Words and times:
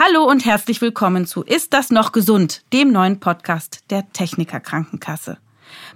Hallo 0.00 0.22
und 0.22 0.46
herzlich 0.46 0.80
willkommen 0.80 1.26
zu 1.26 1.42
Ist 1.42 1.72
das 1.72 1.90
noch 1.90 2.12
gesund, 2.12 2.62
dem 2.72 2.92
neuen 2.92 3.18
Podcast 3.18 3.82
der 3.90 4.08
Techniker 4.12 4.60
Krankenkasse. 4.60 5.38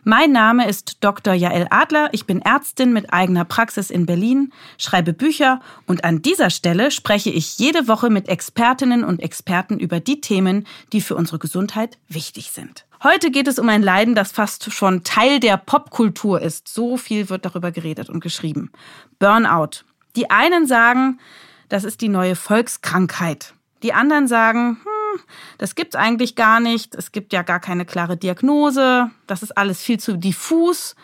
Mein 0.02 0.32
Name 0.32 0.68
ist 0.68 1.04
Dr. 1.04 1.34
Jael 1.34 1.68
Adler, 1.71 2.08
ich 2.10 2.26
bin 2.26 2.42
Ärztin 2.42 2.92
mit 2.92 3.12
eigener 3.12 3.44
Praxis 3.44 3.91
in 3.91 4.04
Berlin, 4.04 4.52
schreibe 4.76 5.12
Bücher 5.12 5.60
und 5.86 6.02
an 6.02 6.20
dieser 6.20 6.50
Stelle 6.50 6.91
spreche 6.91 7.30
ich 7.30 7.60
jede 7.60 7.86
Woche 7.86 8.11
mit 8.11 8.29
Expertinnen 8.29 9.04
und 9.04 9.23
Experten 9.23 9.79
über 9.79 10.00
die 10.00 10.21
Themen, 10.21 10.66
die 10.93 11.00
für 11.00 11.14
unsere 11.14 11.39
Gesundheit 11.39 11.96
wichtig 12.09 12.50
sind. 12.50 12.87
Heute 13.05 13.30
geht 13.30 13.46
es 13.46 13.61
um 13.61 13.69
ein 13.69 13.84
Leiden, 13.84 14.16
das 14.16 14.32
fast 14.32 14.73
schon 14.73 15.05
Teil 15.05 15.39
der 15.39 15.59
Popkultur 15.59 16.43
ist. 16.43 16.66
So 16.66 16.96
viel 16.96 17.30
wird 17.30 17.45
darüber 17.45 17.71
geredet 17.71 18.11
und 18.11 18.19
geschrieben. 18.19 18.73
Burnout. 19.21 19.84
Die 20.16 20.29
einen 20.29 20.66
sagen, 20.66 21.21
das 21.69 21.84
ist 21.84 22.00
die 22.00 22.09
neue 22.09 22.34
Volkskrankheit. 22.34 23.55
Die 23.82 23.92
anderen 23.92 24.28
sagen, 24.28 24.78
hm, 24.82 25.20
das 25.58 25.74
gibt's 25.74 25.96
eigentlich 25.96 26.36
gar 26.36 26.60
nicht. 26.60 26.95
Es 26.95 27.12
gibt 27.12 27.32
ja 27.32 27.42
gar 27.42 27.60
keine 27.60 27.84
klare 27.84 28.16
Diagnose. 28.16 29.10
Das 29.27 29.42
ist 29.42 29.56
alles 29.56 29.82
viel 29.82 29.98
zu 29.98 30.16
diffus. 30.16 30.95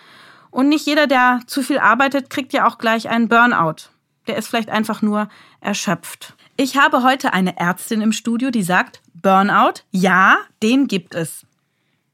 Und 0.51 0.69
nicht 0.69 0.87
jeder, 0.87 1.07
der 1.07 1.41
zu 1.47 1.63
viel 1.63 1.79
arbeitet, 1.79 2.31
kriegt 2.31 2.53
ja 2.53 2.67
auch 2.67 2.79
gleich 2.79 3.09
einen 3.09 3.29
Burnout. 3.29 3.91
Der 4.27 4.37
ist 4.37 4.49
vielleicht 4.49 4.71
einfach 4.71 5.03
nur 5.03 5.29
erschöpft. 5.61 6.35
Ich 6.57 6.77
habe 6.77 7.03
heute 7.03 7.33
eine 7.33 7.59
Ärztin 7.59 8.01
im 8.01 8.13
Studio, 8.13 8.51
die 8.51 8.63
sagt, 8.63 9.01
Burnout, 9.15 9.83
ja, 9.91 10.39
den 10.63 10.87
gibt 10.87 11.15
es. 11.15 11.47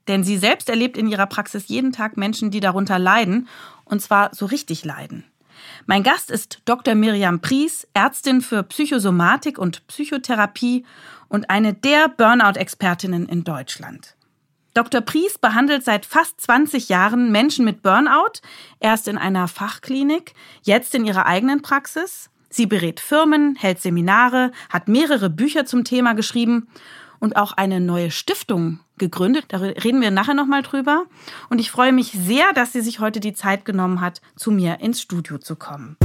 Denn 0.08 0.24
sie 0.24 0.36
selbst 0.36 0.68
erlebt 0.68 0.96
in 0.96 1.08
ihrer 1.08 1.26
Praxis 1.26 1.68
jeden 1.68 1.92
Tag 1.92 2.16
Menschen, 2.16 2.50
die 2.50 2.60
darunter 2.60 2.98
leiden, 2.98 3.48
und 3.84 4.00
zwar 4.00 4.34
so 4.34 4.46
richtig 4.46 4.84
leiden. 4.84 5.24
Mein 5.86 6.02
Gast 6.02 6.30
ist 6.30 6.60
Dr. 6.64 6.94
Miriam 6.94 7.40
Pries, 7.40 7.86
Ärztin 7.94 8.40
für 8.40 8.62
Psychosomatik 8.62 9.58
und 9.58 9.86
Psychotherapie 9.86 10.84
und 11.28 11.50
eine 11.50 11.74
der 11.74 12.08
Burnout-Expertinnen 12.08 13.28
in 13.28 13.44
Deutschland. 13.44 14.16
Dr. 14.74 15.00
Pries 15.02 15.38
behandelt 15.38 15.84
seit 15.84 16.04
fast 16.04 16.40
20 16.40 16.88
Jahren 16.88 17.30
Menschen 17.30 17.64
mit 17.64 17.82
Burnout, 17.82 18.40
erst 18.80 19.06
in 19.06 19.18
einer 19.18 19.46
Fachklinik, 19.46 20.34
jetzt 20.62 20.94
in 20.94 21.04
ihrer 21.04 21.26
eigenen 21.26 21.62
Praxis. 21.62 22.30
Sie 22.50 22.66
berät 22.66 23.00
Firmen, 23.00 23.56
hält 23.56 23.80
Seminare, 23.80 24.52
hat 24.68 24.88
mehrere 24.88 25.30
Bücher 25.30 25.64
zum 25.64 25.84
Thema 25.84 26.14
geschrieben 26.14 26.68
und 27.24 27.36
auch 27.36 27.52
eine 27.52 27.80
neue 27.80 28.10
Stiftung 28.10 28.80
gegründet. 28.98 29.46
Da 29.48 29.56
reden 29.56 30.02
wir 30.02 30.10
nachher 30.10 30.34
nochmal 30.34 30.60
drüber. 30.60 31.06
Und 31.48 31.58
ich 31.58 31.70
freue 31.70 31.90
mich 31.90 32.12
sehr, 32.12 32.52
dass 32.54 32.72
sie 32.74 32.82
sich 32.82 33.00
heute 33.00 33.18
die 33.18 33.32
Zeit 33.32 33.64
genommen 33.64 34.02
hat, 34.02 34.20
zu 34.36 34.50
mir 34.50 34.80
ins 34.80 35.00
Studio 35.00 35.38
zu 35.38 35.56
kommen. 35.56 35.96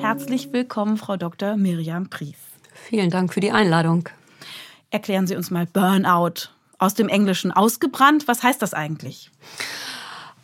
Herzlich 0.00 0.52
willkommen, 0.52 0.96
Frau 0.96 1.16
Dr. 1.16 1.56
Miriam 1.56 2.10
Pries. 2.10 2.34
Vielen 2.74 3.10
Dank 3.10 3.32
für 3.32 3.40
die 3.40 3.52
Einladung. 3.52 4.08
Erklären 4.90 5.28
Sie 5.28 5.36
uns 5.36 5.52
mal 5.52 5.66
Burnout 5.66 6.57
aus 6.78 6.94
dem 6.94 7.08
Englischen 7.08 7.52
ausgebrannt. 7.52 8.28
Was 8.28 8.42
heißt 8.42 8.62
das 8.62 8.74
eigentlich? 8.74 9.30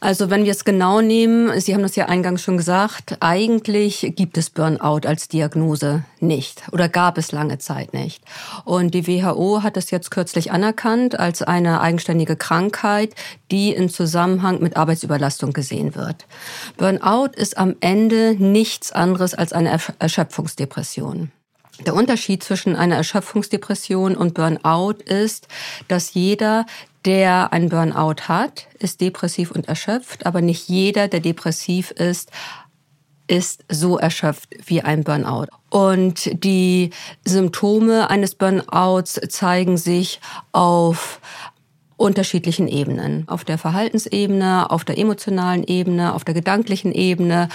Also 0.04 0.28
wenn 0.28 0.44
wir 0.44 0.52
es 0.52 0.66
genau 0.66 1.00
nehmen, 1.00 1.58
Sie 1.60 1.72
haben 1.72 1.80
das 1.80 1.96
ja 1.96 2.04
eingangs 2.10 2.42
schon 2.42 2.58
gesagt, 2.58 3.16
eigentlich 3.20 4.12
gibt 4.14 4.36
es 4.36 4.50
Burnout 4.50 5.08
als 5.08 5.28
Diagnose 5.28 6.04
nicht 6.20 6.62
oder 6.72 6.90
gab 6.90 7.16
es 7.16 7.32
lange 7.32 7.56
Zeit 7.56 7.94
nicht. 7.94 8.22
Und 8.66 8.92
die 8.92 9.06
WHO 9.06 9.62
hat 9.62 9.78
es 9.78 9.90
jetzt 9.90 10.10
kürzlich 10.10 10.52
anerkannt 10.52 11.18
als 11.18 11.40
eine 11.40 11.80
eigenständige 11.80 12.36
Krankheit, 12.36 13.14
die 13.50 13.72
in 13.72 13.88
Zusammenhang 13.88 14.60
mit 14.60 14.76
Arbeitsüberlastung 14.76 15.54
gesehen 15.54 15.94
wird. 15.94 16.26
Burnout 16.76 17.30
ist 17.34 17.56
am 17.56 17.74
Ende 17.80 18.36
nichts 18.38 18.92
anderes 18.92 19.32
als 19.32 19.54
eine 19.54 19.78
Erschöpfungsdepression. 20.00 21.32
Der 21.80 21.94
Unterschied 21.94 22.42
zwischen 22.42 22.76
einer 22.76 22.96
Erschöpfungsdepression 22.96 24.16
und 24.16 24.34
Burnout 24.34 25.02
ist, 25.04 25.48
dass 25.88 26.14
jeder, 26.14 26.66
der 27.04 27.52
ein 27.52 27.68
Burnout 27.68 28.28
hat, 28.28 28.68
ist 28.78 29.00
depressiv 29.00 29.50
und 29.50 29.68
erschöpft, 29.68 30.24
aber 30.24 30.40
nicht 30.40 30.68
jeder, 30.68 31.08
der 31.08 31.20
depressiv 31.20 31.90
ist, 31.90 32.30
ist 33.26 33.64
so 33.68 33.98
erschöpft 33.98 34.50
wie 34.66 34.82
ein 34.82 35.02
Burnout. 35.02 35.46
Und 35.70 36.44
die 36.44 36.90
Symptome 37.24 38.08
eines 38.10 38.34
Burnouts 38.34 39.20
zeigen 39.28 39.76
sich 39.76 40.20
auf 40.52 41.20
unterschiedlichen 42.04 42.68
Ebenen. 42.68 43.24
Auf 43.28 43.44
der 43.44 43.56
Verhaltensebene, 43.56 44.70
auf 44.70 44.84
der 44.84 44.98
emotionalen 44.98 45.64
Ebene, 45.64 46.12
auf 46.12 46.22
der 46.22 46.34
gedanklichen 46.34 46.92
Ebene 46.92 47.48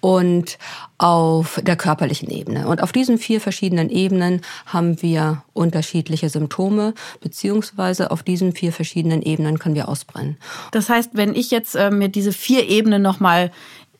und 0.00 0.58
auf 0.98 1.58
der 1.62 1.76
körperlichen 1.76 2.28
Ebene. 2.30 2.68
Und 2.68 2.82
auf 2.82 2.92
diesen 2.92 3.16
vier 3.16 3.40
verschiedenen 3.40 3.88
Ebenen 3.88 4.42
haben 4.66 5.00
wir 5.00 5.42
unterschiedliche 5.54 6.28
Symptome, 6.28 6.92
beziehungsweise 7.22 8.10
auf 8.10 8.22
diesen 8.22 8.52
vier 8.52 8.70
verschiedenen 8.70 9.22
Ebenen 9.22 9.58
können 9.58 9.74
wir 9.74 9.88
ausbrennen. 9.88 10.36
Das 10.72 10.90
heißt, 10.90 11.12
wenn 11.14 11.34
ich 11.34 11.50
jetzt 11.50 11.74
äh, 11.74 11.90
mir 11.90 12.10
diese 12.10 12.32
vier 12.32 12.68
Ebenen 12.68 13.00
nochmal 13.00 13.50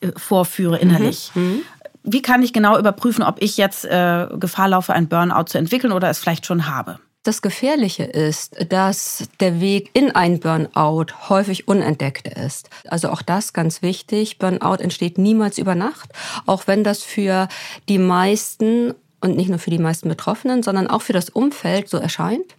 äh, 0.02 0.08
vorführe 0.14 0.76
innerlich, 0.76 1.30
mhm. 1.34 1.42
mhm. 1.42 1.62
wie 2.02 2.20
kann 2.20 2.42
ich 2.42 2.52
genau 2.52 2.78
überprüfen, 2.78 3.24
ob 3.24 3.40
ich 3.40 3.56
jetzt 3.56 3.86
äh, 3.86 4.26
Gefahr 4.38 4.68
laufe, 4.68 4.92
ein 4.92 5.08
Burnout 5.08 5.44
zu 5.44 5.56
entwickeln 5.56 5.92
oder 5.94 6.10
es 6.10 6.18
vielleicht 6.18 6.44
schon 6.44 6.66
habe? 6.66 6.98
Das 7.26 7.42
Gefährliche 7.42 8.04
ist, 8.04 8.54
dass 8.68 9.24
der 9.40 9.60
Weg 9.60 9.90
in 9.94 10.12
ein 10.12 10.38
Burnout 10.38 11.06
häufig 11.28 11.66
unentdeckt 11.66 12.28
ist. 12.28 12.70
Also 12.86 13.08
auch 13.08 13.20
das 13.20 13.52
ganz 13.52 13.82
wichtig. 13.82 14.38
Burnout 14.38 14.76
entsteht 14.76 15.18
niemals 15.18 15.58
über 15.58 15.74
Nacht, 15.74 16.12
auch 16.46 16.68
wenn 16.68 16.84
das 16.84 17.02
für 17.02 17.48
die 17.88 17.98
meisten 17.98 18.94
und 19.20 19.34
nicht 19.34 19.48
nur 19.48 19.58
für 19.58 19.70
die 19.70 19.80
meisten 19.80 20.08
Betroffenen, 20.08 20.62
sondern 20.62 20.86
auch 20.86 21.02
für 21.02 21.14
das 21.14 21.28
Umfeld 21.28 21.88
so 21.88 21.96
erscheint. 21.98 22.54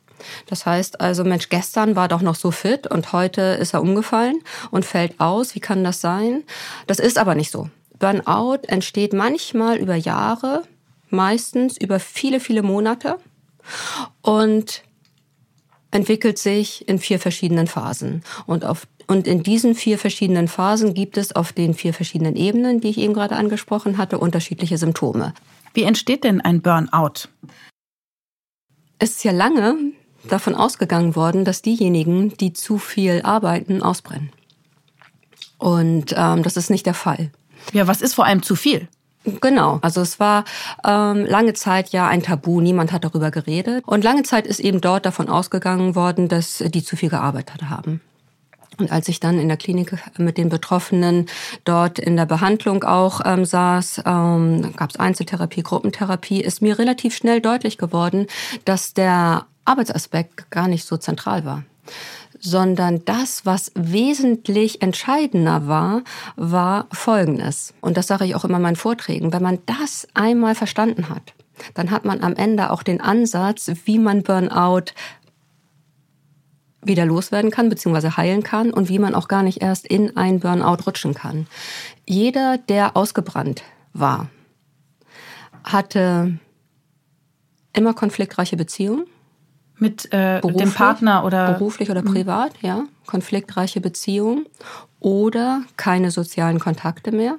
Das 0.47 0.65
heißt 0.65 0.99
also, 0.99 1.23
Mensch, 1.23 1.47
gestern 1.47 1.95
war 1.95 2.09
doch 2.09 2.21
noch 2.21 2.35
so 2.35 2.51
fit 2.51 2.87
und 2.87 3.13
heute 3.13 3.41
ist 3.41 3.73
er 3.73 3.81
umgefallen 3.81 4.41
und 4.69 4.83
fällt 4.83 5.17
aus. 5.21 5.55
Wie 5.55 5.61
kann 5.61 5.85
das 5.85 6.01
sein? 6.01 6.43
Das 6.87 6.99
ist 6.99 7.17
aber 7.17 7.35
nicht 7.35 7.51
so. 7.51 7.69
Burnout 7.99 8.67
entsteht 8.67 9.13
manchmal 9.13 9.77
über 9.77 9.95
Jahre, 9.95 10.63
meistens 11.09 11.77
über 11.77 12.01
viele, 12.01 12.41
viele 12.41 12.63
Monate 12.63 13.17
und 14.27 14.83
entwickelt 15.89 16.37
sich 16.37 16.85
in 16.89 16.99
vier 16.99 17.17
verschiedenen 17.17 17.65
Phasen. 17.65 18.23
Und, 18.45 18.65
auf, 18.65 18.85
und 19.07 19.25
in 19.25 19.41
diesen 19.41 19.73
vier 19.73 19.97
verschiedenen 19.97 20.49
Phasen 20.49 20.93
gibt 20.93 21.15
es 21.15 21.33
auf 21.33 21.53
den 21.53 21.73
vier 21.73 21.93
verschiedenen 21.93 22.35
Ebenen, 22.35 22.81
die 22.81 22.89
ich 22.89 22.97
eben 22.97 23.13
gerade 23.13 23.37
angesprochen 23.37 23.97
hatte, 23.97 24.17
unterschiedliche 24.17 24.77
Symptome. 24.77 25.33
Wie 25.73 25.83
entsteht 25.83 26.25
denn 26.25 26.41
ein 26.41 26.61
Burnout? 26.61 27.29
Es 28.99 29.11
ist 29.11 29.23
ja 29.23 29.31
lange 29.31 29.77
davon 30.27 30.55
ausgegangen 30.55 31.15
worden, 31.15 31.45
dass 31.45 31.61
diejenigen, 31.61 32.35
die 32.37 32.51
zu 32.51 32.79
viel 32.79 33.21
arbeiten, 33.21 33.81
ausbrennen. 33.81 34.33
Und 35.57 36.13
ähm, 36.17 36.43
das 36.43 36.57
ist 36.57 36.69
nicht 36.69 36.85
der 36.85 36.93
Fall. 36.93 37.31
Ja, 37.71 37.87
was 37.87 38.01
ist 38.01 38.15
vor 38.15 38.25
allem 38.25 38.43
zu 38.43 38.57
viel? 38.57 38.89
Genau, 39.41 39.79
also 39.81 40.01
es 40.01 40.19
war 40.19 40.45
ähm, 40.85 41.25
lange 41.25 41.53
Zeit 41.53 41.89
ja 41.89 42.07
ein 42.07 42.23
Tabu, 42.23 42.61
niemand 42.61 42.93
hat 42.93 43.03
darüber 43.03 43.29
geredet. 43.29 43.83
Und 43.85 44.03
lange 44.03 44.23
Zeit 44.23 44.47
ist 44.47 44.59
eben 44.59 44.79
dort 44.79 45.05
davon 45.05 45.27
ausgegangen 45.27 45.95
worden, 45.95 46.29
dass 46.29 46.63
die 46.65 46.83
zu 46.83 46.95
viel 46.95 47.09
gearbeitet 47.09 47.69
haben. 47.69 47.99
Und 48.79 48.91
als 48.91 49.07
ich 49.07 49.19
dann 49.19 49.39
in 49.39 49.47
der 49.47 49.57
Klinik 49.57 49.97
mit 50.17 50.37
den 50.37 50.49
Betroffenen 50.49 51.25
dort 51.65 51.99
in 51.99 52.15
der 52.15 52.27
Behandlung 52.27 52.83
auch 52.83 53.21
ähm, 53.25 53.43
saß, 53.43 54.03
ähm, 54.05 54.73
gab 54.77 54.91
es 54.91 54.97
Einzeltherapie, 54.97 55.63
Gruppentherapie, 55.63 56.41
ist 56.41 56.61
mir 56.61 56.77
relativ 56.77 57.15
schnell 57.15 57.41
deutlich 57.41 57.77
geworden, 57.77 58.27
dass 58.65 58.93
der 58.93 59.45
Arbeitsaspekt 59.65 60.49
gar 60.51 60.67
nicht 60.67 60.85
so 60.85 60.95
zentral 60.95 61.43
war 61.43 61.63
sondern 62.39 63.03
das, 63.05 63.45
was 63.45 63.71
wesentlich 63.75 64.81
entscheidender 64.81 65.67
war, 65.67 66.03
war 66.35 66.87
Folgendes. 66.91 67.73
Und 67.81 67.97
das 67.97 68.07
sage 68.07 68.25
ich 68.25 68.35
auch 68.35 68.45
immer 68.45 68.57
in 68.57 68.63
meinen 68.63 68.75
Vorträgen. 68.75 69.33
Wenn 69.33 69.43
man 69.43 69.59
das 69.65 70.07
einmal 70.13 70.55
verstanden 70.55 71.09
hat, 71.09 71.33
dann 71.73 71.91
hat 71.91 72.05
man 72.05 72.21
am 72.21 72.35
Ende 72.35 72.71
auch 72.71 72.83
den 72.83 73.01
Ansatz, 73.01 73.71
wie 73.85 73.99
man 73.99 74.23
Burnout 74.23 74.93
wieder 76.83 77.05
loswerden 77.05 77.51
kann, 77.51 77.69
beziehungsweise 77.69 78.17
heilen 78.17 78.43
kann 78.43 78.71
und 78.71 78.89
wie 78.89 78.99
man 78.99 79.15
auch 79.15 79.27
gar 79.27 79.43
nicht 79.43 79.61
erst 79.61 79.85
in 79.87 80.15
ein 80.15 80.39
Burnout 80.39 80.85
rutschen 80.85 81.13
kann. 81.13 81.47
Jeder, 82.05 82.57
der 82.57 82.95
ausgebrannt 82.95 83.63
war, 83.93 84.29
hatte 85.63 86.39
immer 87.73 87.93
konfliktreiche 87.93 88.57
Beziehungen 88.57 89.05
mit 89.79 90.11
äh, 90.11 90.41
dem 90.41 90.71
Partner 90.71 91.23
oder 91.23 91.53
beruflich 91.53 91.89
oder 91.89 92.01
mhm. 92.01 92.13
privat, 92.13 92.53
ja, 92.61 92.85
konfliktreiche 93.05 93.81
Beziehungen 93.81 94.45
oder 94.99 95.63
keine 95.77 96.11
sozialen 96.11 96.59
Kontakte 96.59 97.11
mehr. 97.11 97.37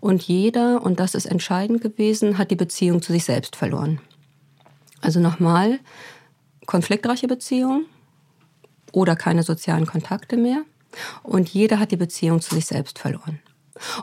Und 0.00 0.22
jeder, 0.22 0.82
und 0.82 0.98
das 0.98 1.14
ist 1.14 1.26
entscheidend 1.26 1.82
gewesen, 1.82 2.38
hat 2.38 2.50
die 2.50 2.56
Beziehung 2.56 3.02
zu 3.02 3.12
sich 3.12 3.24
selbst 3.24 3.56
verloren. 3.56 4.00
Also 5.00 5.20
nochmal, 5.20 5.78
konfliktreiche 6.66 7.28
Beziehung, 7.28 7.86
oder 8.92 9.16
keine 9.16 9.42
sozialen 9.42 9.86
Kontakte 9.86 10.36
mehr. 10.36 10.62
Und 11.22 11.48
jeder 11.48 11.78
hat 11.78 11.90
die 11.90 11.96
Beziehung 11.96 12.40
zu 12.40 12.54
sich 12.54 12.66
selbst 12.66 12.98
verloren. 12.98 13.40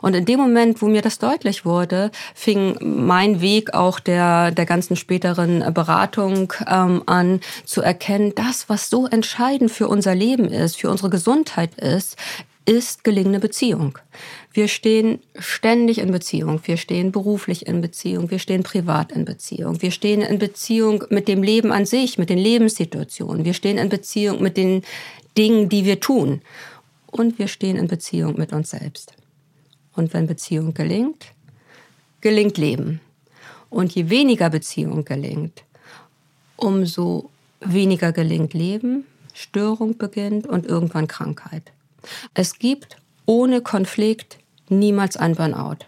Und 0.02 0.14
in 0.14 0.24
dem 0.24 0.40
Moment, 0.40 0.82
wo 0.82 0.86
mir 0.86 1.02
das 1.02 1.18
deutlich 1.18 1.64
wurde, 1.64 2.10
fing 2.34 2.76
mein 2.80 3.40
Weg 3.40 3.74
auch 3.74 4.00
der, 4.00 4.50
der 4.50 4.66
ganzen 4.66 4.96
späteren 4.96 5.72
Beratung 5.74 6.52
ähm, 6.66 7.02
an, 7.06 7.40
zu 7.64 7.82
erkennen, 7.82 8.32
das, 8.34 8.68
was 8.68 8.90
so 8.90 9.06
entscheidend 9.06 9.70
für 9.70 9.88
unser 9.88 10.14
Leben 10.14 10.46
ist, 10.46 10.76
für 10.76 10.90
unsere 10.90 11.10
Gesundheit 11.10 11.74
ist, 11.76 12.16
ist 12.66 13.04
gelingende 13.04 13.40
Beziehung. 13.40 13.98
Wir 14.52 14.68
stehen 14.68 15.20
ständig 15.38 15.98
in 15.98 16.12
Beziehung. 16.12 16.60
Wir 16.64 16.76
stehen 16.76 17.10
beruflich 17.10 17.66
in 17.66 17.80
Beziehung. 17.80 18.30
Wir 18.30 18.38
stehen 18.38 18.62
privat 18.62 19.12
in 19.12 19.24
Beziehung. 19.24 19.82
Wir 19.82 19.90
stehen 19.90 20.22
in 20.22 20.38
Beziehung 20.38 21.04
mit 21.10 21.26
dem 21.26 21.42
Leben 21.42 21.72
an 21.72 21.86
sich, 21.86 22.18
mit 22.18 22.30
den 22.30 22.38
Lebenssituationen. 22.38 23.44
Wir 23.44 23.54
stehen 23.54 23.78
in 23.78 23.88
Beziehung 23.88 24.42
mit 24.42 24.56
den 24.56 24.82
Dingen, 25.36 25.68
die 25.68 25.84
wir 25.84 26.00
tun. 26.00 26.42
Und 27.10 27.38
wir 27.38 27.48
stehen 27.48 27.76
in 27.76 27.88
Beziehung 27.88 28.38
mit 28.38 28.52
uns 28.52 28.70
selbst. 28.70 29.14
Und 29.94 30.14
wenn 30.14 30.26
Beziehung 30.26 30.74
gelingt, 30.74 31.26
gelingt 32.20 32.58
Leben. 32.58 33.00
Und 33.68 33.94
je 33.94 34.10
weniger 34.10 34.50
Beziehung 34.50 35.04
gelingt, 35.04 35.64
umso 36.56 37.30
weniger 37.60 38.12
gelingt 38.12 38.54
Leben, 38.54 39.04
Störung 39.34 39.96
beginnt 39.96 40.46
und 40.46 40.66
irgendwann 40.66 41.06
Krankheit. 41.06 41.72
Es 42.34 42.58
gibt 42.58 42.96
ohne 43.26 43.60
Konflikt 43.60 44.38
niemals 44.68 45.16
ein 45.16 45.34
Burnout. 45.34 45.86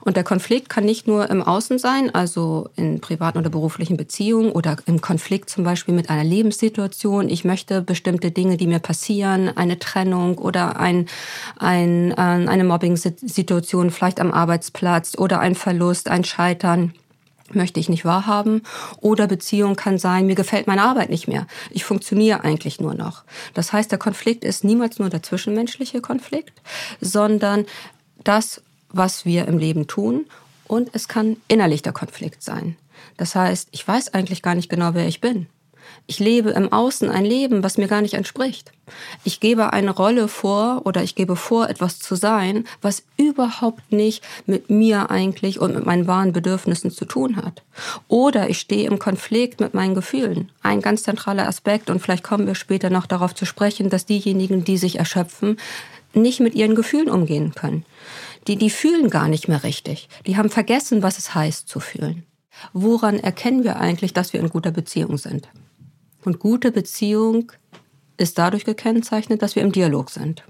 Und 0.00 0.16
der 0.16 0.24
Konflikt 0.24 0.68
kann 0.68 0.84
nicht 0.84 1.06
nur 1.06 1.30
im 1.30 1.42
Außen 1.42 1.78
sein, 1.78 2.14
also 2.14 2.68
in 2.76 3.00
privaten 3.00 3.38
oder 3.38 3.50
beruflichen 3.50 3.96
Beziehungen 3.96 4.50
oder 4.52 4.76
im 4.86 5.00
Konflikt 5.00 5.50
zum 5.50 5.64
Beispiel 5.64 5.94
mit 5.94 6.10
einer 6.10 6.24
Lebenssituation. 6.24 7.28
Ich 7.28 7.44
möchte 7.44 7.82
bestimmte 7.82 8.30
Dinge, 8.30 8.56
die 8.56 8.66
mir 8.66 8.78
passieren, 8.78 9.56
eine 9.56 9.78
Trennung 9.78 10.38
oder 10.38 10.78
ein, 10.78 11.06
ein, 11.58 12.12
äh, 12.12 12.14
eine 12.16 12.64
Mobbing-Situation 12.64 13.90
vielleicht 13.90 14.20
am 14.20 14.32
Arbeitsplatz 14.32 15.16
oder 15.16 15.40
ein 15.40 15.54
Verlust, 15.54 16.08
ein 16.08 16.24
Scheitern 16.24 16.92
möchte 17.54 17.80
ich 17.80 17.88
nicht 17.88 18.04
wahrhaben. 18.04 18.62
Oder 19.00 19.26
Beziehung 19.26 19.76
kann 19.76 19.98
sein, 19.98 20.26
mir 20.26 20.34
gefällt 20.34 20.66
meine 20.66 20.82
Arbeit 20.82 21.10
nicht 21.10 21.28
mehr. 21.28 21.46
Ich 21.70 21.84
funktioniere 21.84 22.44
eigentlich 22.44 22.80
nur 22.80 22.94
noch. 22.94 23.24
Das 23.54 23.72
heißt, 23.72 23.90
der 23.90 23.98
Konflikt 23.98 24.44
ist 24.44 24.64
niemals 24.64 24.98
nur 24.98 25.08
der 25.08 25.22
zwischenmenschliche 25.22 26.00
Konflikt, 26.00 26.60
sondern 27.00 27.66
das, 28.24 28.62
was 28.90 29.24
wir 29.24 29.46
im 29.48 29.58
Leben 29.58 29.86
tun. 29.86 30.26
Und 30.66 30.90
es 30.92 31.08
kann 31.08 31.36
innerlich 31.48 31.82
der 31.82 31.92
Konflikt 31.92 32.42
sein. 32.42 32.76
Das 33.16 33.34
heißt, 33.34 33.68
ich 33.72 33.86
weiß 33.86 34.14
eigentlich 34.14 34.42
gar 34.42 34.54
nicht 34.54 34.68
genau, 34.68 34.94
wer 34.94 35.06
ich 35.06 35.20
bin. 35.20 35.46
Ich 36.06 36.18
lebe 36.18 36.50
im 36.50 36.72
Außen 36.72 37.10
ein 37.10 37.24
Leben, 37.24 37.62
was 37.62 37.76
mir 37.76 37.86
gar 37.86 38.00
nicht 38.00 38.14
entspricht. 38.14 38.72
Ich 39.24 39.40
gebe 39.40 39.74
eine 39.74 39.90
Rolle 39.90 40.28
vor 40.28 40.82
oder 40.86 41.02
ich 41.02 41.14
gebe 41.14 41.36
vor, 41.36 41.68
etwas 41.68 41.98
zu 41.98 42.14
sein, 42.14 42.64
was 42.80 43.02
überhaupt 43.18 43.92
nicht 43.92 44.24
mit 44.46 44.70
mir 44.70 45.10
eigentlich 45.10 45.60
und 45.60 45.74
mit 45.74 45.84
meinen 45.84 46.06
wahren 46.06 46.32
Bedürfnissen 46.32 46.90
zu 46.90 47.04
tun 47.04 47.36
hat. 47.36 47.62
Oder 48.08 48.48
ich 48.48 48.58
stehe 48.58 48.88
im 48.88 48.98
Konflikt 48.98 49.60
mit 49.60 49.74
meinen 49.74 49.94
Gefühlen. 49.94 50.50
Ein 50.62 50.80
ganz 50.80 51.02
zentraler 51.02 51.46
Aspekt 51.46 51.90
und 51.90 52.00
vielleicht 52.00 52.24
kommen 52.24 52.46
wir 52.46 52.54
später 52.54 52.88
noch 52.88 53.04
darauf 53.04 53.34
zu 53.34 53.44
sprechen, 53.44 53.90
dass 53.90 54.06
diejenigen, 54.06 54.64
die 54.64 54.78
sich 54.78 54.98
erschöpfen, 54.98 55.58
nicht 56.14 56.40
mit 56.40 56.54
ihren 56.54 56.74
Gefühlen 56.74 57.10
umgehen 57.10 57.54
können. 57.54 57.84
Die, 58.46 58.56
die 58.56 58.70
fühlen 58.70 59.10
gar 59.10 59.28
nicht 59.28 59.48
mehr 59.48 59.62
richtig. 59.62 60.08
Die 60.26 60.36
haben 60.36 60.50
vergessen, 60.50 61.02
was 61.02 61.18
es 61.18 61.34
heißt 61.34 61.68
zu 61.68 61.80
fühlen. 61.80 62.24
Woran 62.72 63.18
erkennen 63.18 63.64
wir 63.64 63.76
eigentlich, 63.76 64.12
dass 64.12 64.32
wir 64.32 64.40
in 64.40 64.48
guter 64.48 64.70
Beziehung 64.70 65.18
sind? 65.18 65.48
Und 66.24 66.38
gute 66.40 66.72
Beziehung 66.72 67.52
ist 68.16 68.38
dadurch 68.38 68.64
gekennzeichnet, 68.64 69.42
dass 69.42 69.54
wir 69.54 69.62
im 69.62 69.72
Dialog 69.72 70.10
sind. 70.10 70.44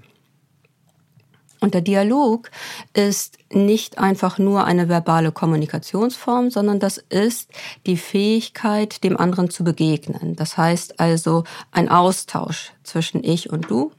Und 1.61 1.73
der 1.73 1.81
Dialog 1.81 2.49
ist 2.93 3.37
nicht 3.51 3.97
einfach 3.97 4.37
nur 4.37 4.63
eine 4.63 4.87
verbale 4.87 5.31
Kommunikationsform, 5.31 6.51
sondern 6.51 6.79
das 6.79 6.97
ist 6.97 7.49
die 7.85 7.97
Fähigkeit, 7.97 9.03
dem 9.03 9.17
anderen 9.17 9.49
zu 9.49 9.65
begegnen. 9.65 10.35
Das 10.37 10.57
heißt 10.57 10.99
also 11.01 11.43
ein 11.71 11.89
Austausch 11.89 12.71
zwischen 12.83 13.23
ich 13.23 13.49
und 13.49 13.69
du, 13.69 13.91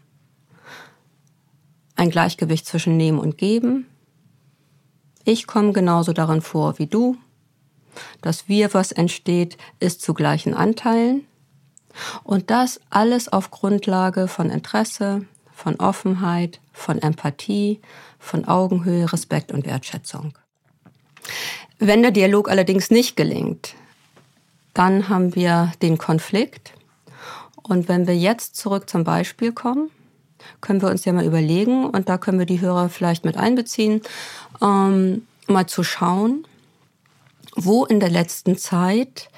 ein 2.00 2.10
Gleichgewicht 2.10 2.64
zwischen 2.64 2.96
Nehmen 2.96 3.18
und 3.18 3.36
Geben. 3.36 3.86
Ich 5.24 5.46
komme 5.46 5.74
genauso 5.74 6.14
darin 6.14 6.40
vor 6.40 6.78
wie 6.78 6.86
du. 6.86 7.18
Das 8.22 8.48
Wir, 8.48 8.72
was 8.72 8.90
entsteht, 8.90 9.58
ist 9.80 10.00
zu 10.00 10.14
gleichen 10.14 10.54
Anteilen. 10.54 11.26
Und 12.24 12.50
das 12.50 12.80
alles 12.88 13.30
auf 13.30 13.50
Grundlage 13.50 14.28
von 14.28 14.48
Interesse, 14.48 15.26
von 15.52 15.76
Offenheit, 15.76 16.60
von 16.72 17.02
Empathie, 17.02 17.80
von 18.18 18.46
Augenhöhe, 18.46 19.12
Respekt 19.12 19.52
und 19.52 19.66
Wertschätzung. 19.66 20.32
Wenn 21.78 22.00
der 22.00 22.12
Dialog 22.12 22.48
allerdings 22.48 22.90
nicht 22.90 23.14
gelingt, 23.14 23.74
dann 24.72 25.10
haben 25.10 25.34
wir 25.34 25.72
den 25.82 25.98
Konflikt. 25.98 26.72
Und 27.62 27.88
wenn 27.88 28.06
wir 28.06 28.16
jetzt 28.16 28.56
zurück 28.56 28.88
zum 28.88 29.04
Beispiel 29.04 29.52
kommen, 29.52 29.90
können 30.60 30.82
wir 30.82 30.88
uns 30.88 31.04
ja 31.04 31.12
mal 31.12 31.24
überlegen, 31.24 31.84
und 31.84 32.08
da 32.08 32.18
können 32.18 32.38
wir 32.38 32.46
die 32.46 32.60
Hörer 32.60 32.88
vielleicht 32.88 33.24
mit 33.24 33.36
einbeziehen, 33.36 34.02
ähm, 34.62 35.26
mal 35.46 35.66
zu 35.66 35.82
schauen, 35.82 36.46
wo 37.56 37.84
in 37.84 38.00
der 38.00 38.10
letzten 38.10 38.56
Zeit 38.56 39.28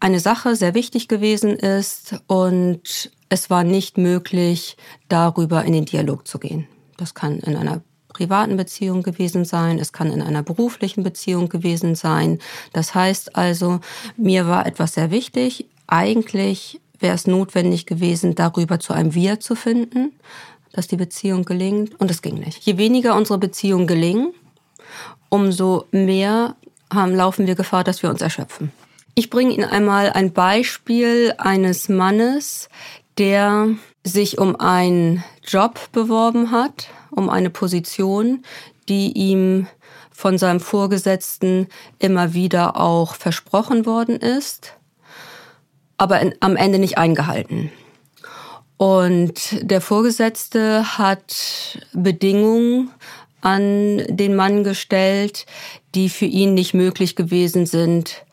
eine 0.00 0.20
Sache 0.20 0.56
sehr 0.56 0.74
wichtig 0.74 1.08
gewesen 1.08 1.56
ist 1.56 2.16
und 2.26 3.10
es 3.28 3.50
war 3.50 3.64
nicht 3.64 3.98
möglich, 3.98 4.76
darüber 5.08 5.64
in 5.64 5.72
den 5.72 5.84
Dialog 5.84 6.28
zu 6.28 6.38
gehen. 6.38 6.68
Das 6.96 7.14
kann 7.14 7.40
in 7.40 7.56
einer 7.56 7.82
privaten 8.08 8.56
Beziehung 8.56 9.02
gewesen 9.02 9.44
sein, 9.44 9.78
es 9.78 9.92
kann 9.92 10.10
in 10.10 10.22
einer 10.22 10.42
beruflichen 10.42 11.02
Beziehung 11.02 11.48
gewesen 11.48 11.94
sein. 11.94 12.38
Das 12.72 12.94
heißt 12.94 13.36
also, 13.36 13.80
mir 14.16 14.46
war 14.46 14.66
etwas 14.66 14.94
sehr 14.94 15.10
wichtig. 15.10 15.66
Eigentlich 15.86 16.80
wäre 16.98 17.14
es 17.14 17.26
notwendig 17.26 17.86
gewesen, 17.86 18.34
darüber 18.34 18.78
zu 18.80 18.92
einem 18.92 19.14
Wir 19.14 19.40
zu 19.40 19.54
finden, 19.54 20.12
dass 20.72 20.86
die 20.86 20.96
Beziehung 20.96 21.44
gelingt. 21.44 21.98
Und 22.00 22.10
es 22.10 22.22
ging 22.22 22.34
nicht. 22.34 22.64
Je 22.64 22.76
weniger 22.78 23.16
unsere 23.16 23.38
Beziehungen 23.38 23.86
gelingen, 23.86 24.32
umso 25.28 25.86
mehr 25.90 26.56
haben, 26.92 27.14
laufen 27.14 27.46
wir 27.46 27.54
Gefahr, 27.54 27.84
dass 27.84 28.02
wir 28.02 28.10
uns 28.10 28.20
erschöpfen. 28.20 28.70
Ich 29.14 29.30
bringe 29.30 29.54
Ihnen 29.54 29.64
einmal 29.64 30.10
ein 30.10 30.32
Beispiel 30.32 31.34
eines 31.38 31.88
Mannes, 31.88 32.68
der 33.18 33.68
sich 34.04 34.38
um 34.38 34.60
einen 34.60 35.24
Job 35.42 35.80
beworben 35.92 36.50
hat, 36.50 36.88
um 37.10 37.30
eine 37.30 37.50
Position, 37.50 38.44
die 38.88 39.12
ihm 39.12 39.66
von 40.12 40.38
seinem 40.38 40.60
Vorgesetzten 40.60 41.68
immer 41.98 42.34
wieder 42.34 42.76
auch 42.76 43.14
versprochen 43.14 43.84
worden 43.86 44.16
ist, 44.16 44.74
aber 45.98 46.20
in, 46.20 46.34
am 46.40 46.56
Ende 46.56 46.78
nicht 46.78 46.98
eingehalten. 46.98 47.70
Und 48.76 49.58
der 49.62 49.80
Vorgesetzte 49.80 50.98
hat 50.98 51.78
Bedingungen 51.92 52.90
an 53.40 54.02
den 54.08 54.34
Mann 54.34 54.64
gestellt, 54.64 55.46
die 55.94 56.08
für 56.08 56.26
ihn 56.26 56.54
nicht 56.54 56.74
möglich 56.74 57.16
gewesen 57.16 57.64
sind, 57.64 58.24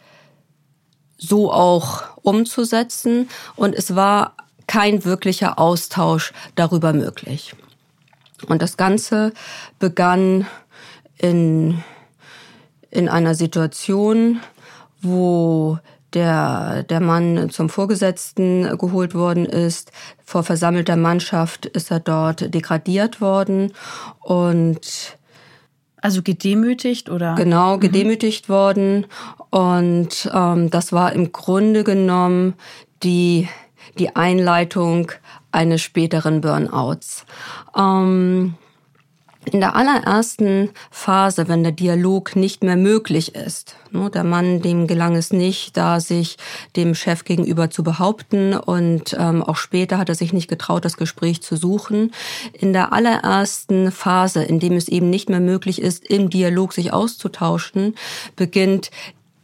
so 1.18 1.52
auch 1.52 2.18
umzusetzen. 2.24 3.30
Und 3.56 3.74
es 3.76 3.96
war 3.96 4.36
kein 4.68 5.06
wirklicher 5.06 5.60
Austausch 5.60 6.34
darüber 6.56 6.94
möglich. 6.94 7.56
Und 8.48 8.62
das 8.62 8.76
Ganze 8.76 9.34
begann 9.80 10.48
in, 11.18 11.84
in 12.92 13.08
einer 13.08 13.36
Situation, 13.36 14.42
wo 15.02 15.80
der, 16.14 16.84
der 16.84 17.00
Mann 17.00 17.50
zum 17.50 17.70
Vorgesetzten 17.70 18.78
geholt 18.78 19.16
worden 19.16 19.46
ist. 19.46 19.92
Vor 20.24 20.44
versammelter 20.44 20.96
Mannschaft 20.96 21.66
ist 21.66 21.92
er 21.92 22.00
dort 22.00 22.54
degradiert 22.54 23.22
worden 23.22 23.74
und 24.20 25.18
also 26.04 26.22
gedemütigt 26.22 27.10
oder? 27.10 27.36
Genau, 27.36 27.78
mhm. 27.78 27.80
gedemütigt 27.80 28.50
mhm. 28.50 28.54
worden. 28.54 29.06
Und 29.50 30.30
ähm, 30.34 30.70
das 30.70 30.92
war 30.92 31.14
im 31.14 31.32
Grunde 31.32 31.84
genommen 31.84 32.56
die, 33.04 33.48
die 33.98 34.16
Einleitung 34.16 35.12
eines 35.52 35.82
späteren 35.82 36.42
Burnouts. 36.42 37.26
Ähm, 37.78 38.56
in 39.52 39.60
der 39.60 39.76
allerersten 39.76 40.70
Phase, 40.90 41.48
wenn 41.48 41.64
der 41.64 41.72
Dialog 41.72 42.36
nicht 42.36 42.64
mehr 42.64 42.78
möglich 42.78 43.36
ist, 43.36 43.76
ne, 43.92 44.10
der 44.10 44.24
Mann, 44.24 44.62
dem 44.62 44.88
gelang 44.88 45.16
es 45.16 45.32
nicht, 45.32 45.76
da 45.78 46.00
sich 46.00 46.38
dem 46.76 46.96
Chef 46.96 47.26
gegenüber 47.26 47.70
zu 47.70 47.84
behaupten 47.84 48.56
und 48.56 49.16
ähm, 49.20 49.44
auch 49.44 49.58
später 49.58 49.98
hat 49.98 50.10
er 50.10 50.16
sich 50.16 50.34
nicht 50.34 50.48
getraut, 50.48 50.86
das 50.86 50.98
Gespräch 50.98 51.42
zu 51.42 51.56
suchen. 51.56 52.12
In 52.54 52.74
der 52.74 52.94
allerersten 52.94 53.92
Phase, 53.92 54.44
in 54.44 54.60
dem 54.60 54.74
es 54.74 54.88
eben 54.88 55.10
nicht 55.10 55.30
mehr 55.30 55.42
möglich 55.42 55.82
ist, 55.82 56.08
im 56.08 56.30
Dialog 56.30 56.74
sich 56.74 56.94
auszutauschen, 56.94 57.96
beginnt 58.36 58.92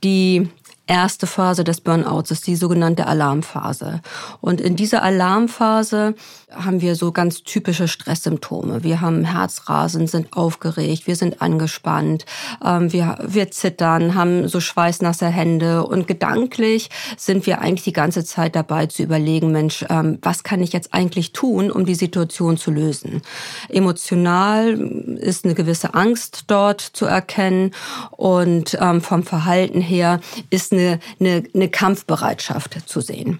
die 0.03 0.49
erste 0.89 1.27
Phase 1.27 1.63
des 1.63 1.81
Burnouts 1.81 2.31
ist 2.31 2.47
die 2.47 2.55
sogenannte 2.55 3.05
Alarmphase. 3.05 4.01
Und 4.41 4.59
in 4.59 4.75
dieser 4.75 5.03
Alarmphase 5.03 6.15
haben 6.51 6.81
wir 6.81 6.95
so 6.95 7.11
ganz 7.11 7.43
typische 7.43 7.87
Stresssymptome. 7.87 8.83
Wir 8.83 9.01
haben 9.01 9.23
Herzrasen, 9.23 10.07
sind 10.07 10.33
aufgeregt, 10.33 11.07
wir 11.07 11.15
sind 11.15 11.41
angespannt, 11.41 12.25
ähm, 12.63 12.91
wir, 12.91 13.17
wir 13.25 13.51
zittern, 13.51 14.15
haben 14.15 14.47
so 14.47 14.59
schweißnasse 14.59 15.27
Hände 15.27 15.85
und 15.85 16.07
gedanklich 16.07 16.89
sind 17.17 17.45
wir 17.45 17.61
eigentlich 17.61 17.83
die 17.83 17.93
ganze 17.93 18.23
Zeit 18.23 18.55
dabei 18.55 18.87
zu 18.87 19.03
überlegen, 19.03 19.51
Mensch, 19.51 19.85
ähm, 19.89 20.17
was 20.21 20.43
kann 20.43 20.61
ich 20.61 20.73
jetzt 20.73 20.93
eigentlich 20.93 21.33
tun, 21.33 21.71
um 21.71 21.85
die 21.85 21.95
Situation 21.95 22.57
zu 22.57 22.71
lösen? 22.71 23.21
Emotional 23.69 24.73
ist 25.19 25.45
eine 25.45 25.53
gewisse 25.53 25.93
Angst 25.93 26.45
dort 26.47 26.81
zu 26.81 27.05
erkennen 27.05 27.71
und 28.11 28.77
ähm, 28.79 29.01
vom 29.01 29.23
Verhalten 29.23 29.81
her 29.81 30.19
ist 30.49 30.73
eine, 30.73 30.99
eine, 31.19 31.43
eine 31.53 31.69
Kampfbereitschaft 31.69 32.89
zu 32.89 33.01
sehen. 33.01 33.39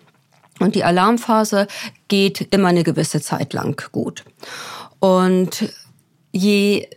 Und 0.59 0.75
die 0.75 0.83
Alarmphase 0.83 1.67
geht 2.07 2.53
immer 2.53 2.69
eine 2.69 2.83
gewisse 2.83 3.21
Zeit 3.21 3.53
lang 3.53 3.81
gut. 3.91 4.23
Und 4.99 5.73
je 6.31 6.87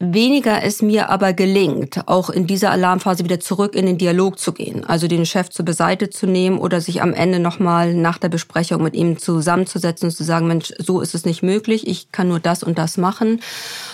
weniger 0.00 0.62
es 0.62 0.80
mir 0.80 1.10
aber 1.10 1.34
gelingt, 1.34 2.08
auch 2.08 2.30
in 2.30 2.46
dieser 2.46 2.70
Alarmphase 2.70 3.22
wieder 3.22 3.38
zurück 3.38 3.74
in 3.74 3.84
den 3.84 3.98
Dialog 3.98 4.38
zu 4.38 4.52
gehen, 4.52 4.82
also 4.82 5.06
den 5.06 5.26
Chef 5.26 5.50
zur 5.50 5.66
Beiseite 5.66 6.08
zu 6.08 6.26
nehmen 6.26 6.58
oder 6.58 6.80
sich 6.80 7.02
am 7.02 7.12
Ende 7.12 7.38
nochmal 7.38 7.92
nach 7.92 8.16
der 8.16 8.30
Besprechung 8.30 8.82
mit 8.82 8.94
ihm 8.94 9.18
zusammenzusetzen 9.18 10.08
und 10.08 10.14
zu 10.14 10.24
sagen, 10.24 10.48
Mensch, 10.48 10.72
so 10.78 11.02
ist 11.02 11.14
es 11.14 11.26
nicht 11.26 11.42
möglich, 11.42 11.86
ich 11.86 12.10
kann 12.12 12.28
nur 12.28 12.40
das 12.40 12.62
und 12.62 12.78
das 12.78 12.96
machen. 12.96 13.42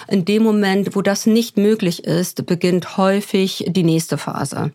In 0.06 0.24
dem 0.24 0.44
Moment, 0.44 0.94
wo 0.94 1.02
das 1.02 1.26
nicht 1.26 1.56
möglich 1.56 2.04
ist, 2.04 2.46
beginnt 2.46 2.96
häufig 2.96 3.64
die 3.66 3.82
nächste 3.82 4.16
Phase. 4.16 4.70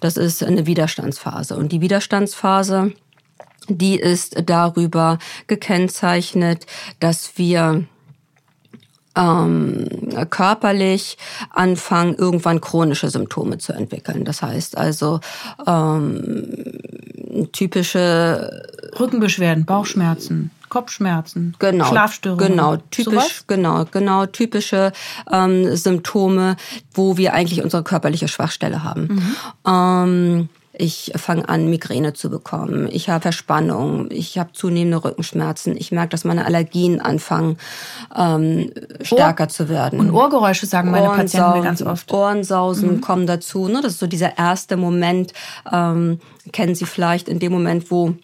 Das 0.00 0.16
ist 0.16 0.42
eine 0.42 0.66
Widerstandsphase. 0.66 1.56
Und 1.56 1.70
die 1.70 1.82
Widerstandsphase, 1.82 2.92
die 3.68 3.96
ist 3.96 4.36
darüber 4.46 5.18
gekennzeichnet, 5.46 6.66
dass 7.00 7.36
wir 7.36 7.84
ähm, 9.16 9.88
körperlich 10.30 11.16
anfangen, 11.50 12.14
irgendwann 12.14 12.60
chronische 12.60 13.08
Symptome 13.08 13.58
zu 13.58 13.72
entwickeln. 13.72 14.24
Das 14.24 14.42
heißt 14.42 14.76
also 14.76 15.20
ähm, 15.66 16.48
typische 17.52 18.62
Rückenbeschwerden, 18.98 19.64
Bauchschmerzen. 19.64 20.50
Kopfschmerzen, 20.68 21.54
genau, 21.60 21.84
Schlafstörungen. 21.84 22.48
Genau, 22.48 22.76
typisch, 22.90 23.04
sowas? 23.04 23.44
genau, 23.46 23.84
genau, 23.84 24.26
typische 24.26 24.92
ähm, 25.30 25.76
Symptome, 25.76 26.56
wo 26.92 27.16
wir 27.16 27.32
eigentlich 27.32 27.62
unsere 27.62 27.84
körperliche 27.84 28.26
Schwachstelle 28.26 28.82
haben. 28.82 29.02
Mhm. 29.02 29.36
Ähm, 29.70 30.48
ich 30.76 31.12
fange 31.16 31.48
an, 31.48 31.70
Migräne 31.70 32.14
zu 32.14 32.30
bekommen. 32.30 32.88
Ich 32.90 33.08
habe 33.08 33.22
Verspannung. 33.22 34.08
Ich 34.10 34.38
habe 34.38 34.52
zunehmende 34.52 35.04
Rückenschmerzen. 35.04 35.76
Ich 35.76 35.92
merke, 35.92 36.10
dass 36.10 36.24
meine 36.24 36.44
Allergien 36.44 37.00
anfangen, 37.00 37.58
ähm, 38.14 38.72
stärker 39.00 39.44
Ohr 39.44 39.48
zu 39.48 39.68
werden. 39.68 40.00
Und 40.00 40.10
Ohrgeräusche 40.10 40.66
sagen 40.66 40.90
meine 40.90 41.08
Ohrensausen, 41.08 41.40
Patienten 41.40 41.58
mir 41.58 41.64
ganz 41.64 41.82
oft. 41.82 42.12
Ohrensausen 42.12 42.96
mhm. 42.96 43.00
kommen 43.00 43.26
dazu. 43.26 43.68
Ne? 43.68 43.80
Das 43.82 43.92
ist 43.92 44.00
so 44.00 44.06
dieser 44.06 44.36
erste 44.36 44.76
Moment, 44.76 45.32
ähm, 45.72 46.18
kennen 46.52 46.74
Sie 46.74 46.86
vielleicht 46.86 47.28
in 47.28 47.38
dem 47.38 47.52
Moment, 47.52 47.90
wo 47.90 48.14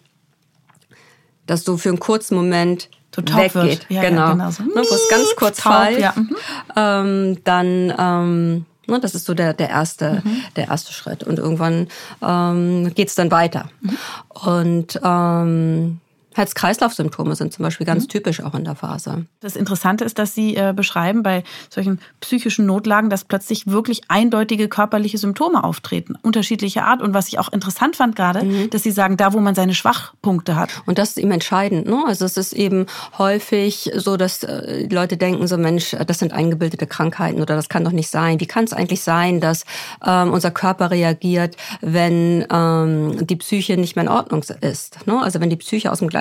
das 1.45 1.63
so 1.63 1.77
für 1.77 1.89
einen 1.89 1.99
kurzen 1.99 2.35
Moment 2.35 2.89
Total 3.11 3.53
weggeht. 3.53 3.85
Ja, 3.89 4.01
genau. 4.01 4.21
Ja, 4.21 4.31
genau 4.31 4.51
so. 4.51 4.63
ne, 4.63 4.71
wo 4.75 4.95
es 4.95 5.09
ganz 5.09 5.35
kurz 5.35 5.57
taub, 5.57 5.83
fällt. 5.83 5.99
Ja. 5.99 6.13
Mhm. 6.15 6.35
Ähm, 6.75 7.37
dann 7.43 7.93
ähm, 7.97 8.65
das 8.87 9.15
ist 9.15 9.25
so 9.25 9.33
der, 9.33 9.53
der, 9.53 9.69
erste, 9.69 10.21
mhm. 10.23 10.43
der 10.55 10.67
erste 10.67 10.93
Schritt. 10.93 11.23
Und 11.23 11.39
irgendwann 11.39 11.87
ähm, 12.21 12.93
geht 12.93 13.09
es 13.09 13.15
dann 13.15 13.31
weiter. 13.31 13.69
Mhm. 13.81 13.97
Und 14.29 14.99
ähm, 15.03 15.99
Herz-Kreislauf-Symptome 16.33 17.35
sind 17.35 17.53
zum 17.53 17.63
Beispiel 17.63 17.85
ganz 17.85 18.03
mhm. 18.03 18.09
typisch 18.09 18.41
auch 18.41 18.55
in 18.55 18.63
der 18.63 18.75
Phase. 18.75 19.25
Das 19.41 19.55
Interessante 19.55 20.05
ist, 20.05 20.17
dass 20.17 20.33
Sie 20.33 20.55
äh, 20.55 20.73
beschreiben 20.75 21.23
bei 21.23 21.43
solchen 21.69 21.99
psychischen 22.21 22.65
Notlagen, 22.65 23.09
dass 23.09 23.25
plötzlich 23.25 23.67
wirklich 23.67 24.03
eindeutige 24.07 24.69
körperliche 24.69 25.17
Symptome 25.17 25.63
auftreten, 25.63 26.15
unterschiedlicher 26.21 26.85
Art. 26.85 27.01
Und 27.01 27.13
was 27.13 27.27
ich 27.27 27.37
auch 27.37 27.51
interessant 27.51 27.97
fand 27.97 28.15
gerade, 28.15 28.43
mhm. 28.43 28.69
dass 28.69 28.83
Sie 28.83 28.91
sagen, 28.91 29.17
da 29.17 29.33
wo 29.33 29.39
man 29.39 29.55
seine 29.55 29.73
Schwachpunkte 29.73 30.55
hat. 30.55 30.69
Und 30.85 30.97
das 30.97 31.09
ist 31.09 31.17
eben 31.17 31.31
entscheidend. 31.31 31.87
Ne? 31.87 32.03
Also 32.05 32.25
es 32.25 32.37
ist 32.37 32.53
eben 32.53 32.85
häufig 33.17 33.91
so, 33.95 34.15
dass 34.15 34.43
äh, 34.43 34.87
Leute 34.89 35.17
denken 35.17 35.47
so, 35.47 35.57
Mensch, 35.57 35.95
das 36.07 36.19
sind 36.19 36.31
eingebildete 36.31 36.87
Krankheiten 36.87 37.41
oder 37.41 37.55
das 37.55 37.67
kann 37.67 37.83
doch 37.83 37.91
nicht 37.91 38.09
sein. 38.09 38.39
Wie 38.39 38.47
kann 38.47 38.63
es 38.63 38.73
eigentlich 38.73 39.01
sein, 39.01 39.41
dass 39.41 39.65
ähm, 40.05 40.31
unser 40.31 40.51
Körper 40.51 40.91
reagiert, 40.91 41.57
wenn 41.81 42.45
ähm, 42.51 43.27
die 43.27 43.35
Psyche 43.35 43.75
nicht 43.75 43.95
mehr 43.95 44.05
in 44.05 44.11
Ordnung 44.11 44.43
ist? 44.61 45.05
Ne? 45.07 45.21
Also 45.21 45.41
wenn 45.41 45.49
die 45.49 45.57
Psyche 45.57 45.91
aus 45.91 45.99
dem 45.99 46.07
Gleichgewicht 46.07 46.20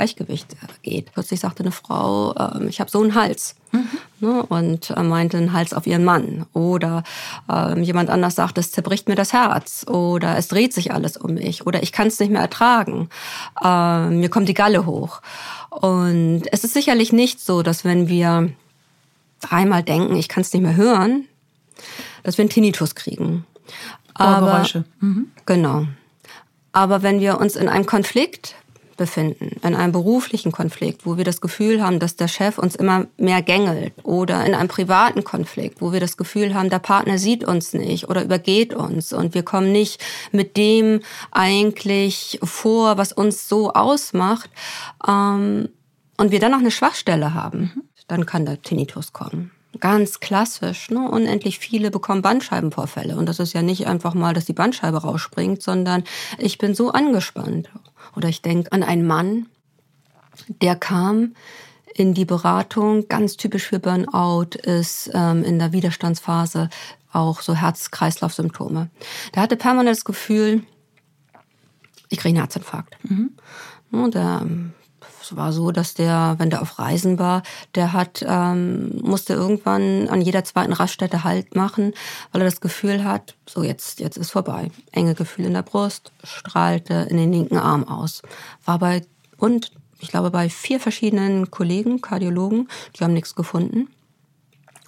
geht. 0.82 1.12
Plötzlich 1.12 1.40
sagte 1.40 1.62
eine 1.62 1.72
Frau, 1.72 2.32
äh, 2.34 2.66
ich 2.66 2.80
habe 2.80 2.90
so 2.90 3.00
einen 3.00 3.14
Hals. 3.14 3.54
Mhm. 3.72 3.88
Ne, 4.18 4.42
und 4.42 4.90
äh, 4.90 5.02
meinte 5.02 5.36
einen 5.38 5.52
Hals 5.52 5.72
auf 5.72 5.86
ihren 5.86 6.04
Mann. 6.04 6.44
Oder 6.52 7.04
äh, 7.48 7.80
jemand 7.80 8.10
anders 8.10 8.34
sagt, 8.34 8.58
es 8.58 8.72
zerbricht 8.72 9.08
mir 9.08 9.14
das 9.14 9.32
Herz. 9.32 9.86
Oder 9.88 10.36
es 10.36 10.48
dreht 10.48 10.72
sich 10.72 10.92
alles 10.92 11.16
um 11.16 11.34
mich. 11.34 11.66
Oder 11.66 11.82
ich 11.82 11.92
kann 11.92 12.08
es 12.08 12.18
nicht 12.18 12.32
mehr 12.32 12.42
ertragen. 12.42 13.08
Äh, 13.62 14.10
mir 14.10 14.28
kommt 14.28 14.48
die 14.48 14.54
Galle 14.54 14.86
hoch. 14.86 15.22
Und 15.70 16.42
es 16.50 16.64
ist 16.64 16.74
sicherlich 16.74 17.12
nicht 17.12 17.40
so, 17.40 17.62
dass 17.62 17.84
wenn 17.84 18.08
wir 18.08 18.50
dreimal 19.40 19.82
denken, 19.82 20.16
ich 20.16 20.28
kann 20.28 20.42
es 20.42 20.52
nicht 20.52 20.62
mehr 20.62 20.76
hören, 20.76 21.26
dass 22.22 22.38
wir 22.38 22.42
einen 22.42 22.50
Tinnitus 22.50 22.94
kriegen. 22.94 23.46
Aber, 24.14 24.66
mhm. 25.00 25.30
Genau. 25.46 25.86
Aber 26.72 27.02
wenn 27.02 27.20
wir 27.20 27.38
uns 27.38 27.56
in 27.56 27.68
einem 27.68 27.86
Konflikt 27.86 28.54
befinden, 29.00 29.56
in 29.62 29.74
einem 29.74 29.92
beruflichen 29.92 30.52
Konflikt, 30.52 31.06
wo 31.06 31.16
wir 31.16 31.24
das 31.24 31.40
Gefühl 31.40 31.82
haben, 31.82 31.98
dass 31.98 32.16
der 32.16 32.28
Chef 32.28 32.58
uns 32.58 32.76
immer 32.76 33.06
mehr 33.16 33.40
gängelt 33.40 33.94
oder 34.02 34.44
in 34.44 34.54
einem 34.54 34.68
privaten 34.68 35.24
Konflikt, 35.24 35.80
wo 35.80 35.90
wir 35.90 36.00
das 36.00 36.18
Gefühl 36.18 36.54
haben, 36.54 36.68
der 36.68 36.80
Partner 36.80 37.16
sieht 37.16 37.42
uns 37.42 37.72
nicht 37.72 38.10
oder 38.10 38.22
übergeht 38.22 38.74
uns 38.74 39.14
und 39.14 39.32
wir 39.32 39.42
kommen 39.42 39.72
nicht 39.72 40.04
mit 40.32 40.58
dem 40.58 41.00
eigentlich 41.30 42.38
vor, 42.42 42.98
was 42.98 43.12
uns 43.12 43.48
so 43.48 43.72
ausmacht 43.72 44.50
ähm, 45.08 45.70
und 46.18 46.30
wir 46.30 46.38
dann 46.38 46.50
noch 46.50 46.58
eine 46.58 46.70
Schwachstelle 46.70 47.32
haben, 47.32 47.88
dann 48.06 48.26
kann 48.26 48.44
der 48.44 48.60
Tinnitus 48.60 49.14
kommen 49.14 49.50
ganz 49.78 50.18
klassisch. 50.18 50.90
Ne? 50.90 51.08
Unendlich 51.08 51.58
viele 51.58 51.90
bekommen 51.90 52.22
Bandscheibenvorfälle. 52.22 53.16
Und 53.16 53.26
das 53.26 53.38
ist 53.38 53.52
ja 53.52 53.62
nicht 53.62 53.86
einfach 53.86 54.14
mal, 54.14 54.34
dass 54.34 54.44
die 54.44 54.52
Bandscheibe 54.52 54.98
rausspringt, 54.98 55.62
sondern 55.62 56.02
ich 56.38 56.58
bin 56.58 56.74
so 56.74 56.90
angespannt 56.90 57.70
oder 58.16 58.28
ich 58.28 58.42
denke 58.42 58.72
an 58.72 58.82
einen 58.82 59.06
Mann, 59.06 59.46
der 60.48 60.76
kam 60.76 61.34
in 61.94 62.14
die 62.14 62.24
Beratung, 62.24 63.08
ganz 63.08 63.36
typisch 63.36 63.64
für 63.64 63.78
Burnout 63.78 64.56
ist 64.62 65.10
ähm, 65.12 65.44
in 65.44 65.58
der 65.58 65.72
Widerstandsphase 65.72 66.70
auch 67.12 67.40
so 67.40 67.54
Herz-Kreislauf-Symptome. 67.54 68.90
Der 69.34 69.42
hatte 69.42 69.56
permanent 69.56 69.96
das 69.96 70.04
Gefühl, 70.04 70.62
ich 72.08 72.18
kriege 72.18 72.30
einen 72.30 72.38
Herzinfarkt. 72.38 72.96
Mhm. 73.04 73.32
Und 73.90 74.14
der 74.14 74.46
es 75.22 75.36
war 75.36 75.52
so, 75.52 75.70
dass 75.70 75.94
der, 75.94 76.34
wenn 76.38 76.50
der 76.50 76.62
auf 76.62 76.78
Reisen 76.78 77.18
war, 77.18 77.42
der 77.74 77.92
hat, 77.92 78.24
ähm, 78.26 79.00
musste 79.02 79.34
irgendwann 79.34 80.08
an 80.08 80.20
jeder 80.20 80.44
zweiten 80.44 80.72
Raststätte 80.72 81.24
Halt 81.24 81.54
machen, 81.54 81.92
weil 82.32 82.42
er 82.42 82.46
das 82.46 82.60
Gefühl 82.60 83.04
hat, 83.04 83.34
so 83.46 83.62
jetzt, 83.62 84.00
jetzt 84.00 84.16
ist 84.16 84.30
vorbei. 84.30 84.70
Enge 84.92 85.14
Gefühl 85.14 85.46
in 85.46 85.54
der 85.54 85.62
Brust, 85.62 86.12
strahlte 86.24 87.06
in 87.10 87.16
den 87.16 87.32
linken 87.32 87.58
Arm 87.58 87.84
aus. 87.84 88.22
War 88.64 88.78
bei, 88.78 89.02
und 89.36 89.72
ich 90.00 90.08
glaube 90.08 90.30
bei 90.30 90.48
vier 90.48 90.80
verschiedenen 90.80 91.50
Kollegen, 91.50 92.00
Kardiologen, 92.00 92.68
die 92.96 93.04
haben 93.04 93.14
nichts 93.14 93.34
gefunden. 93.34 93.88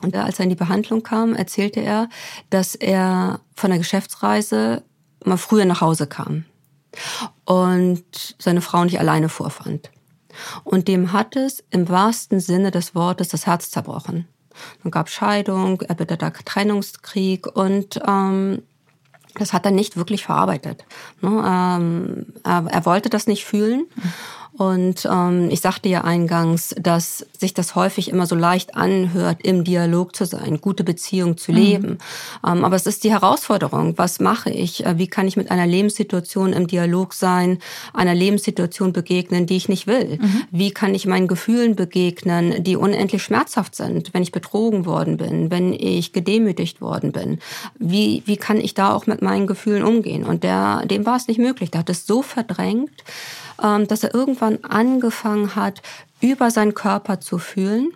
Und 0.00 0.16
als 0.16 0.40
er 0.40 0.44
in 0.44 0.50
die 0.50 0.56
Behandlung 0.56 1.02
kam, 1.02 1.34
erzählte 1.34 1.80
er, 1.80 2.08
dass 2.50 2.74
er 2.74 3.40
von 3.54 3.70
der 3.70 3.78
Geschäftsreise 3.78 4.82
mal 5.24 5.36
früher 5.36 5.64
nach 5.64 5.80
Hause 5.80 6.08
kam 6.08 6.44
und 7.44 8.34
seine 8.38 8.60
Frau 8.60 8.84
nicht 8.84 8.98
alleine 8.98 9.28
vorfand. 9.28 9.91
Und 10.64 10.88
dem 10.88 11.12
hat 11.12 11.36
es 11.36 11.64
im 11.70 11.88
wahrsten 11.88 12.40
Sinne 12.40 12.70
des 12.70 12.94
Wortes 12.94 13.28
das 13.28 13.46
Herz 13.46 13.70
zerbrochen. 13.70 14.26
Dann 14.82 14.90
gab 14.90 15.08
Scheidung, 15.08 15.80
erbitterter 15.82 16.32
Trennungskrieg 16.32 17.46
und 17.46 18.00
ähm, 18.06 18.62
das 19.34 19.52
hat 19.52 19.64
er 19.64 19.70
nicht 19.70 19.96
wirklich 19.96 20.24
verarbeitet. 20.24 20.84
Ne? 21.20 21.30
Ähm, 21.30 22.26
er, 22.44 22.66
er 22.70 22.86
wollte 22.86 23.08
das 23.08 23.26
nicht 23.26 23.44
fühlen 23.44 23.86
Und 24.56 25.08
ähm, 25.10 25.48
ich 25.50 25.60
sagte 25.60 25.88
ja 25.88 26.02
eingangs, 26.02 26.74
dass 26.78 27.26
sich 27.38 27.54
das 27.54 27.74
häufig 27.74 28.10
immer 28.10 28.26
so 28.26 28.34
leicht 28.34 28.76
anhört, 28.76 29.38
im 29.42 29.64
Dialog 29.64 30.14
zu 30.14 30.26
sein, 30.26 30.60
gute 30.60 30.84
Beziehung 30.84 31.38
zu 31.38 31.52
leben. 31.52 31.98
Mhm. 32.42 32.48
Ähm, 32.50 32.64
aber 32.64 32.76
es 32.76 32.86
ist 32.86 33.02
die 33.04 33.10
Herausforderung. 33.10 33.96
Was 33.96 34.20
mache 34.20 34.50
ich? 34.50 34.84
Äh, 34.84 34.98
wie 34.98 35.06
kann 35.06 35.26
ich 35.26 35.38
mit 35.38 35.50
einer 35.50 35.66
Lebenssituation 35.66 36.52
im 36.52 36.66
Dialog 36.66 37.14
sein, 37.14 37.58
einer 37.94 38.14
Lebenssituation 38.14 38.92
begegnen, 38.92 39.46
die 39.46 39.56
ich 39.56 39.70
nicht 39.70 39.86
will? 39.86 40.18
Mhm. 40.20 40.42
Wie 40.50 40.70
kann 40.70 40.94
ich 40.94 41.06
meinen 41.06 41.28
Gefühlen 41.28 41.74
begegnen, 41.74 42.62
die 42.62 42.76
unendlich 42.76 43.22
schmerzhaft 43.22 43.74
sind, 43.74 44.12
wenn 44.12 44.22
ich 44.22 44.32
betrogen 44.32 44.84
worden 44.84 45.16
bin, 45.16 45.50
wenn 45.50 45.72
ich 45.72 46.12
gedemütigt 46.12 46.82
worden 46.82 47.12
bin? 47.12 47.38
Wie, 47.78 48.22
wie 48.26 48.36
kann 48.36 48.58
ich 48.58 48.74
da 48.74 48.92
auch 48.92 49.06
mit 49.06 49.22
meinen 49.22 49.46
Gefühlen 49.46 49.82
umgehen? 49.82 50.24
Und 50.24 50.44
der, 50.44 50.84
dem 50.84 51.06
war 51.06 51.16
es 51.16 51.26
nicht 51.26 51.38
möglich. 51.38 51.70
Der 51.70 51.80
hat 51.80 51.90
es 51.90 52.06
so 52.06 52.20
verdrängt, 52.20 53.02
dass 53.62 54.02
er 54.02 54.14
irgendwann 54.14 54.64
angefangen 54.64 55.54
hat, 55.54 55.82
über 56.20 56.50
seinen 56.50 56.74
Körper 56.74 57.20
zu 57.20 57.38
fühlen 57.38 57.92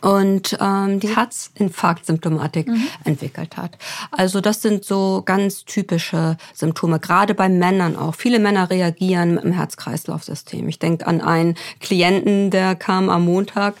und 0.00 0.56
ähm, 0.60 1.00
die 1.00 1.14
Herzinfarktsymptomatik 1.14 2.68
mhm. 2.68 2.86
entwickelt 3.04 3.56
hat. 3.56 3.76
Also 4.10 4.40
das 4.40 4.62
sind 4.62 4.84
so 4.84 5.22
ganz 5.24 5.64
typische 5.64 6.36
Symptome, 6.54 6.98
gerade 7.00 7.34
bei 7.34 7.48
Männern 7.48 7.96
auch. 7.96 8.14
Viele 8.14 8.38
Männer 8.38 8.70
reagieren 8.70 9.34
mit 9.34 9.44
dem 9.44 9.52
Herz-Kreislauf-System. 9.52 10.68
Ich 10.68 10.78
denke 10.78 11.06
an 11.06 11.20
einen 11.20 11.56
Klienten, 11.80 12.50
der 12.50 12.76
kam 12.76 13.10
am 13.10 13.24
Montag 13.24 13.74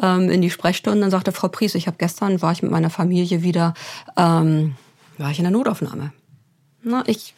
ähm, 0.00 0.30
in 0.30 0.42
die 0.42 0.50
Sprechstunde 0.50 1.04
und 1.04 1.10
sagte, 1.10 1.32
Frau 1.32 1.48
Pries, 1.48 1.74
ich 1.74 1.86
habe 1.86 1.96
gestern, 1.98 2.42
war 2.42 2.52
ich 2.52 2.62
mit 2.62 2.70
meiner 2.70 2.90
Familie 2.90 3.42
wieder, 3.42 3.74
ähm, 4.16 4.74
war 5.18 5.30
ich 5.30 5.38
in 5.38 5.44
der 5.44 5.52
Notaufnahme. 5.52 6.12
Na, 6.82 7.02
ich 7.06 7.34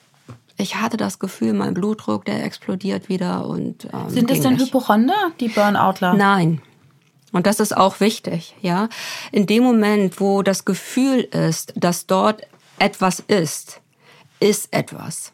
ich 0.57 0.77
hatte 0.77 0.97
das 0.97 1.19
Gefühl, 1.19 1.53
mein 1.53 1.75
Blutdruck, 1.75 2.25
der 2.25 2.45
explodiert 2.45 3.09
wieder 3.09 3.47
und 3.47 3.87
ähm, 3.93 4.09
sind 4.09 4.31
das 4.31 4.41
denn 4.41 4.59
Hypochonder, 4.59 5.33
die 5.41 5.49
Burnoutler? 5.49 6.15
Nein. 6.15 6.61
Und 7.33 7.47
das 7.47 7.59
ist 7.59 7.77
auch 7.77 7.99
wichtig, 7.99 8.55
ja. 8.61 8.89
In 9.33 9.47
dem 9.47 9.65
Moment, 9.65 10.21
wo 10.21 10.43
das 10.43 10.65
Gefühl 10.65 11.21
ist, 11.21 11.73
dass 11.77 12.07
dort 12.07 12.43
etwas 12.79 13.19
ist, 13.19 13.81
ist 14.39 14.73
etwas. 14.73 15.33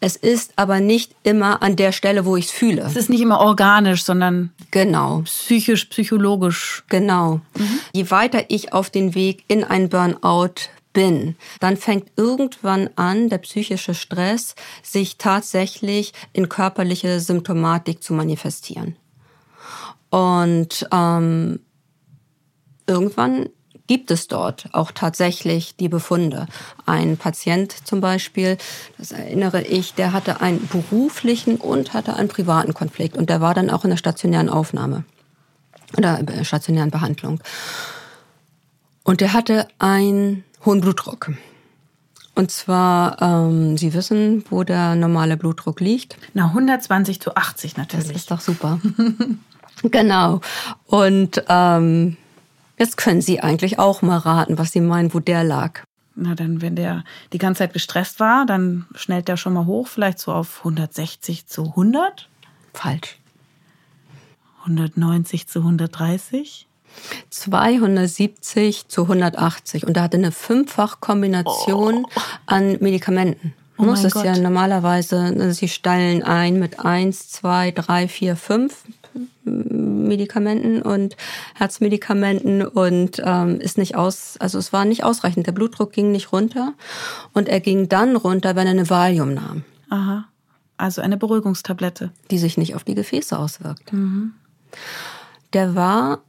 Es 0.00 0.16
ist 0.16 0.52
aber 0.56 0.80
nicht 0.80 1.14
immer 1.22 1.62
an 1.62 1.76
der 1.76 1.92
Stelle, 1.92 2.24
wo 2.24 2.36
ich 2.36 2.46
es 2.46 2.50
fühle. 2.50 2.82
Es 2.82 2.96
ist 2.96 3.10
nicht 3.10 3.20
immer 3.20 3.40
organisch, 3.40 4.04
sondern 4.04 4.52
genau 4.70 5.22
psychisch, 5.22 5.86
psychologisch. 5.86 6.84
Genau. 6.88 7.40
Mhm. 7.56 7.80
Je 7.92 8.10
weiter 8.10 8.44
ich 8.48 8.72
auf 8.72 8.90
den 8.90 9.14
Weg 9.14 9.44
in 9.48 9.64
ein 9.64 9.88
Burnout 9.88 10.68
bin, 10.96 11.36
dann 11.60 11.76
fängt 11.76 12.10
irgendwann 12.16 12.88
an, 12.96 13.28
der 13.28 13.36
psychische 13.36 13.92
Stress 13.92 14.54
sich 14.82 15.18
tatsächlich 15.18 16.14
in 16.32 16.48
körperliche 16.48 17.20
Symptomatik 17.20 18.02
zu 18.02 18.14
manifestieren. 18.14 18.96
Und 20.08 20.88
ähm, 20.90 21.60
irgendwann 22.86 23.50
gibt 23.86 24.10
es 24.10 24.26
dort 24.26 24.70
auch 24.72 24.90
tatsächlich 24.90 25.76
die 25.76 25.90
Befunde. 25.90 26.46
Ein 26.86 27.18
Patient 27.18 27.72
zum 27.86 28.00
Beispiel, 28.00 28.56
das 28.96 29.12
erinnere 29.12 29.60
ich, 29.60 29.92
der 29.92 30.14
hatte 30.14 30.40
einen 30.40 30.66
beruflichen 30.66 31.56
und 31.56 31.92
hatte 31.92 32.16
einen 32.16 32.28
privaten 32.28 32.72
Konflikt 32.72 33.18
und 33.18 33.28
der 33.28 33.42
war 33.42 33.52
dann 33.52 33.68
auch 33.68 33.84
in 33.84 33.90
der 33.90 33.98
stationären 33.98 34.48
Aufnahme 34.48 35.04
oder 35.98 36.22
stationären 36.42 36.90
Behandlung. 36.90 37.42
Und 39.04 39.20
der 39.20 39.34
hatte 39.34 39.68
einen 39.78 40.42
hohen 40.66 40.80
Blutdruck. 40.80 41.30
Und 42.34 42.50
zwar, 42.50 43.22
ähm, 43.22 43.78
Sie 43.78 43.94
wissen, 43.94 44.44
wo 44.50 44.62
der 44.62 44.94
normale 44.94 45.38
Blutdruck 45.38 45.80
liegt. 45.80 46.18
Na, 46.34 46.48
120 46.48 47.18
zu 47.18 47.34
80 47.34 47.78
natürlich. 47.78 48.08
Das 48.08 48.16
ist 48.16 48.30
doch 48.30 48.40
super. 48.40 48.78
genau. 49.82 50.42
Und 50.84 51.42
ähm, 51.48 52.18
jetzt 52.78 52.98
können 52.98 53.22
Sie 53.22 53.40
eigentlich 53.40 53.78
auch 53.78 54.02
mal 54.02 54.18
raten, 54.18 54.58
was 54.58 54.72
Sie 54.72 54.82
meinen, 54.82 55.14
wo 55.14 55.20
der 55.20 55.44
lag. 55.44 55.80
Na, 56.14 56.34
dann, 56.34 56.60
wenn 56.60 56.76
der 56.76 57.04
die 57.32 57.38
ganze 57.38 57.60
Zeit 57.60 57.72
gestresst 57.72 58.20
war, 58.20 58.44
dann 58.44 58.84
schnellt 58.94 59.28
der 59.28 59.38
schon 59.38 59.54
mal 59.54 59.64
hoch, 59.64 59.88
vielleicht 59.88 60.18
so 60.18 60.32
auf 60.32 60.58
160 60.58 61.46
zu 61.46 61.68
100. 61.68 62.28
Falsch. 62.74 63.18
190 64.60 65.46
zu 65.46 65.60
130. 65.60 66.66
270 67.30 68.88
zu 68.88 69.02
180 69.02 69.86
und 69.86 69.96
da 69.96 70.02
hatte 70.02 70.16
eine 70.16 70.32
Fünffach-Kombination 70.32 72.06
oh. 72.06 72.20
an 72.46 72.78
Medikamenten. 72.80 73.54
Oh 73.78 73.84
das 73.84 74.04
ist 74.04 74.14
Gott. 74.14 74.24
ja 74.24 74.38
normalerweise, 74.38 75.32
ne, 75.32 75.52
sie 75.52 75.68
stellen 75.68 76.22
ein 76.22 76.58
mit 76.58 76.80
eins, 76.80 77.28
zwei, 77.28 77.70
drei, 77.72 78.08
vier, 78.08 78.36
fünf 78.36 78.84
Medikamenten 79.44 80.82
und 80.82 81.16
Herzmedikamenten 81.54 82.66
und 82.66 83.20
ähm, 83.24 83.60
ist 83.60 83.78
nicht 83.78 83.94
aus, 83.94 84.36
also 84.38 84.58
es 84.58 84.72
war 84.72 84.84
nicht 84.84 85.04
ausreichend. 85.04 85.46
Der 85.46 85.52
Blutdruck 85.52 85.92
ging 85.92 86.10
nicht 86.10 86.32
runter 86.32 86.74
und 87.32 87.48
er 87.48 87.60
ging 87.60 87.88
dann 87.88 88.16
runter, 88.16 88.56
wenn 88.56 88.66
er 88.66 88.72
eine 88.72 88.90
Valium 88.90 89.34
nahm. 89.34 89.64
Aha. 89.90 90.24
Also 90.78 91.00
eine 91.00 91.16
Beruhigungstablette. 91.16 92.12
Die 92.30 92.38
sich 92.38 92.58
nicht 92.58 92.74
auf 92.74 92.84
die 92.84 92.94
Gefäße 92.94 93.38
auswirkt. 93.38 93.92
Mhm. 93.92 94.32
Der 95.52 95.74
war 95.74 96.20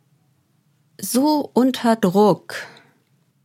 so 0.99 1.49
unter 1.53 1.95
Druck. 1.95 2.55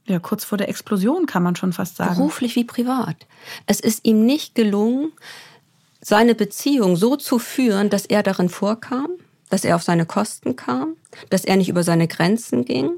Ja, 0.07 0.19
kurz 0.19 0.45
vor 0.45 0.59
der 0.59 0.69
Explosion 0.69 1.27
kann 1.27 1.43
man 1.43 1.57
schon 1.57 1.73
fast 1.73 1.97
sagen. 1.97 2.17
Beruflich 2.17 2.57
wie 2.57 2.65
privat. 2.65 3.27
Es 3.67 3.81
ist 3.81 4.05
ihm 4.05 4.27
nicht 4.27 4.55
gelungen, 4.55 5.12
seine 6.01 6.35
Beziehung 6.35 6.97
so 6.97 7.17
zu 7.17 7.38
führen, 7.38 7.88
dass 7.88 8.07
er 8.07 8.23
darin 8.23 8.49
vorkam, 8.49 9.09
dass 9.49 9.65
er 9.65 9.77
auf 9.77 9.83
seine 9.83 10.07
Kosten 10.07 10.57
kam, 10.57 10.97
dass 11.31 11.45
er 11.45 11.57
nicht 11.57 11.69
über 11.69 11.85
seine 11.85 12.09
Grenzen 12.09 12.65
ging, 12.65 12.91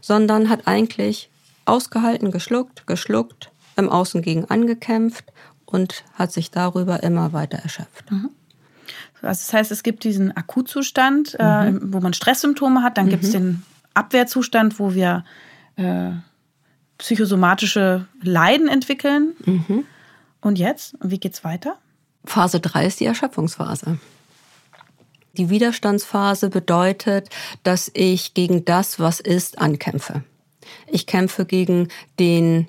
sondern 0.00 0.48
hat 0.48 0.66
eigentlich 0.66 1.30
ausgehalten, 1.66 2.30
geschluckt, 2.30 2.86
geschluckt, 2.86 3.50
im 3.76 3.88
Außen 3.88 4.22
gegen 4.22 4.46
angekämpft 4.46 5.24
und 5.66 6.04
hat 6.14 6.32
sich 6.32 6.50
darüber 6.50 7.02
immer 7.02 7.32
weiter 7.32 7.58
erschöpft. 7.58 8.10
Mhm. 8.10 8.30
Also 9.24 9.40
das 9.46 9.52
heißt, 9.52 9.70
es 9.72 9.82
gibt 9.82 10.04
diesen 10.04 10.36
Akutzustand, 10.36 11.36
äh, 11.38 11.70
mhm. 11.70 11.76
äh, 11.76 11.80
wo 11.92 12.00
man 12.00 12.12
Stresssymptome 12.12 12.82
hat, 12.82 12.98
dann 12.98 13.06
mhm. 13.06 13.10
gibt 13.10 13.24
es 13.24 13.32
den 13.32 13.62
Abwehrzustand, 13.94 14.78
wo 14.78 14.94
wir 14.94 15.24
äh, 15.76 16.10
psychosomatische 16.98 18.06
Leiden 18.22 18.68
entwickeln. 18.68 19.34
Mhm. 19.44 19.84
Und 20.40 20.58
jetzt, 20.58 20.96
wie 21.00 21.18
geht's 21.18 21.44
weiter? 21.44 21.78
Phase 22.24 22.60
3 22.60 22.86
ist 22.86 23.00
die 23.00 23.06
Erschöpfungsphase. 23.06 23.98
Die 25.36 25.50
Widerstandsphase 25.50 26.48
bedeutet, 26.48 27.28
dass 27.64 27.90
ich 27.94 28.34
gegen 28.34 28.64
das, 28.64 29.00
was 29.00 29.20
ist, 29.20 29.58
ankämpfe. 29.58 30.22
Ich 30.86 31.06
kämpfe 31.06 31.44
gegen 31.44 31.88
den 32.18 32.68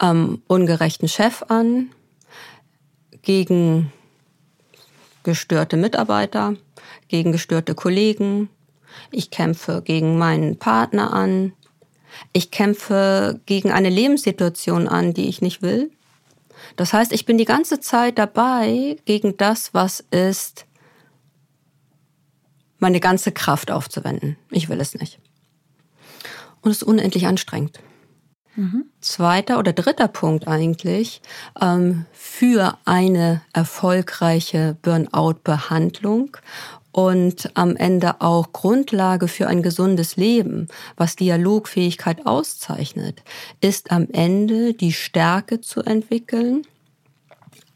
ähm, 0.00 0.42
ungerechten 0.46 1.08
Chef 1.08 1.44
an, 1.48 1.90
gegen 3.22 3.92
gestörte 5.28 5.76
Mitarbeiter, 5.76 6.56
gegen 7.08 7.32
gestörte 7.32 7.74
Kollegen. 7.74 8.48
Ich 9.10 9.30
kämpfe 9.30 9.82
gegen 9.84 10.16
meinen 10.16 10.58
Partner 10.58 11.12
an. 11.12 11.52
Ich 12.32 12.50
kämpfe 12.50 13.38
gegen 13.44 13.70
eine 13.70 13.90
Lebenssituation 13.90 14.88
an, 14.88 15.12
die 15.12 15.28
ich 15.28 15.42
nicht 15.42 15.60
will. 15.60 15.90
Das 16.76 16.94
heißt, 16.94 17.12
ich 17.12 17.26
bin 17.26 17.36
die 17.36 17.44
ganze 17.44 17.78
Zeit 17.78 18.18
dabei, 18.18 18.96
gegen 19.04 19.36
das, 19.36 19.74
was 19.74 20.00
ist, 20.10 20.64
meine 22.78 22.98
ganze 22.98 23.30
Kraft 23.30 23.70
aufzuwenden. 23.70 24.38
Ich 24.50 24.70
will 24.70 24.80
es 24.80 24.94
nicht. 24.94 25.20
Und 26.62 26.70
es 26.70 26.78
ist 26.78 26.84
unendlich 26.84 27.26
anstrengend. 27.26 27.80
Mhm. 28.58 28.86
Zweiter 29.00 29.60
oder 29.60 29.72
dritter 29.72 30.08
Punkt 30.08 30.48
eigentlich 30.48 31.22
ähm, 31.62 32.06
für 32.10 32.76
eine 32.84 33.40
erfolgreiche 33.52 34.76
Burnout-Behandlung 34.82 36.36
und 36.90 37.52
am 37.54 37.76
Ende 37.76 38.20
auch 38.20 38.52
Grundlage 38.52 39.28
für 39.28 39.46
ein 39.46 39.62
gesundes 39.62 40.16
Leben, 40.16 40.66
was 40.96 41.14
Dialogfähigkeit 41.14 42.26
auszeichnet, 42.26 43.22
ist 43.60 43.92
am 43.92 44.08
Ende 44.10 44.74
die 44.74 44.92
Stärke 44.92 45.60
zu 45.60 45.82
entwickeln, 45.82 46.66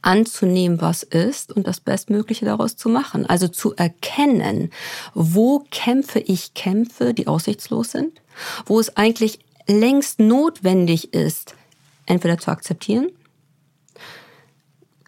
anzunehmen, 0.01 0.81
was 0.81 1.05
ist 1.05 1.53
und 1.53 1.69
das 1.69 1.79
Bestmögliche 1.79 2.45
daraus 2.45 2.75
zu 2.75 2.89
machen. 2.89 3.25
Also 3.25 3.47
zu 3.47 3.73
erkennen, 3.77 4.71
wo 5.15 5.65
Kämpfe 5.71 6.19
ich 6.19 6.55
kämpfe, 6.55 7.15
die 7.15 7.29
aussichtslos 7.29 7.93
sind, 7.93 8.21
wo 8.67 8.81
es 8.81 8.97
eigentlich 8.97 9.39
längst 9.67 10.19
notwendig 10.21 11.15
ist, 11.15 11.55
entweder 12.07 12.39
zu 12.39 12.51
akzeptieren, 12.51 13.11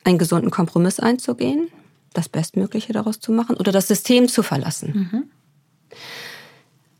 einen 0.05 0.19
gesunden 0.19 0.51
Kompromiss 0.51 1.01
einzugehen, 1.01 1.69
das 2.12 2.29
Bestmögliche 2.29 2.93
daraus 2.93 3.21
zu 3.21 3.33
machen 3.33 3.57
oder 3.57 3.73
das 3.73 3.88
System 3.88 4.29
zu 4.29 4.43
verlassen. 4.43 5.09
Mhm. 5.11 5.31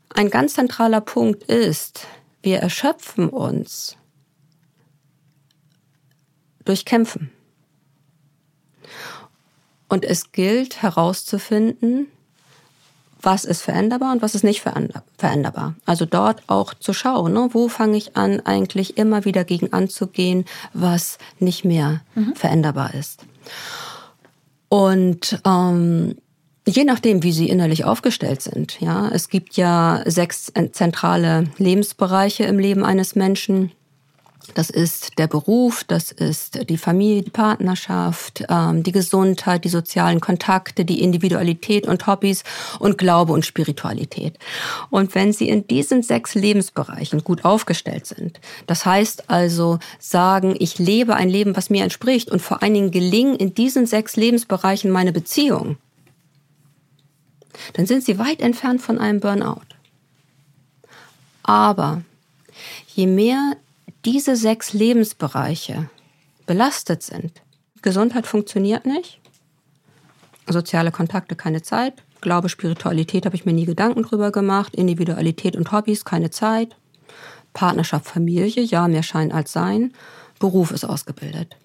Ein 0.09 0.29
ganz 0.29 0.53
zentraler 0.53 1.01
Punkt 1.01 1.43
ist, 1.43 2.07
wir 2.41 2.59
erschöpfen 2.59 3.29
uns 3.29 3.97
durch 6.63 6.85
Kämpfen. 6.85 7.31
Und 9.87 10.03
es 10.03 10.31
gilt 10.31 10.81
herauszufinden, 10.81 12.07
was 13.25 13.43
ist 13.43 13.61
veränderbar 13.61 14.11
und 14.11 14.21
was 14.21 14.35
ist 14.35 14.43
nicht 14.43 14.61
veränderbar. 15.17 15.75
Also 15.85 16.05
dort 16.05 16.43
auch 16.47 16.73
zu 16.73 16.93
schauen, 16.93 17.33
ne, 17.33 17.49
wo 17.51 17.67
fange 17.67 17.97
ich 17.97 18.15
an, 18.15 18.39
eigentlich 18.45 18.97
immer 18.97 19.25
wieder 19.25 19.43
gegen 19.43 19.73
anzugehen, 19.73 20.45
was 20.73 21.17
nicht 21.39 21.65
mehr 21.65 22.01
mhm. 22.13 22.35
veränderbar 22.35 22.93
ist. 22.93 23.25
Und 24.69 25.39
ähm, 25.45 26.15
Je 26.67 26.83
nachdem, 26.83 27.21
wie 27.21 27.31
sie 27.31 27.47
innerlich 27.47 27.85
aufgestellt 27.85 28.41
sind. 28.41 28.81
Ja, 28.81 29.09
es 29.13 29.29
gibt 29.29 29.55
ja 29.55 30.01
sechs 30.05 30.51
zentrale 30.71 31.43
Lebensbereiche 31.59 32.45
im 32.45 32.57
Leben 32.57 32.83
eines 32.83 33.15
Menschen. 33.15 33.71
Das 34.53 34.69
ist 34.69 35.17
der 35.17 35.27
Beruf, 35.27 35.83
das 35.83 36.11
ist 36.11 36.69
die 36.69 36.77
Familie, 36.77 37.23
die 37.23 37.31
Partnerschaft, 37.31 38.43
ähm, 38.49 38.83
die 38.83 38.91
Gesundheit, 38.91 39.65
die 39.65 39.69
sozialen 39.69 40.21
Kontakte, 40.21 40.85
die 40.85 41.01
Individualität 41.01 41.87
und 41.87 42.05
Hobbys 42.07 42.43
und 42.79 42.97
Glaube 42.97 43.33
und 43.33 43.45
Spiritualität. 43.45 44.37
Und 44.89 45.15
wenn 45.15 45.33
Sie 45.33 45.49
in 45.49 45.67
diesen 45.67 46.03
sechs 46.03 46.35
Lebensbereichen 46.35 47.23
gut 47.23 47.43
aufgestellt 47.43 48.05
sind, 48.05 48.39
das 48.67 48.85
heißt 48.85 49.29
also 49.29 49.79
sagen, 49.99 50.55
ich 50.59 50.79
lebe 50.79 51.15
ein 51.15 51.29
Leben, 51.29 51.55
was 51.55 51.69
mir 51.69 51.83
entspricht 51.83 52.29
und 52.29 52.41
vor 52.41 52.61
allen 52.61 52.73
Dingen 52.73 52.91
gelingen 52.91 53.35
in 53.35 53.53
diesen 53.53 53.87
sechs 53.87 54.15
Lebensbereichen 54.15 54.91
meine 54.91 55.11
Beziehung, 55.11 55.77
dann 57.73 57.85
sind 57.85 58.03
Sie 58.03 58.19
weit 58.19 58.41
entfernt 58.41 58.81
von 58.81 58.99
einem 58.99 59.19
Burnout. 59.19 59.61
Aber 61.43 62.01
je 62.95 63.07
mehr 63.07 63.55
diese 64.05 64.35
sechs 64.35 64.73
Lebensbereiche 64.73 65.89
belastet 66.45 67.03
sind, 67.03 67.41
Gesundheit 67.81 68.27
funktioniert 68.27 68.85
nicht, 68.85 69.19
soziale 70.47 70.91
Kontakte 70.91 71.35
keine 71.35 71.61
Zeit, 71.61 72.03
Glaube, 72.25 72.49
Spiritualität 72.49 73.27
habe 73.27 73.35
ich 73.35 73.45
mir 73.45 73.53
nie 73.53 73.65
Gedanken 73.65 74.01
drüber 74.01 74.31
gemacht, 74.31 74.73
Individualität 74.73 75.55
und 75.55 75.71
Hobbys 75.71 76.05
keine 76.05 76.31
Zeit, 76.31 76.75
Partnerschaft, 77.53 78.07
Familie, 78.07 78.63
ja, 78.63 78.87
mehr 78.87 79.03
Schein 79.03 79.31
als 79.31 79.51
Sein, 79.51 79.93
Beruf 80.39 80.71
ist 80.71 80.85
ausgebildet. 80.85 81.55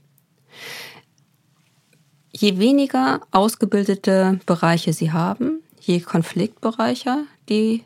Je 2.31 2.59
weniger 2.59 3.23
ausgebildete 3.31 4.39
Bereiche 4.45 4.93
Sie 4.93 5.13
haben, 5.13 5.63
je 5.81 6.01
konfliktbereicher 6.01 7.25
die 7.49 7.85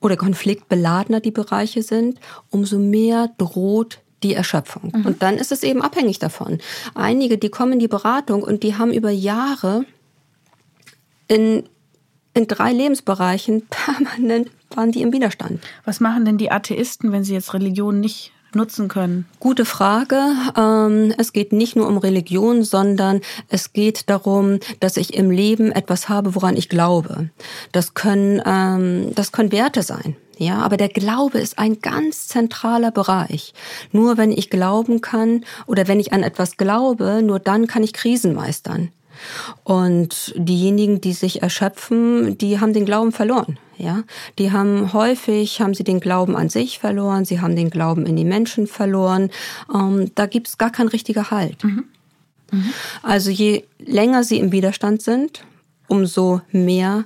oder 0.00 0.16
konfliktbeladener 0.16 1.20
die 1.20 1.30
Bereiche 1.30 1.82
sind, 1.82 2.18
umso 2.50 2.78
mehr 2.78 3.30
droht 3.38 4.00
die 4.22 4.34
Erschöpfung. 4.34 4.92
Mhm. 4.94 5.06
Und 5.06 5.22
dann 5.22 5.36
ist 5.36 5.52
es 5.52 5.62
eben 5.62 5.82
abhängig 5.82 6.18
davon. 6.18 6.58
Einige, 6.94 7.38
die 7.38 7.48
kommen 7.48 7.74
in 7.74 7.78
die 7.78 7.88
Beratung 7.88 8.42
und 8.42 8.62
die 8.62 8.76
haben 8.76 8.92
über 8.92 9.10
Jahre 9.10 9.84
in, 11.28 11.64
in 12.34 12.46
drei 12.46 12.72
Lebensbereichen 12.72 13.66
permanent 13.70 14.50
waren 14.74 14.92
die 14.92 15.02
im 15.02 15.12
Widerstand. 15.12 15.62
Was 15.84 16.00
machen 16.00 16.24
denn 16.24 16.38
die 16.38 16.50
Atheisten, 16.50 17.12
wenn 17.12 17.24
sie 17.24 17.34
jetzt 17.34 17.54
Religion 17.54 18.00
nicht 18.00 18.32
nutzen 18.54 18.88
können? 18.88 19.26
Gute 19.40 19.64
Frage. 19.64 20.20
Ähm, 20.56 21.14
es 21.18 21.32
geht 21.32 21.52
nicht 21.52 21.76
nur 21.76 21.86
um 21.86 21.98
Religion, 21.98 22.62
sondern 22.62 23.20
es 23.48 23.72
geht 23.72 24.08
darum, 24.08 24.58
dass 24.80 24.96
ich 24.96 25.14
im 25.14 25.30
Leben 25.30 25.72
etwas 25.72 26.08
habe, 26.08 26.34
woran 26.34 26.56
ich 26.56 26.68
glaube. 26.68 27.30
Das 27.72 27.94
können, 27.94 28.40
ähm, 28.44 29.12
das 29.14 29.32
können 29.32 29.52
Werte 29.52 29.82
sein. 29.82 30.16
Ja, 30.38 30.58
aber 30.58 30.76
der 30.76 30.90
Glaube 30.90 31.38
ist 31.38 31.58
ein 31.58 31.80
ganz 31.80 32.28
zentraler 32.28 32.90
Bereich. 32.90 33.54
Nur 33.92 34.18
wenn 34.18 34.32
ich 34.32 34.50
glauben 34.50 35.00
kann 35.00 35.44
oder 35.66 35.88
wenn 35.88 35.98
ich 35.98 36.12
an 36.12 36.22
etwas 36.22 36.58
glaube, 36.58 37.22
nur 37.22 37.38
dann 37.38 37.66
kann 37.66 37.82
ich 37.82 37.94
Krisen 37.94 38.34
meistern. 38.34 38.90
Und 39.64 40.32
diejenigen, 40.36 41.00
die 41.00 41.12
sich 41.12 41.42
erschöpfen, 41.42 42.38
die 42.38 42.60
haben 42.60 42.72
den 42.72 42.86
Glauben 42.86 43.12
verloren. 43.12 43.58
Ja, 43.78 44.04
die 44.38 44.52
haben 44.52 44.94
häufig 44.94 45.60
haben 45.60 45.74
sie 45.74 45.84
den 45.84 46.00
Glauben 46.00 46.34
an 46.34 46.48
sich 46.48 46.78
verloren, 46.78 47.26
sie 47.26 47.40
haben 47.40 47.56
den 47.56 47.68
Glauben 47.68 48.06
in 48.06 48.16
die 48.16 48.24
Menschen 48.24 48.66
verloren. 48.66 49.30
Ähm, 49.72 50.10
da 50.14 50.24
gibt's 50.24 50.56
gar 50.56 50.70
keinen 50.70 50.88
richtiger 50.88 51.30
Halt. 51.30 51.62
Mhm. 51.62 51.84
Mhm. 52.50 52.72
Also 53.02 53.30
je 53.30 53.64
länger 53.78 54.24
sie 54.24 54.38
im 54.38 54.50
Widerstand 54.50 55.02
sind, 55.02 55.44
umso 55.88 56.40
mehr 56.52 57.04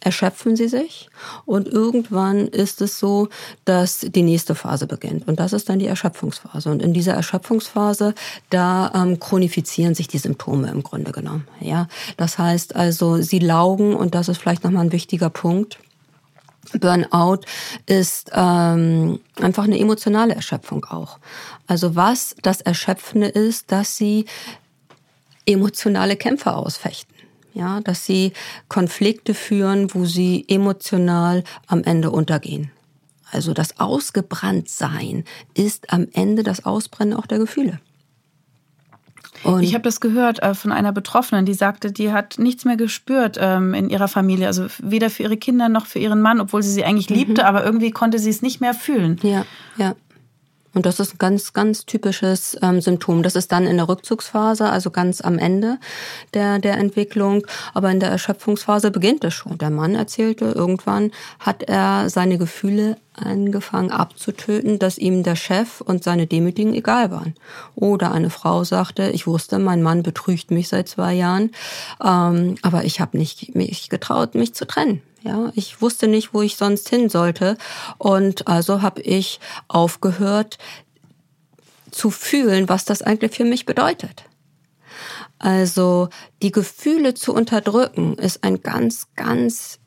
erschöpfen 0.00 0.56
sie 0.56 0.68
sich 0.68 1.08
und 1.44 1.68
irgendwann 1.68 2.46
ist 2.48 2.80
es 2.80 2.98
so, 2.98 3.28
dass 3.64 4.00
die 4.00 4.22
nächste 4.22 4.54
Phase 4.54 4.86
beginnt 4.86 5.26
und 5.26 5.40
das 5.40 5.52
ist 5.52 5.68
dann 5.68 5.78
die 5.78 5.86
Erschöpfungsphase 5.86 6.70
und 6.70 6.82
in 6.82 6.92
dieser 6.92 7.14
Erschöpfungsphase 7.14 8.14
da 8.50 8.92
ähm, 8.94 9.18
chronifizieren 9.18 9.94
sich 9.94 10.08
die 10.08 10.18
Symptome 10.18 10.70
im 10.70 10.82
Grunde 10.82 11.12
genommen. 11.12 11.48
Ja, 11.60 11.88
das 12.16 12.38
heißt 12.38 12.76
also, 12.76 13.20
sie 13.20 13.40
laugen 13.40 13.94
und 13.94 14.14
das 14.14 14.28
ist 14.28 14.38
vielleicht 14.38 14.64
nochmal 14.64 14.84
ein 14.84 14.92
wichtiger 14.92 15.30
Punkt. 15.30 15.78
Burnout 16.78 17.40
ist 17.86 18.30
ähm, 18.34 19.20
einfach 19.40 19.64
eine 19.64 19.78
emotionale 19.78 20.34
Erschöpfung 20.34 20.84
auch. 20.84 21.18
Also 21.66 21.96
was 21.96 22.36
das 22.42 22.60
Erschöpfende 22.60 23.28
ist, 23.28 23.72
dass 23.72 23.96
sie 23.96 24.26
emotionale 25.46 26.16
Kämpfe 26.16 26.54
ausfechten 26.54 27.07
ja, 27.58 27.80
dass 27.80 28.06
sie 28.06 28.32
Konflikte 28.68 29.34
führen, 29.34 29.92
wo 29.94 30.04
sie 30.04 30.44
emotional 30.48 31.44
am 31.66 31.82
Ende 31.82 32.10
untergehen. 32.10 32.70
Also 33.30 33.52
das 33.52 33.78
Ausgebranntsein 33.78 35.24
ist 35.54 35.92
am 35.92 36.06
Ende 36.12 36.42
das 36.42 36.64
Ausbrennen 36.64 37.14
auch 37.14 37.26
der 37.26 37.38
Gefühle. 37.38 37.80
Und 39.44 39.62
ich 39.62 39.74
habe 39.74 39.82
das 39.82 40.00
gehört 40.00 40.42
äh, 40.42 40.54
von 40.54 40.72
einer 40.72 40.92
Betroffenen, 40.92 41.44
die 41.44 41.54
sagte, 41.54 41.92
die 41.92 42.12
hat 42.12 42.38
nichts 42.38 42.64
mehr 42.64 42.76
gespürt 42.76 43.38
ähm, 43.40 43.72
in 43.74 43.88
ihrer 43.88 44.08
Familie, 44.08 44.46
also 44.46 44.66
weder 44.82 45.10
für 45.10 45.24
ihre 45.24 45.36
Kinder 45.36 45.68
noch 45.68 45.86
für 45.86 46.00
ihren 46.00 46.20
Mann, 46.20 46.40
obwohl 46.40 46.62
sie 46.62 46.72
sie 46.72 46.84
eigentlich 46.84 47.10
mhm. 47.10 47.16
liebte, 47.16 47.46
aber 47.46 47.64
irgendwie 47.64 47.90
konnte 47.90 48.18
sie 48.18 48.30
es 48.30 48.42
nicht 48.42 48.60
mehr 48.60 48.74
fühlen. 48.74 49.18
Ja, 49.22 49.44
ja. 49.76 49.94
Und 50.74 50.86
das 50.86 51.00
ist 51.00 51.14
ein 51.14 51.18
ganz, 51.18 51.52
ganz 51.52 51.86
typisches 51.86 52.56
ähm, 52.62 52.80
Symptom. 52.80 53.22
Das 53.22 53.36
ist 53.36 53.52
dann 53.52 53.66
in 53.66 53.76
der 53.76 53.88
Rückzugsphase, 53.88 54.68
also 54.68 54.90
ganz 54.90 55.20
am 55.20 55.38
Ende 55.38 55.78
der, 56.34 56.58
der 56.58 56.76
Entwicklung. 56.76 57.46
Aber 57.74 57.90
in 57.90 58.00
der 58.00 58.10
Erschöpfungsphase 58.10 58.90
beginnt 58.90 59.24
es 59.24 59.34
schon. 59.34 59.58
Der 59.58 59.70
Mann 59.70 59.94
erzählte, 59.94 60.46
irgendwann 60.46 61.10
hat 61.40 61.62
er 61.62 62.10
seine 62.10 62.38
Gefühle 62.38 62.96
angefangen 63.14 63.90
abzutöten, 63.90 64.78
dass 64.78 64.98
ihm 64.98 65.22
der 65.22 65.36
Chef 65.36 65.80
und 65.80 66.04
seine 66.04 66.26
Demütigen 66.26 66.74
egal 66.74 67.10
waren. 67.10 67.34
Oder 67.74 68.12
eine 68.12 68.30
Frau 68.30 68.64
sagte, 68.64 69.10
ich 69.10 69.26
wusste, 69.26 69.58
mein 69.58 69.82
Mann 69.82 70.02
betrügt 70.02 70.50
mich 70.50 70.68
seit 70.68 70.88
zwei 70.88 71.14
Jahren, 71.14 71.50
ähm, 72.04 72.56
aber 72.62 72.84
ich 72.84 73.00
habe 73.00 73.18
nicht 73.18 73.54
mich 73.54 73.88
getraut, 73.88 74.34
mich 74.34 74.54
zu 74.54 74.66
trennen. 74.66 75.02
Ja, 75.22 75.50
ich 75.54 75.82
wusste 75.82 76.06
nicht, 76.06 76.32
wo 76.32 76.42
ich 76.42 76.56
sonst 76.56 76.88
hin 76.88 77.08
sollte 77.08 77.58
und 77.98 78.46
also 78.46 78.82
habe 78.82 79.02
ich 79.02 79.40
aufgehört 79.66 80.58
zu 81.90 82.10
fühlen, 82.10 82.68
was 82.68 82.84
das 82.84 83.02
eigentlich 83.02 83.32
für 83.32 83.44
mich 83.44 83.66
bedeutet. 83.66 84.24
Also 85.38 86.08
die 86.42 86.52
Gefühle 86.52 87.14
zu 87.14 87.34
unterdrücken 87.34 88.14
ist 88.14 88.44
ein 88.44 88.62
ganz, 88.62 89.08
ganz 89.16 89.78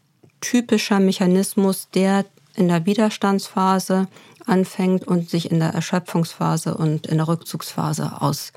typischer 0.41 0.99
Mechanismus, 0.99 1.89
der 1.93 2.25
in 2.55 2.67
der 2.67 2.85
Widerstandsphase 2.85 4.07
anfängt 4.45 5.07
und 5.07 5.29
sich 5.29 5.51
in 5.51 5.59
der 5.59 5.69
Erschöpfungsphase 5.69 6.75
und 6.75 7.07
in 7.07 7.17
der 7.17 7.27
Rückzugsphase 7.27 8.21
aus, 8.21 8.51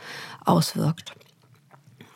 auswirkt. 0.45 1.15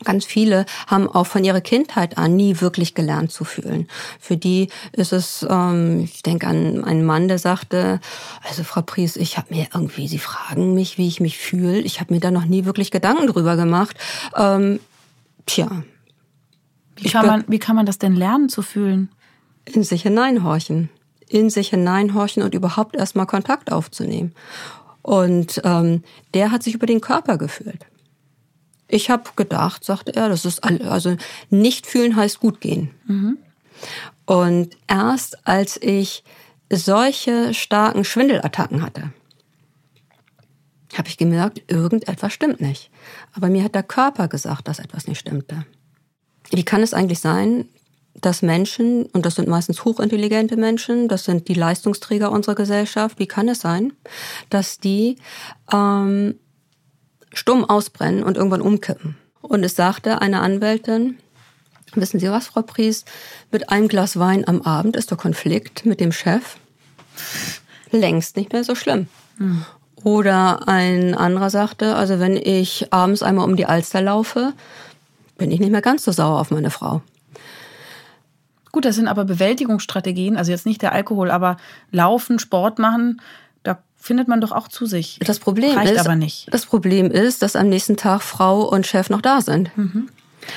Ganz 0.03 0.25
viele 0.25 0.65
haben 0.87 1.09
auch 1.09 1.27
von 1.27 1.43
ihrer 1.43 1.61
Kindheit 1.61 2.17
an 2.17 2.35
nie 2.35 2.61
wirklich 2.61 2.95
gelernt 2.95 3.31
zu 3.31 3.43
fühlen. 3.43 3.87
Für 4.19 4.37
die 4.37 4.69
ist 4.93 5.11
es, 5.11 5.45
ähm, 5.49 6.01
ich 6.05 6.23
denke 6.23 6.47
an 6.47 6.83
einen 6.83 7.05
Mann, 7.05 7.27
der 7.27 7.37
sagte, 7.37 7.99
also 8.47 8.63
Frau 8.63 8.81
Pries, 8.81 9.17
ich 9.17 9.37
habe 9.37 9.53
mir 9.53 9.67
irgendwie, 9.73 10.07
Sie 10.07 10.19
fragen 10.19 10.73
mich, 10.73 10.97
wie 10.97 11.07
ich 11.07 11.19
mich 11.19 11.37
fühle. 11.37 11.79
Ich 11.79 11.99
habe 11.99 12.13
mir 12.13 12.19
da 12.19 12.31
noch 12.31 12.45
nie 12.45 12.65
wirklich 12.65 12.91
Gedanken 12.91 13.27
drüber 13.27 13.55
gemacht. 13.55 13.97
Ähm, 14.35 14.79
tja. 15.45 15.83
Wie 16.95 17.09
kann, 17.09 17.25
man, 17.25 17.43
wie 17.47 17.59
kann 17.59 17.75
man 17.75 17.85
das 17.85 17.97
denn 17.97 18.15
lernen 18.15 18.49
zu 18.49 18.61
fühlen? 18.61 19.09
In 19.65 19.83
sich 19.83 20.03
hineinhorchen 20.03 20.89
in 21.29 21.49
sich 21.49 21.69
hineinhorchen 21.69 22.43
und 22.43 22.55
überhaupt 22.55 22.95
erstmal 22.95 23.27
Kontakt 23.27 23.71
aufzunehmen. 23.71 24.33
Und 25.01 25.61
ähm, 25.63 26.03
der 26.33 26.51
hat 26.51 26.63
sich 26.63 26.73
über 26.73 26.87
den 26.87 27.01
Körper 27.01 27.37
gefühlt. 27.37 27.85
Ich 28.89 29.09
habe 29.09 29.29
gedacht, 29.35 29.85
sagte 29.85 30.15
er, 30.15 30.29
das 30.29 30.45
ist 30.45 30.63
also 30.63 31.15
nicht 31.49 31.85
fühlen 31.85 32.15
heißt 32.15 32.39
gut 32.39 32.59
gehen. 32.59 32.89
Mhm. 33.05 33.37
Und 34.25 34.75
erst 34.87 35.47
als 35.47 35.81
ich 35.81 36.23
solche 36.71 37.53
starken 37.53 38.03
Schwindelattacken 38.03 38.81
hatte, 38.81 39.13
habe 40.97 41.07
ich 41.07 41.17
gemerkt, 41.17 41.61
irgendetwas 41.67 42.33
stimmt 42.33 42.61
nicht. 42.61 42.89
Aber 43.33 43.47
mir 43.49 43.63
hat 43.63 43.75
der 43.75 43.83
Körper 43.83 44.27
gesagt, 44.27 44.67
dass 44.67 44.79
etwas 44.79 45.07
nicht 45.07 45.19
stimmte. 45.19 45.65
Wie 46.49 46.63
kann 46.63 46.81
es 46.81 46.95
eigentlich 46.95 47.19
sein, 47.19 47.69
dass 48.15 48.41
Menschen, 48.41 49.05
und 49.05 49.25
das 49.25 49.35
sind 49.35 49.47
meistens 49.47 49.85
hochintelligente 49.85 50.57
Menschen, 50.57 51.07
das 51.07 51.25
sind 51.25 51.47
die 51.47 51.53
Leistungsträger 51.53 52.31
unserer 52.31 52.55
Gesellschaft, 52.55 53.19
wie 53.19 53.27
kann 53.27 53.47
es 53.47 53.59
sein, 53.59 53.93
dass 54.49 54.79
die 54.79 55.17
ähm, 55.71 56.39
stumm 57.33 57.65
ausbrennen 57.65 58.23
und 58.23 58.37
irgendwann 58.37 58.61
umkippen? 58.61 59.17
Und 59.41 59.63
es 59.63 59.75
sagte 59.75 60.21
eine 60.21 60.41
Anwältin, 60.41 61.17
Wissen 61.95 62.19
Sie 62.19 62.29
was, 62.29 62.47
Frau 62.47 62.61
Priest? 62.61 63.09
Mit 63.51 63.71
einem 63.71 63.87
Glas 63.87 64.19
Wein 64.19 64.47
am 64.47 64.61
Abend 64.61 64.95
ist 64.95 65.09
der 65.09 65.17
Konflikt 65.17 65.87
mit 65.87 65.99
dem 65.99 66.11
Chef 66.11 66.57
längst 67.91 68.37
nicht 68.37 68.53
mehr 68.53 68.63
so 68.63 68.75
schlimm. 68.75 69.07
Mhm. 69.37 69.65
Oder 70.03 70.67
ein 70.67 71.15
anderer 71.15 71.49
sagte, 71.49 71.95
also 71.95 72.19
wenn 72.19 72.37
ich 72.37 72.93
abends 72.93 73.21
einmal 73.21 73.45
um 73.45 73.55
die 73.55 73.65
Alster 73.65 74.01
laufe, 74.01 74.53
bin 75.37 75.51
ich 75.51 75.59
nicht 75.59 75.71
mehr 75.71 75.81
ganz 75.81 76.03
so 76.03 76.11
sauer 76.11 76.39
auf 76.39 76.51
meine 76.51 76.71
Frau. 76.71 77.01
Gut, 78.71 78.85
das 78.85 78.95
sind 78.95 79.07
aber 79.07 79.25
Bewältigungsstrategien, 79.25 80.37
also 80.37 80.51
jetzt 80.51 80.65
nicht 80.65 80.81
der 80.81 80.93
Alkohol, 80.93 81.31
aber 81.31 81.57
Laufen, 81.91 82.39
Sport 82.39 82.77
machen, 82.77 83.19
findet 83.99 84.27
man 84.27 84.41
doch 84.41 84.51
auch 84.51 84.67
zu 84.67 84.85
sich. 84.85 85.19
Das 85.21 85.39
Problem 85.39 85.77
Reicht 85.77 85.93
ist, 85.93 85.99
aber 85.99 86.15
nicht. 86.15 86.47
Das 86.51 86.65
Problem 86.65 87.11
ist, 87.11 87.41
dass 87.41 87.55
am 87.55 87.69
nächsten 87.69 87.97
Tag 87.97 88.21
Frau 88.21 88.61
und 88.63 88.87
Chef 88.87 89.09
noch 89.09 89.21
da 89.21 89.41
sind. 89.41 89.75
Mhm. 89.77 90.09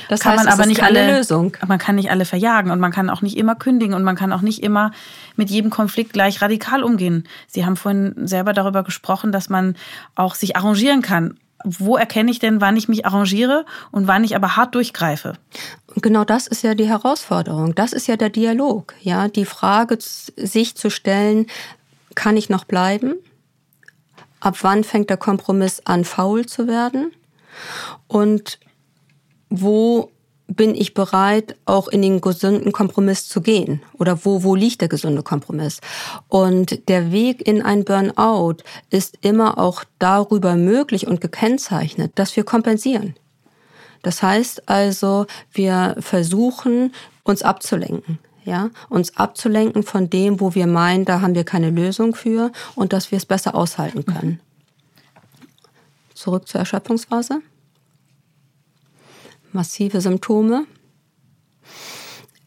Das 0.09 0.21
kann 0.21 0.35
heißt, 0.35 0.45
man 0.45 0.53
aber 0.53 0.67
nicht 0.67 0.83
alle 0.83 1.17
Lösung. 1.17 1.57
Man 1.67 1.79
kann 1.79 1.97
nicht 1.97 2.11
alle 2.11 2.25
verjagen 2.25 2.71
und 2.71 2.81
man 2.81 2.93
kann 2.93 3.11
auch 3.11 3.21
nicht 3.21 3.37
immer 3.37 3.55
kündigen 3.55 3.95
und 3.95 4.05
man 4.05 4.17
kann 4.17 4.33
auch 4.33 4.41
nicht 4.41 4.63
immer 4.63 4.93
mit 5.37 5.51
jedem 5.51 5.71
Konflikt 5.71 6.13
gleich 6.13 6.41
radikal 6.41 6.83
umgehen. 6.83 7.29
Sie 7.47 7.67
haben 7.67 7.77
vorhin 7.77 8.15
selber 8.27 8.53
darüber 8.53 8.85
gesprochen, 8.85 9.33
dass 9.33 9.51
man 9.51 9.77
auch 10.15 10.35
sich 10.35 10.57
arrangieren 10.57 11.03
kann. 11.03 11.39
Wo 11.65 11.97
erkenne 11.97 12.31
ich 12.31 12.39
denn, 12.39 12.61
wann 12.61 12.77
ich 12.77 12.89
mich 12.89 13.07
arrangiere 13.07 13.65
und 13.91 14.07
wann 14.07 14.25
ich 14.25 14.35
aber 14.35 14.57
hart 14.57 14.75
durchgreife? 14.75 15.35
Genau 15.97 16.25
das 16.25 16.47
ist 16.47 16.63
ja 16.63 16.75
die 16.75 16.89
Herausforderung. 16.89 17.75
Das 17.75 17.93
ist 17.93 18.09
ja 18.09 18.17
der 18.17 18.31
Dialog. 18.31 18.95
Ja, 19.01 19.29
die 19.29 19.45
Frage, 19.45 19.99
sich 20.01 20.75
zu 20.75 20.91
stellen, 20.91 21.47
kann 22.15 22.37
ich 22.37 22.49
noch 22.49 22.65
bleiben? 22.65 23.15
Ab 24.43 24.57
wann 24.63 24.83
fängt 24.83 25.09
der 25.09 25.19
Kompromiss 25.19 25.81
an, 25.85 26.05
faul 26.05 26.47
zu 26.47 26.67
werden? 26.67 27.13
Und 28.09 28.59
wo 29.51 30.11
bin 30.49 30.75
ich 30.75 30.95
bereit, 30.95 31.55
auch 31.65 31.87
in 31.87 32.03
den 32.03 32.21
gesunden 32.21 32.73
Kompromiss 32.73 33.29
zu 33.29 33.41
gehen? 33.41 33.83
Oder 33.93 34.25
wo, 34.25 34.43
wo 34.43 34.57
liegt 34.57 34.81
der 34.81 34.89
gesunde 34.89 35.23
Kompromiss? 35.23 35.81
Und 36.29 36.89
der 36.89 37.13
Weg 37.13 37.47
in 37.47 37.63
ein 37.63 37.85
Burnout 37.85 38.57
ist 38.91 39.17
immer 39.21 39.59
auch 39.59 39.85
darüber 40.01 40.57
möglich 40.57 41.07
und 41.07 41.21
gekennzeichnet, 41.21 42.11
dass 42.17 42.35
wir 42.35 42.43
kompensieren. 42.43 43.15
Das 44.03 44.25
heißt 44.25 44.69
also, 44.69 45.27
wir 45.53 45.95
versuchen, 46.01 46.93
uns 47.23 47.43
abzulenken. 47.43 48.19
Ja, 48.45 48.71
uns 48.89 49.17
abzulenken 49.17 49.85
von 49.85 50.11
dem, 50.11 50.41
wo 50.41 50.55
wir 50.55 50.67
meinen, 50.67 51.05
da 51.05 51.21
haben 51.21 51.35
wir 51.35 51.45
keine 51.45 51.71
Lösung 51.71 52.15
für 52.15 52.51
und 52.75 52.93
dass 52.93 53.13
wir 53.13 53.19
es 53.19 53.27
besser 53.27 53.55
aushalten 53.55 54.05
können. 54.05 54.41
Zurück 56.15 56.49
zur 56.49 56.61
Erschöpfungsphase. 56.61 57.41
Massive 59.53 60.01
Symptome, 60.01 60.67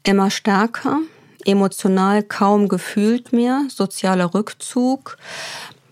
immer 0.04 0.32
stärker, 0.32 1.00
emotional 1.46 2.24
kaum 2.24 2.68
gefühlt 2.68 3.32
mehr, 3.32 3.68
sozialer 3.70 4.34
Rückzug. 4.34 5.18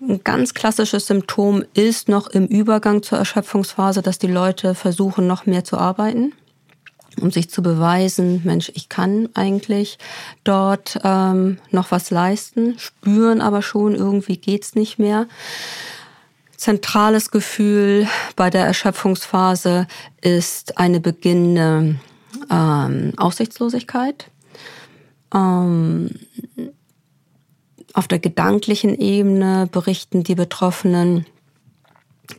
Ein 0.02 0.24
ganz 0.24 0.54
klassisches 0.54 1.06
Symptom 1.06 1.64
ist 1.74 2.10
noch 2.10 2.28
im 2.28 2.48
Übergang 2.48 3.04
zur 3.04 3.20
Erschöpfungsphase, 3.20 4.02
dass 4.02 4.20
die 4.20 4.28
Leute 4.28 4.76
versuchen, 4.76 5.28
noch 5.28 5.46
mehr 5.46 5.64
zu 5.64 5.78
arbeiten, 5.78 6.34
um 7.22 7.32
sich 7.32 7.50
zu 7.50 7.62
beweisen, 7.62 8.42
Mensch, 8.44 8.72
ich 8.76 8.90
kann 8.90 9.30
eigentlich 9.34 9.98
dort 10.44 11.00
ähm, 11.04 11.58
noch 11.72 11.92
was 11.92 12.12
leisten, 12.12 12.78
spüren 12.80 13.42
aber 13.42 13.62
schon, 13.62 13.96
irgendwie 13.96 14.38
geht's 14.38 14.76
nicht 14.76 15.00
mehr 15.00 15.28
zentrales 16.64 17.30
Gefühl 17.30 18.08
bei 18.38 18.50
der 18.50 18.66
Erschöpfungsphase 18.66 19.86
ist 20.22 20.78
eine 20.78 21.02
beginnende 21.02 22.00
ähm, 22.50 23.12
Aussichtslosigkeit. 23.18 24.32
Ähm, 25.36 26.12
auf 27.94 28.08
der 28.08 28.20
gedanklichen 28.20 28.98
Ebene 28.98 29.68
berichten 29.70 30.24
die 30.24 30.36
Betroffenen, 30.36 31.26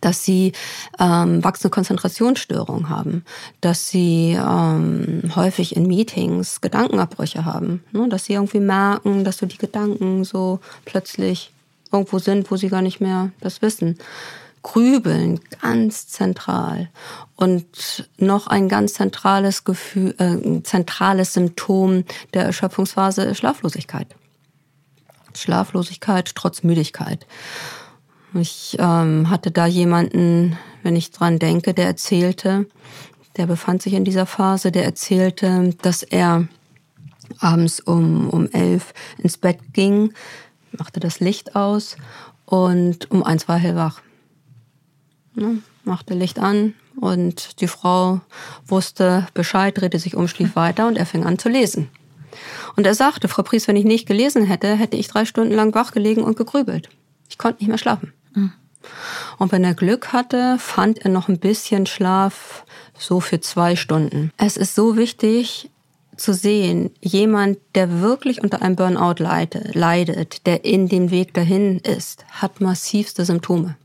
dass 0.00 0.24
sie 0.24 0.52
ähm, 0.98 1.42
wachsende 1.42 1.70
Konzentrationsstörungen 1.70 2.88
haben, 2.88 3.24
dass 3.60 3.88
sie 3.88 4.38
ähm, 4.38 5.32
häufig 5.34 5.76
in 5.76 5.86
Meetings 5.86 6.60
Gedankenabbrüche 6.60 7.44
haben, 7.44 7.82
ne? 7.92 8.08
dass 8.08 8.26
sie 8.26 8.34
irgendwie 8.34 8.60
merken, 8.60 9.24
dass 9.24 9.38
so 9.38 9.46
die 9.46 9.58
Gedanken 9.58 10.24
so 10.24 10.60
plötzlich 10.84 11.52
irgendwo 11.92 12.18
sind, 12.18 12.50
wo 12.50 12.56
sie 12.56 12.68
gar 12.68 12.82
nicht 12.82 13.00
mehr 13.00 13.30
das 13.40 13.62
wissen. 13.62 13.98
Grübeln, 14.62 15.40
ganz 15.60 16.08
zentral. 16.08 16.88
Und 17.36 18.08
noch 18.16 18.46
ein 18.46 18.68
ganz 18.68 18.94
zentrales 18.94 19.64
Gefühl, 19.64 20.14
äh, 20.18 20.62
zentrales 20.62 21.34
Symptom 21.34 22.04
der 22.32 22.44
Erschöpfungsphase 22.44 23.22
ist 23.24 23.38
Schlaflosigkeit. 23.38 24.08
Schlaflosigkeit 25.36 26.34
trotz 26.34 26.62
Müdigkeit. 26.62 27.26
Ich 28.34 28.76
ähm, 28.80 29.30
hatte 29.30 29.52
da 29.52 29.66
jemanden, 29.66 30.58
wenn 30.82 30.96
ich 30.96 31.12
dran 31.12 31.38
denke, 31.38 31.72
der 31.72 31.86
erzählte, 31.86 32.66
der 33.36 33.46
befand 33.46 33.82
sich 33.82 33.92
in 33.92 34.04
dieser 34.04 34.26
Phase, 34.26 34.72
der 34.72 34.84
erzählte, 34.84 35.70
dass 35.82 36.02
er 36.02 36.48
abends 37.38 37.78
um, 37.80 38.28
um 38.28 38.48
elf 38.50 38.92
ins 39.18 39.38
Bett 39.38 39.58
ging, 39.72 40.12
machte 40.72 40.98
das 40.98 41.20
Licht 41.20 41.54
aus 41.54 41.96
und 42.44 43.10
um 43.12 43.22
eins 43.22 43.46
war 43.46 43.56
hellwach. 43.56 44.02
Ne, 45.34 45.58
machte 45.84 46.14
Licht 46.14 46.38
an 46.40 46.74
und 47.00 47.60
die 47.60 47.68
Frau 47.68 48.20
wusste 48.66 49.28
Bescheid, 49.34 49.78
drehte 49.78 49.98
sich 49.98 50.16
um, 50.16 50.26
schlief 50.26 50.56
weiter 50.56 50.88
und 50.88 50.96
er 50.96 51.06
fing 51.06 51.24
an 51.24 51.38
zu 51.38 51.48
lesen. 51.48 51.88
Und 52.76 52.84
er 52.84 52.94
sagte, 52.94 53.28
Frau 53.28 53.42
Pries, 53.44 53.68
wenn 53.68 53.76
ich 53.76 53.84
nicht 53.84 54.06
gelesen 54.06 54.44
hätte, 54.44 54.74
hätte 54.74 54.96
ich 54.96 55.06
drei 55.06 55.24
Stunden 55.24 55.54
lang 55.54 55.72
wach 55.74 55.92
gelegen 55.92 56.22
und 56.22 56.36
gegrübelt. 56.36 56.88
Ich 57.28 57.38
konnte 57.38 57.62
nicht 57.62 57.68
mehr 57.68 57.78
schlafen. 57.78 58.12
Und 59.38 59.52
wenn 59.52 59.64
er 59.64 59.74
Glück 59.74 60.12
hatte, 60.12 60.56
fand 60.58 60.98
er 60.98 61.10
noch 61.10 61.28
ein 61.28 61.38
bisschen 61.38 61.86
Schlaf 61.86 62.64
so 62.98 63.20
für 63.20 63.40
zwei 63.40 63.76
Stunden. 63.76 64.30
Es 64.36 64.56
ist 64.56 64.74
so 64.74 64.96
wichtig, 64.96 65.70
zu 66.16 66.32
sehen, 66.32 66.90
jemand, 67.00 67.58
der 67.74 68.00
wirklich 68.00 68.42
unter 68.42 68.62
einem 68.62 68.76
Burnout 68.76 69.16
leidet, 69.18 70.46
der 70.46 70.64
in 70.64 70.88
den 70.88 71.10
Weg 71.10 71.34
dahin 71.34 71.78
ist, 71.80 72.24
hat 72.30 72.60
massivste 72.60 73.24
Symptome. 73.24 73.76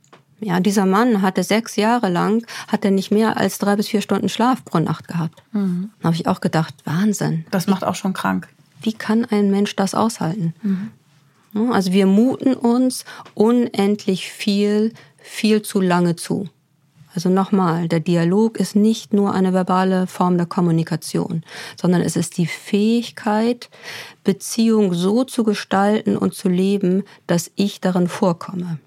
Ja, 0.41 0.59
dieser 0.59 0.85
Mann 0.85 1.21
hatte 1.21 1.43
sechs 1.43 1.75
Jahre 1.75 2.09
lang, 2.09 2.45
hat 2.67 2.85
er 2.85 2.91
nicht 2.91 3.11
mehr 3.11 3.37
als 3.37 3.57
drei 3.57 3.75
bis 3.75 3.89
vier 3.89 4.01
Stunden 4.01 4.29
Schlaf 4.29 4.63
pro 4.63 4.79
Nacht 4.79 5.07
gehabt. 5.07 5.43
Mhm. 5.51 5.89
Da 5.99 6.05
habe 6.05 6.15
ich 6.15 6.27
auch 6.27 6.39
gedacht, 6.39 6.75
Wahnsinn. 6.85 7.45
Das 7.51 7.67
macht 7.67 7.83
auch 7.83 7.95
schon 7.95 8.13
krank. 8.13 8.47
Wie 8.81 8.93
kann 8.93 9.25
ein 9.25 9.51
Mensch 9.51 9.75
das 9.75 9.95
aushalten? 9.95 10.53
Mhm. 10.61 10.91
Also 11.53 11.91
wir 11.93 12.05
muten 12.05 12.53
uns 12.53 13.05
unendlich 13.33 14.31
viel, 14.31 14.93
viel 15.17 15.61
zu 15.61 15.81
lange 15.81 16.15
zu. 16.15 16.47
Also 17.15 17.29
nochmal, 17.29 17.87
der 17.87 17.99
Dialog 17.99 18.57
ist 18.57 18.75
nicht 18.75 19.13
nur 19.13 19.33
eine 19.33 19.51
verbale 19.51 20.05
Form 20.05 20.37
der 20.37 20.45
Kommunikation, 20.45 21.43
sondern 21.75 22.01
es 22.01 22.15
ist 22.15 22.37
die 22.37 22.45
Fähigkeit, 22.45 23.69
Beziehung 24.23 24.93
so 24.93 25.23
zu 25.23 25.43
gestalten 25.43 26.17
und 26.17 26.35
zu 26.35 26.49
leben, 26.49 27.03
dass 27.25 27.51
ich 27.55 27.81
darin 27.81 28.07
vorkomme. 28.07 28.79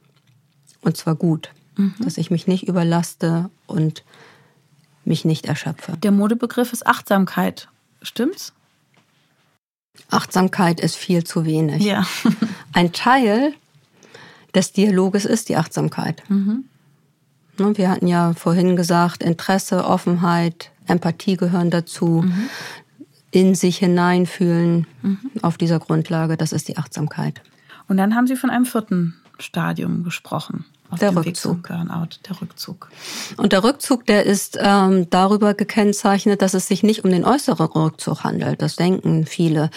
Und 0.82 0.96
zwar 0.96 1.16
gut, 1.16 1.50
mhm. 1.76 1.94
dass 1.98 2.16
ich 2.16 2.30
mich 2.30 2.46
nicht 2.46 2.68
überlaste 2.68 3.50
und 3.66 4.04
mich 5.04 5.24
nicht 5.24 5.46
erschöpfe. 5.46 5.96
Der 5.96 6.12
Modebegriff 6.12 6.72
ist 6.72 6.86
Achtsamkeit. 6.86 7.68
Stimmt's? 8.02 8.52
Achtsamkeit 10.10 10.80
ist 10.80 10.96
viel 10.96 11.24
zu 11.24 11.44
wenig. 11.44 11.82
Ja. 11.82 12.06
Ein 12.72 12.92
Teil 12.92 13.54
des 14.54 14.72
Dialoges 14.72 15.24
ist 15.24 15.48
die 15.48 15.56
Achtsamkeit. 15.56 16.22
Mhm. 16.28 16.64
Ne, 17.58 17.76
wir 17.76 17.90
hatten 17.90 18.06
ja 18.06 18.32
vorhin 18.34 18.76
gesagt, 18.76 19.22
Interesse, 19.22 19.84
Offenheit, 19.84 20.70
Empathie 20.86 21.36
gehören 21.36 21.70
dazu. 21.70 22.22
Mhm. 22.24 22.48
In 23.30 23.54
sich 23.54 23.78
hineinfühlen 23.78 24.86
mhm. 25.00 25.18
auf 25.40 25.56
dieser 25.56 25.78
Grundlage, 25.78 26.36
das 26.36 26.52
ist 26.52 26.68
die 26.68 26.76
Achtsamkeit. 26.76 27.40
Und 27.88 27.96
dann 27.96 28.14
haben 28.14 28.26
Sie 28.26 28.36
von 28.36 28.50
einem 28.50 28.66
vierten 28.66 29.14
Stadium 29.38 30.04
gesprochen 30.04 30.66
der 31.00 31.16
Rückzug. 31.16 31.68
Burnout, 31.68 32.18
der 32.28 32.40
Rückzug. 32.40 32.88
Und 33.36 33.52
der 33.52 33.64
Rückzug, 33.64 34.06
der 34.06 34.26
ist 34.26 34.58
ähm, 34.60 35.08
darüber 35.10 35.54
gekennzeichnet, 35.54 36.42
dass 36.42 36.54
es 36.54 36.66
sich 36.66 36.82
nicht 36.82 37.04
um 37.04 37.10
den 37.10 37.24
äußeren 37.24 37.66
Rückzug 37.66 38.24
handelt. 38.24 38.62
Das 38.62 38.76
denken 38.76 39.26
viele. 39.26 39.70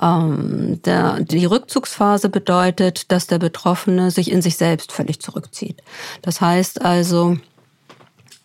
Ähm, 0.00 0.80
der, 0.84 1.20
die 1.20 1.44
Rückzugsphase 1.44 2.28
bedeutet, 2.28 3.10
dass 3.12 3.26
der 3.26 3.38
Betroffene 3.38 4.10
sich 4.10 4.30
in 4.30 4.42
sich 4.42 4.56
selbst 4.56 4.92
völlig 4.92 5.20
zurückzieht. 5.20 5.82
Das 6.22 6.40
heißt 6.40 6.82
also, 6.82 7.36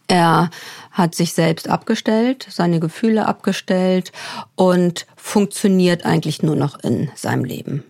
er 0.08 0.50
hat 0.92 1.16
sich 1.16 1.34
selbst 1.34 1.70
abgestellt, 1.70 2.48
seine 2.50 2.80
Gefühle 2.80 3.28
abgestellt 3.28 4.12
und 4.56 5.06
funktioniert 5.16 6.06
eigentlich 6.06 6.42
nur 6.42 6.56
noch 6.56 6.80
in 6.84 7.10
seinem 7.16 7.46
Leben. 7.46 7.84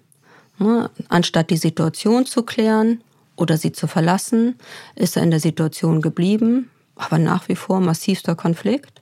Ne, 0.57 0.89
anstatt 1.07 1.49
die 1.49 1.57
Situation 1.57 2.25
zu 2.25 2.43
klären, 2.43 3.01
oder 3.39 3.57
sie 3.57 3.71
zu 3.71 3.87
verlassen, 3.87 4.55
ist 4.95 5.17
er 5.17 5.23
in 5.23 5.31
der 5.31 5.39
Situation 5.39 6.01
geblieben, 6.01 6.69
aber 6.95 7.17
nach 7.17 7.47
wie 7.47 7.55
vor 7.55 7.79
massivster 7.79 8.35
Konflikt. 8.35 9.01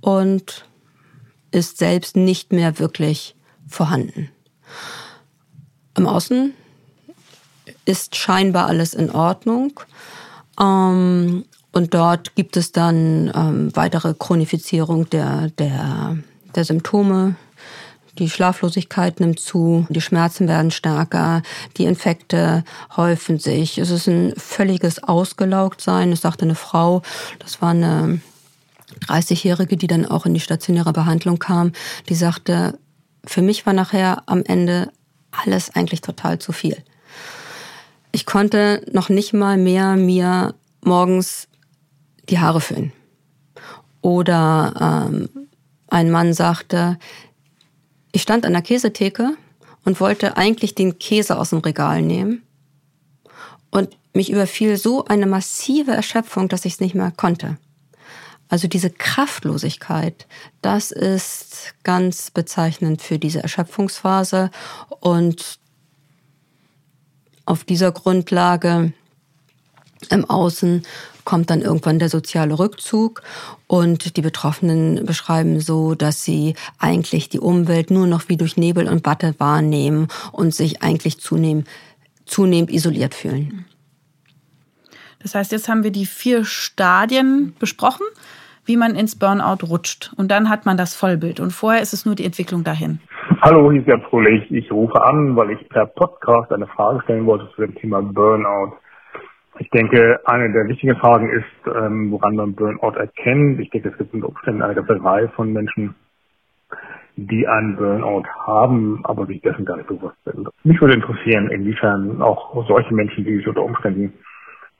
Und 0.00 0.64
ist 1.50 1.78
selbst 1.78 2.16
nicht 2.16 2.52
mehr 2.52 2.78
wirklich 2.78 3.34
vorhanden. 3.66 4.30
Im 5.96 6.06
Außen 6.06 6.54
ist 7.84 8.16
scheinbar 8.16 8.66
alles 8.66 8.94
in 8.94 9.10
Ordnung. 9.10 9.80
Ähm, 10.60 11.44
und 11.72 11.94
dort 11.94 12.34
gibt 12.34 12.56
es 12.56 12.72
dann 12.72 13.32
ähm, 13.34 13.74
weitere 13.74 14.14
Chronifizierung 14.14 15.08
der, 15.10 15.50
der, 15.58 16.18
der 16.54 16.64
Symptome. 16.64 17.36
Die 18.18 18.28
Schlaflosigkeit 18.28 19.20
nimmt 19.20 19.38
zu, 19.38 19.86
die 19.90 20.00
Schmerzen 20.00 20.48
werden 20.48 20.72
stärker, 20.72 21.42
die 21.76 21.84
Infekte 21.84 22.64
häufen 22.96 23.38
sich. 23.38 23.78
Es 23.78 23.90
ist 23.90 24.08
ein 24.08 24.34
völliges 24.36 25.02
Ausgelaugtsein. 25.02 26.10
Es 26.10 26.22
sagte 26.22 26.44
eine 26.44 26.56
Frau, 26.56 27.02
das 27.38 27.62
war 27.62 27.70
eine 27.70 28.20
30-Jährige, 29.06 29.76
die 29.76 29.86
dann 29.86 30.04
auch 30.04 30.26
in 30.26 30.34
die 30.34 30.40
stationäre 30.40 30.92
Behandlung 30.92 31.38
kam, 31.38 31.72
die 32.08 32.16
sagte, 32.16 32.78
für 33.24 33.42
mich 33.42 33.66
war 33.66 33.72
nachher 33.72 34.22
am 34.26 34.42
Ende 34.44 34.90
alles 35.30 35.74
eigentlich 35.74 36.00
total 36.00 36.38
zu 36.38 36.52
viel. 36.52 36.76
Ich 38.10 38.26
konnte 38.26 38.82
noch 38.90 39.10
nicht 39.10 39.32
mal 39.32 39.56
mehr 39.56 39.94
mir 39.96 40.54
morgens 40.80 41.46
die 42.28 42.40
Haare 42.40 42.60
föhnen. 42.60 42.92
Oder 44.00 45.06
ähm, 45.08 45.28
ein 45.88 46.10
Mann 46.10 46.32
sagte, 46.32 46.98
ich 48.12 48.22
stand 48.22 48.46
an 48.46 48.52
der 48.52 48.62
Käsetheke 48.62 49.36
und 49.84 50.00
wollte 50.00 50.36
eigentlich 50.36 50.74
den 50.74 50.98
Käse 50.98 51.38
aus 51.38 51.50
dem 51.50 51.58
Regal 51.58 52.02
nehmen. 52.02 52.42
Und 53.70 53.96
mich 54.14 54.30
überfiel 54.30 54.76
so 54.76 55.04
eine 55.04 55.26
massive 55.26 55.92
Erschöpfung, 55.92 56.48
dass 56.48 56.64
ich 56.64 56.74
es 56.74 56.80
nicht 56.80 56.94
mehr 56.94 57.12
konnte. 57.16 57.58
Also 58.48 58.66
diese 58.66 58.90
Kraftlosigkeit, 58.90 60.26
das 60.62 60.90
ist 60.90 61.74
ganz 61.84 62.30
bezeichnend 62.30 63.02
für 63.02 63.18
diese 63.18 63.42
Erschöpfungsphase. 63.42 64.50
Und 65.00 65.58
auf 67.44 67.64
dieser 67.64 67.92
Grundlage 67.92 68.92
im 70.10 70.24
Außen 70.24 70.82
kommt 71.28 71.50
dann 71.50 71.60
irgendwann 71.60 71.98
der 71.98 72.08
soziale 72.08 72.58
Rückzug 72.58 73.20
und 73.66 74.16
die 74.16 74.22
Betroffenen 74.22 75.04
beschreiben 75.04 75.60
so, 75.60 75.94
dass 75.94 76.24
sie 76.24 76.54
eigentlich 76.78 77.28
die 77.28 77.38
Umwelt 77.38 77.90
nur 77.90 78.06
noch 78.06 78.30
wie 78.30 78.38
durch 78.38 78.56
Nebel 78.56 78.88
und 78.88 79.04
Watte 79.04 79.34
wahrnehmen 79.36 80.08
und 80.32 80.54
sich 80.54 80.82
eigentlich 80.82 81.20
zunehmend, 81.20 81.68
zunehmend 82.24 82.70
isoliert 82.70 83.14
fühlen. 83.14 83.66
Das 85.22 85.34
heißt, 85.34 85.52
jetzt 85.52 85.68
haben 85.68 85.84
wir 85.84 85.90
die 85.90 86.06
vier 86.06 86.46
Stadien 86.46 87.54
besprochen 87.58 88.06
wie 88.64 88.76
man 88.76 88.94
ins 88.94 89.18
Burnout 89.18 89.66
rutscht. 89.66 90.12
Und 90.18 90.30
dann 90.30 90.50
hat 90.50 90.66
man 90.66 90.76
das 90.76 90.94
Vollbild. 90.94 91.40
Und 91.40 91.52
vorher 91.52 91.80
ist 91.80 91.94
es 91.94 92.04
nur 92.04 92.14
die 92.14 92.26
Entwicklung 92.26 92.64
dahin. 92.64 93.00
Hallo, 93.40 93.72
hier 93.72 93.80
ist 93.80 93.88
Jan 93.88 94.02
Frohlich. 94.10 94.44
Ich 94.50 94.70
rufe 94.70 95.02
an, 95.02 95.34
weil 95.36 95.52
ich 95.52 95.68
per 95.70 95.86
Podcast 95.86 96.52
eine 96.52 96.66
Frage 96.66 97.00
stellen 97.04 97.24
wollte 97.24 97.48
zu 97.54 97.62
dem 97.62 97.74
Thema 97.76 98.02
Burnout. 98.02 98.74
Ich 99.60 99.70
denke, 99.70 100.20
eine 100.24 100.52
der 100.52 100.68
wichtigen 100.68 100.96
Fragen 100.96 101.30
ist, 101.30 101.74
ähm, 101.76 102.10
woran 102.10 102.36
man 102.36 102.54
Burnout 102.54 102.96
erkennt. 102.96 103.60
Ich 103.60 103.70
denke, 103.70 103.90
es 103.90 103.98
gibt 103.98 104.14
unter 104.14 104.28
Umständen 104.28 104.62
eine 104.62 104.74
ganze 104.74 105.02
Reihe 105.02 105.28
von 105.30 105.52
Menschen, 105.52 105.94
die 107.16 107.46
einen 107.48 107.76
Burnout 107.76 108.24
haben, 108.46 109.00
aber 109.04 109.26
sich 109.26 109.40
dessen 109.42 109.64
gar 109.64 109.76
nicht 109.76 109.88
bewusst 109.88 110.16
sind. 110.24 110.48
Mich 110.62 110.80
würde 110.80 110.94
interessieren, 110.94 111.50
inwiefern 111.50 112.22
auch 112.22 112.66
solche 112.68 112.94
Menschen, 112.94 113.24
die 113.24 113.36
sich 113.36 113.48
unter 113.48 113.62
Umständen 113.62 114.12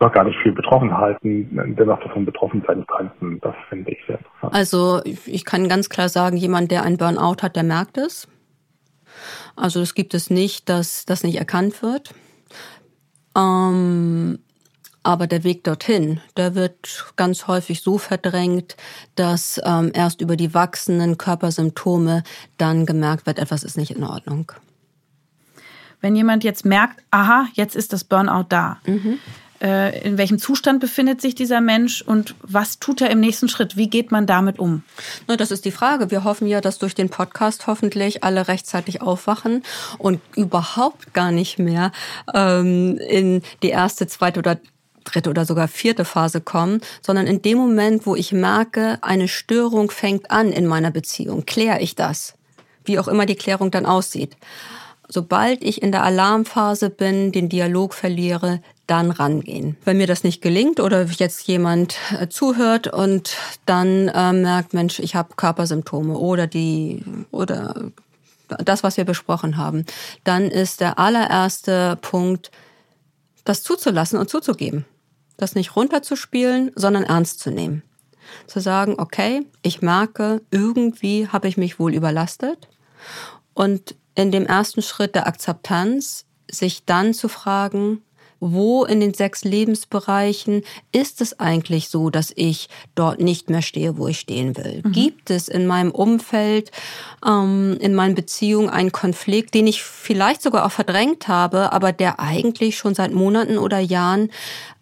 noch 0.01 0.13
gar 0.13 0.23
nicht 0.23 0.39
viel 0.43 0.53
betroffen 0.53 0.97
halten, 0.97 1.49
dennoch 1.77 2.01
davon 2.01 2.25
betroffen 2.25 2.63
sein 2.67 2.87
könnten. 2.87 3.41
Das 3.41 3.55
finde 3.69 3.91
ich 3.91 3.99
sehr 4.07 4.19
interessant. 4.19 4.55
Also 4.55 5.01
ich 5.05 5.45
kann 5.45 5.69
ganz 5.69 5.89
klar 5.89 6.09
sagen, 6.09 6.37
jemand, 6.37 6.71
der 6.71 6.85
ein 6.85 6.97
Burnout 6.97 7.43
hat, 7.43 7.57
der 7.57 7.65
merkt 7.65 7.99
es. 7.99 8.29
Also 9.57 9.81
es 9.81 9.95
gibt 9.95 10.15
es 10.15 10.31
nicht, 10.31 10.69
dass 10.69 11.05
das 11.05 11.25
nicht 11.25 11.37
erkannt 11.37 11.83
wird. 11.83 12.15
Ähm, 13.37 14.39
aber 15.09 15.27
der 15.27 15.43
Weg 15.43 15.65
dorthin, 15.65 16.21
der 16.37 16.55
wird 16.55 17.07
ganz 17.17 17.47
häufig 17.47 17.81
so 17.81 17.97
verdrängt, 17.97 18.77
dass 19.15 19.59
ähm, 19.65 19.91
erst 19.95 20.21
über 20.21 20.37
die 20.37 20.53
wachsenden 20.53 21.17
Körpersymptome 21.17 22.25
dann 22.59 22.85
gemerkt 22.85 23.25
wird, 23.25 23.39
etwas 23.39 23.65
ist 23.65 23.79
nicht 23.79 23.93
in 23.93 24.05
Ordnung. 24.05 24.53
Wenn 26.03 26.15
jemand 26.15 26.45
jetzt 26.45 26.67
merkt, 26.67 27.03
aha, 27.11 27.47
jetzt 27.55 27.75
ist 27.75 27.95
das 27.95 28.05
Burnout 28.05 28.49
da. 28.51 28.81
Mhm 28.85 29.19
äh, 29.61 30.03
in 30.03 30.19
welchem 30.19 30.39
Zustand 30.39 30.79
befindet 30.79 31.21
sich 31.21 31.35
dieser 31.35 31.61
Mensch 31.61 32.01
und 32.03 32.37
was 32.43 32.79
tut 32.79 33.01
er 33.01 33.11
im 33.11 33.19
nächsten 33.19 33.49
Schritt? 33.49 33.77
Wie 33.77 33.91
geht 33.91 34.13
man 34.13 34.25
damit 34.25 34.61
um? 34.61 34.85
Na, 35.27 35.37
das 35.37 35.51
ist 35.51 35.65
die 35.65 35.73
Frage. 35.73 36.13
Wir 36.13 36.23
hoffen 36.23 36.47
ja, 36.47 36.61
dass 36.61 36.79
durch 36.79 36.95
den 36.95 37.09
Podcast 37.09 37.67
hoffentlich 37.67 38.23
alle 38.23 38.47
rechtzeitig 38.47 39.03
aufwachen 39.03 39.65
und 39.99 40.21
überhaupt 40.37 41.13
gar 41.13 41.33
nicht 41.33 41.59
mehr 41.59 41.91
ähm, 42.33 42.99
in 42.99 43.43
die 43.65 43.71
erste, 43.71 44.07
zweite 44.07 44.39
oder 44.39 44.59
dritte 45.11 45.31
oder 45.31 45.45
sogar 45.45 45.69
vierte 45.69 46.05
Phase 46.05 46.41
kommen, 46.41 46.81
sondern 47.03 47.27
in 47.27 47.43
dem 47.43 47.59
Moment, 47.59 48.07
wo 48.07 48.15
ich 48.17 48.33
merke, 48.33 48.99
eine 49.03 49.29
Störung 49.29 49.91
fängt 49.91 50.31
an 50.31 50.53
in 50.53 50.67
meiner 50.67 50.91
Beziehung, 50.91 51.47
kläre 51.47 51.81
ich 51.81 51.95
das, 51.95 52.35
wie 52.85 52.99
auch 52.99 53.09
immer 53.09 53.27
die 53.27 53.37
Klärung 53.37 53.71
dann 53.71 53.87
aussieht. 53.87 54.37
Sobald 55.09 55.65
ich 55.65 55.83
in 55.83 55.91
der 55.91 56.05
Alarmphase 56.05 56.91
bin, 56.91 57.33
den 57.33 57.49
Dialog 57.49 57.95
verliere, 57.95 58.61
dann 58.87 59.11
rangehen. 59.11 59.77
Wenn 59.85 59.99
mir 59.99 60.07
das 60.07 60.25
nicht 60.25 60.43
gelingt 60.43 60.81
oder 60.81 61.05
jetzt 61.05 61.47
jemand 61.47 61.97
äh, 62.19 62.29
zuhört 62.29 62.89
und 62.89 63.37
dann 63.67 64.09
äh, 64.09 64.33
merkt, 64.33 64.75
Mensch, 64.75 64.99
ich 64.99 65.15
habe 65.15 65.35
Körpersymptome 65.37 66.17
oder 66.17 66.47
die 66.47 67.03
oder 67.31 67.91
das, 68.65 68.83
was 68.83 68.97
wir 68.97 69.05
besprochen 69.05 69.57
haben, 69.57 69.85
dann 70.25 70.51
ist 70.51 70.81
der 70.81 70.99
allererste 70.99 71.99
Punkt, 72.01 72.51
das 73.45 73.63
zuzulassen 73.63 74.19
und 74.19 74.31
zuzugeben. 74.31 74.85
Das 75.39 75.55
nicht 75.55 75.75
runterzuspielen, 75.77 76.73
sondern 76.75 77.05
ernst 77.05 77.41
zu 77.41 77.51
nehmen. 77.51 77.83
Zu 78.47 78.61
sagen, 78.61 78.97
okay, 78.99 79.47
ich 79.63 79.81
merke, 79.81 80.43
irgendwie 80.51 81.29
habe 81.29 81.49
ich 81.49 81.57
mich 81.57 81.79
wohl 81.79 81.95
überlastet. 81.95 82.69
Und 83.55 83.95
in 84.15 84.31
dem 84.31 84.45
ersten 84.45 84.83
Schritt 84.83 85.15
der 85.15 85.27
Akzeptanz 85.27 86.27
sich 86.51 86.85
dann 86.85 87.15
zu 87.15 87.29
fragen, 87.29 88.03
wo 88.41 88.85
in 88.85 89.01
den 89.01 89.15
sechs 89.15 89.45
Lebensbereichen 89.45 90.63
ist 90.93 91.21
es 91.21 91.39
eigentlich 91.41 91.89
so, 91.89 92.11
dass 92.11 92.33
ich 92.35 92.69
dort 92.95 93.21
nicht 93.21 93.51
mehr 93.51 93.63
stehe, 93.63 93.99
wo 93.99 94.09
ich 94.09 94.21
stehen 94.21 94.57
will? 94.57 94.83
Mhm. 94.85 94.93
Gibt 94.93 95.31
es 95.31 95.49
in 95.49 95.67
meinem 95.67 95.91
Umfeld, 95.91 96.71
ähm, 97.27 97.77
in 97.81 97.95
meinen 97.95 98.15
Beziehungen 98.15 98.71
einen 98.71 98.93
Konflikt, 98.93 99.55
den 99.55 99.67
ich 99.67 99.83
vielleicht 99.83 100.43
sogar 100.43 100.65
auch 100.67 100.73
verdrängt 100.73 101.29
habe, 101.29 101.73
aber 101.73 101.93
der 101.93 102.21
eigentlich 102.21 102.77
schon 102.77 102.95
seit 102.95 103.13
Monaten 103.13 103.59
oder 103.59 103.79
Jahren 103.79 104.31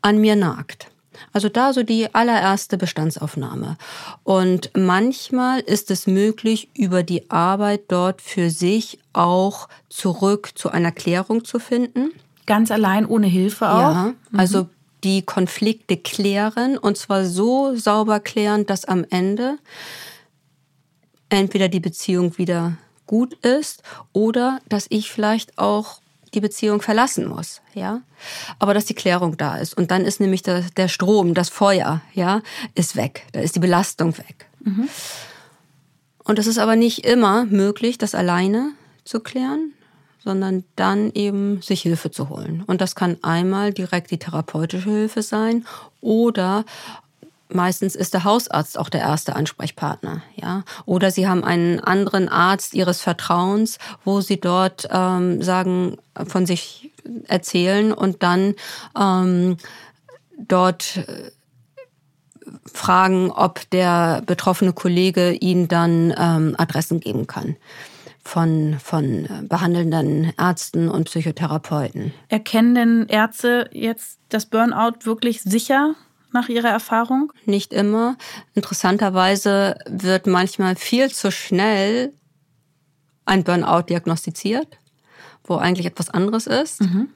an 0.03 0.19
mir 0.19 0.37
nagt? 0.37 0.89
Also 1.33 1.49
da 1.49 1.73
so 1.73 1.83
die 1.83 2.15
allererste 2.15 2.77
Bestandsaufnahme. 2.77 3.77
Und 4.25 4.71
manchmal 4.75 5.61
ist 5.61 5.91
es 5.91 6.07
möglich, 6.07 6.69
über 6.77 7.03
die 7.03 7.31
Arbeit 7.31 7.83
dort 7.89 8.23
für 8.23 8.51
sich 8.51 8.99
auch 9.13 9.69
zurück 9.89 10.53
zu 10.55 10.71
einer 10.71 10.93
Klärung 10.93 11.45
zu 11.45 11.59
finden. 11.59 12.11
Ganz 12.47 12.71
allein 12.71 13.07
ohne 13.07 13.27
Hilfe 13.27 13.69
auch? 13.69 13.79
Ja, 13.79 14.15
mhm. 14.31 14.41
also 14.41 14.69
die 15.05 15.23
Konflikte 15.23 15.97
klären 15.97 16.79
und 16.79 16.97
zwar 16.97 17.25
so 17.25 17.77
sauber 17.77 18.21
klären, 18.21 18.67
dass 18.67 18.85
am 18.85 19.05
Ende 19.11 19.59
entweder 21.29 21.69
die 21.69 21.81
Beziehung 21.81 22.39
wieder 22.39 22.77
gut 23.07 23.35
ist 23.45 23.83
oder 24.13 24.61
dass 24.69 24.87
ich 24.89 25.11
vielleicht 25.11 25.59
auch 25.59 26.01
die 26.35 26.41
Beziehung 26.41 26.83
verlassen 26.83 27.27
muss, 27.27 27.63
ja. 27.73 28.03
Aber 28.59 28.75
dass 28.75 28.85
die 28.85 28.95
Klärung 28.95 29.37
da 29.37 29.57
ist. 29.57 29.77
Und 29.77 29.91
dann 29.91 30.05
ist 30.05 30.21
nämlich 30.21 30.43
der, 30.43 30.63
der 30.77 30.89
Strom, 30.89 31.35
das 31.35 31.49
Feuer, 31.49 32.03
ja, 32.15 32.43
ist 32.75 32.97
weg. 32.97 33.25
Da 33.33 33.41
ist 33.41 33.55
die 33.55 33.61
Belastung 33.61 34.19
weg. 34.19 34.47
Mhm. 34.61 34.89
Und 36.25 36.39
es 36.39 36.47
ist 36.47 36.59
aber 36.59 36.77
nicht 36.77 37.07
immer 37.07 37.45
möglich, 37.45 37.97
das 37.97 38.15
alleine 38.15 38.73
zu 39.05 39.21
klären 39.21 39.73
sondern 40.27 40.65
dann 40.75 41.13
eben 41.13 41.63
sich 41.63 41.83
Hilfe 41.83 42.11
zu 42.11 42.29
holen. 42.29 42.65
Und 42.67 42.81
das 42.81 42.97
kann 42.97 43.17
einmal 43.23 43.73
direkt 43.73 44.11
die 44.11 44.19
therapeutische 44.19 44.91
Hilfe 44.91 45.23
sein 45.23 45.65
oder 46.03 46.65
Meistens 47.49 47.95
ist 47.95 48.13
der 48.13 48.25
Hausarzt 48.25 48.77
auch 48.77 48.89
der 48.89 49.03
erste 49.03 49.37
Ansprechpartner, 49.37 50.21
ja. 50.35 50.65
Oder 50.85 51.13
Sie 51.13 51.29
haben 51.29 51.45
einen 51.45 51.79
anderen 51.79 52.29
Arzt 52.29 52.75
Ihres 52.75 53.01
Vertrauens, 53.01 53.79
wo 54.05 54.21
Sie 54.21 54.41
dort 54.41 54.89
ähm, 54.91 55.41
sagen, 55.43 55.97
von 56.27 56.45
sich 56.45 56.91
erzählen 57.29 57.93
und 57.93 58.25
dann 58.25 58.57
ähm, 58.99 59.59
dort 60.37 60.97
äh, 60.97 61.31
fragen, 62.65 63.31
ob 63.31 63.71
der 63.71 64.23
betroffene 64.27 64.73
Kollege 64.73 65.31
Ihnen 65.31 65.69
dann 65.69 66.13
ähm, 66.19 66.57
Adressen 66.59 66.99
geben 66.99 67.29
kann 67.29 67.55
von, 68.27 68.79
von 68.81 69.25
äh, 69.25 69.43
behandelnden 69.43 70.33
Ärzten 70.37 70.89
und 70.89 71.05
Psychotherapeuten. 71.05 72.13
Erkennen 72.29 72.75
denn 72.75 73.07
Ärzte 73.09 73.71
jetzt 73.73 74.19
das 74.29 74.47
Burnout 74.47 75.05
wirklich 75.05 75.43
sicher 75.43 75.95
nach 76.33 76.49
Ihrer 76.49 76.69
Erfahrung? 76.69 77.33
Nicht 77.45 77.73
immer. 77.73 78.17
Interessanterweise 78.55 79.79
wird 79.89 80.27
manchmal 80.27 80.75
viel 80.75 81.11
zu 81.11 81.31
schnell 81.31 82.13
ein 83.27 83.45
Burnout 83.45 83.83
diagnostiziert, 83.83 84.79
wo 85.45 85.57
eigentlich 85.57 85.87
etwas 85.87 86.11
anderes 86.11 86.49
ist. 86.49 86.83
Mhm. 86.83 87.09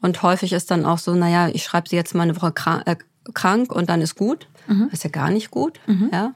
Und 0.00 0.22
häufig 0.22 0.52
ist 0.52 0.70
dann 0.70 0.86
auch 0.86 0.98
so, 0.98 1.12
naja, 1.14 1.48
ich 1.48 1.64
schreibe 1.64 1.88
sie 1.88 1.96
jetzt 1.96 2.14
mal 2.14 2.22
eine 2.22 2.40
Woche 2.40 2.54
äh, 2.86 2.96
krank 3.34 3.72
und 3.72 3.90
dann 3.90 4.00
ist 4.00 4.14
gut. 4.14 4.46
Mhm. 4.68 4.88
Ist 4.92 5.02
ja 5.02 5.10
gar 5.10 5.30
nicht 5.30 5.50
gut. 5.50 5.80
Mhm. 5.86 6.10
Ja. 6.12 6.34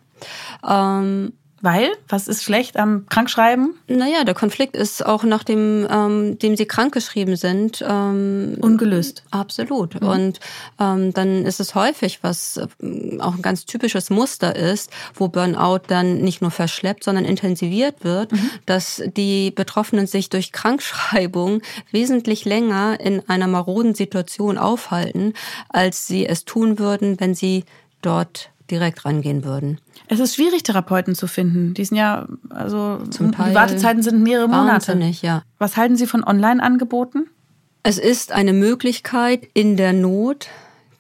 Ähm, 0.69 1.33
weil? 1.65 1.93
Was 2.09 2.29
ist 2.29 2.45
schlecht 2.45 2.77
am 2.77 3.07
Krankschreiben? 3.09 3.75
Naja, 3.89 4.25
der 4.25 4.35
Konflikt 4.35 4.77
ist 4.77 5.05
auch 5.05 5.25
nachdem 5.25 5.87
ähm, 5.91 6.39
dem 6.39 6.57
sie 6.57 6.67
krankgeschrieben 6.67 7.37
sind. 7.37 7.85
Ähm, 7.87 8.57
Ungelöst. 8.61 9.25
Absolut. 9.31 10.01
Mhm. 10.01 10.09
Und 10.09 10.41
ähm, 10.79 11.13
dann 11.13 11.45
ist 11.45 11.61
es 11.61 11.75
häufig, 11.75 12.21
was 12.23 12.59
äh, 12.59 13.19
auch 13.19 13.35
ein 13.35 13.43
ganz 13.43 13.65
typisches 13.65 14.11
Muster 14.11 14.55
ist, 14.55 14.91
wo 15.15 15.29
Burnout 15.29 15.81
dann 15.89 16.19
nicht 16.19 16.43
nur 16.43 16.51
verschleppt, 16.51 17.03
sondern 17.05 17.25
intensiviert 17.25 18.05
wird, 18.05 18.33
mhm. 18.33 18.51
dass 18.67 19.03
die 19.17 19.51
Betroffenen 19.51 20.07
sich 20.07 20.29
durch 20.29 20.53
Krankschreibung 20.53 21.63
wesentlich 21.91 22.45
länger 22.45 23.01
in 23.01 23.29
einer 23.29 23.49
maroden 23.49 23.95
Situation 23.95 24.59
aufhalten, 24.59 25.33
als 25.69 26.07
sie 26.07 26.27
es 26.27 26.45
tun 26.45 26.79
würden, 26.79 27.19
wenn 27.21 27.35
sie 27.35 27.65
dort 28.03 28.51
direkt 28.71 29.05
rangehen 29.05 29.45
würden. 29.45 29.79
Es 30.09 30.21
ist 30.21 30.35
schwierig, 30.35 30.63
Therapeuten 30.63 31.15
zu 31.15 31.27
finden. 31.27 31.75
Die 31.75 31.85
sind 31.85 31.97
ja, 31.97 32.27
also 32.51 32.99
Zum 33.11 33.33
Teil 33.33 33.51
die 33.51 33.55
Wartezeiten 33.55 34.03
sind 34.03 34.23
mehrere 34.23 34.49
Monate. 34.49 34.99
Ja. 35.23 35.43
Was 35.59 35.77
halten 35.77 35.97
Sie 35.97 36.07
von 36.07 36.25
Online-Angeboten? 36.25 37.27
Es 37.83 37.99
ist 37.99 38.33
eine 38.33 38.53
Möglichkeit 38.53 39.49
in 39.55 39.77
der 39.77 39.93
Not, 39.93 40.49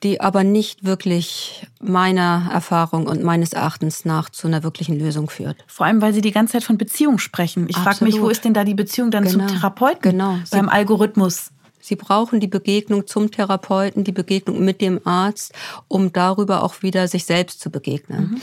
die 0.03 0.21
aber 0.21 0.45
nicht 0.45 0.85
wirklich 0.85 1.67
meiner 1.81 2.51
Erfahrung 2.53 3.07
und 3.07 3.23
meines 3.23 3.55
Erachtens 3.55 4.05
nach 4.05 4.29
zu 4.29 4.47
einer 4.47 4.63
wirklichen 4.63 4.99
Lösung 4.99 5.31
führt. 5.31 5.65
Vor 5.67 5.87
allem, 5.87 6.03
weil 6.03 6.13
Sie 6.13 6.21
die 6.21 6.31
ganze 6.31 6.53
Zeit 6.53 6.65
von 6.65 6.77
Beziehung 6.77 7.19
sprechen. 7.19 7.67
Ich 7.69 7.77
frage 7.77 8.05
mich, 8.05 8.21
wo 8.21 8.29
ist 8.29 8.45
denn 8.45 8.53
da 8.53 8.65
die 8.65 8.75
Beziehung 8.75 9.11
dann 9.11 9.25
genau. 9.25 9.47
zum 9.47 9.57
Therapeuten 9.57 10.03
genau. 10.03 10.39
beim 10.51 10.69
Algorithmus? 10.69 11.51
Sie 11.85 11.97
brauchen 11.97 12.41
die 12.41 12.47
Begegnung 12.47 13.07
zum 13.07 13.30
Therapeuten, 13.30 14.05
die 14.05 14.12
Begegnung 14.12 14.64
mit 14.64 14.80
dem 14.80 15.07
Arzt, 15.07 15.53
um 15.87 16.14
darüber 16.14 16.62
auch 16.62 16.82
wieder 16.82 17.09
sich 17.09 17.26
selbst 17.26 17.61
zu 17.61 17.68
begegnen. 17.68 18.30
Mhm. 18.30 18.43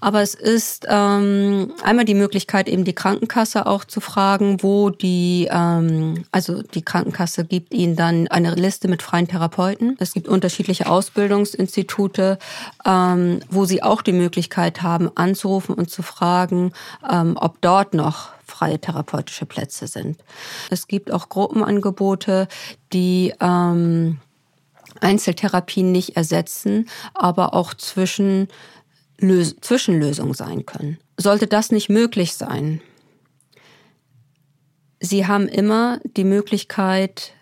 Aber 0.00 0.22
es 0.22 0.34
ist 0.34 0.86
ähm, 0.88 1.72
einmal 1.84 2.04
die 2.04 2.14
Möglichkeit, 2.14 2.68
eben 2.68 2.84
die 2.84 2.92
Krankenkasse 2.92 3.66
auch 3.66 3.84
zu 3.84 4.00
fragen, 4.00 4.64
wo 4.64 4.90
die, 4.90 5.48
ähm, 5.52 6.24
also 6.32 6.62
die 6.62 6.82
Krankenkasse 6.82 7.44
gibt 7.44 7.72
Ihnen 7.72 7.94
dann 7.94 8.26
eine 8.26 8.56
Liste 8.56 8.88
mit 8.88 9.02
freien 9.02 9.28
Therapeuten. 9.28 9.94
Es 10.00 10.12
gibt 10.12 10.26
unterschiedliche 10.26 10.90
Ausbildungsinstitute, 10.90 12.40
ähm, 12.84 13.38
wo 13.50 13.66
Sie 13.66 13.84
auch 13.84 14.02
die 14.02 14.12
Möglichkeit 14.12 14.82
haben, 14.82 15.10
anzurufen 15.14 15.76
und 15.76 15.90
zu 15.90 16.02
fragen, 16.02 16.72
ähm, 17.08 17.36
ob 17.36 17.60
dort 17.60 17.94
noch 17.94 18.30
freie 18.60 18.78
therapeutische 18.78 19.46
Plätze 19.46 19.86
sind. 19.86 20.22
Es 20.68 20.86
gibt 20.86 21.10
auch 21.10 21.30
Gruppenangebote, 21.30 22.46
die 22.92 23.32
ähm, 23.40 24.18
Einzeltherapien 25.00 25.90
nicht 25.92 26.16
ersetzen, 26.16 26.86
aber 27.14 27.54
auch 27.54 27.72
zwischen 27.72 28.48
Lös 29.18 29.56
sein 30.34 30.66
können. 30.66 30.98
Sollte 31.16 31.46
das 31.46 31.70
nicht 31.70 31.88
möglich 31.88 32.34
sein, 32.34 32.82
Sie 35.02 35.26
haben 35.26 35.48
immer 35.48 35.98
die 36.04 36.24
Möglichkeit, 36.24 37.32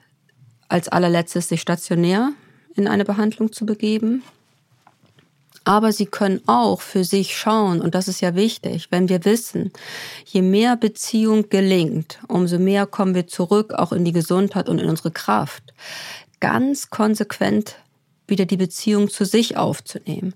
als 0.68 0.88
allerletztes 0.88 1.48
sich 1.48 1.60
stationär 1.60 2.30
in 2.76 2.86
eine 2.86 3.04
Behandlung 3.04 3.52
zu 3.52 3.66
begeben. 3.66 4.22
Aber 5.68 5.92
sie 5.92 6.06
können 6.06 6.40
auch 6.46 6.80
für 6.80 7.04
sich 7.04 7.36
schauen, 7.36 7.82
und 7.82 7.94
das 7.94 8.08
ist 8.08 8.22
ja 8.22 8.34
wichtig, 8.34 8.86
wenn 8.88 9.10
wir 9.10 9.26
wissen, 9.26 9.70
je 10.24 10.40
mehr 10.40 10.76
Beziehung 10.76 11.50
gelingt, 11.50 12.20
umso 12.26 12.58
mehr 12.58 12.86
kommen 12.86 13.14
wir 13.14 13.26
zurück 13.26 13.74
auch 13.74 13.92
in 13.92 14.06
die 14.06 14.12
Gesundheit 14.12 14.70
und 14.70 14.78
in 14.78 14.88
unsere 14.88 15.10
Kraft. 15.10 15.74
Ganz 16.40 16.88
konsequent 16.88 17.74
wieder 18.26 18.46
die 18.46 18.56
Beziehung 18.56 19.10
zu 19.10 19.26
sich 19.26 19.58
aufzunehmen 19.58 20.32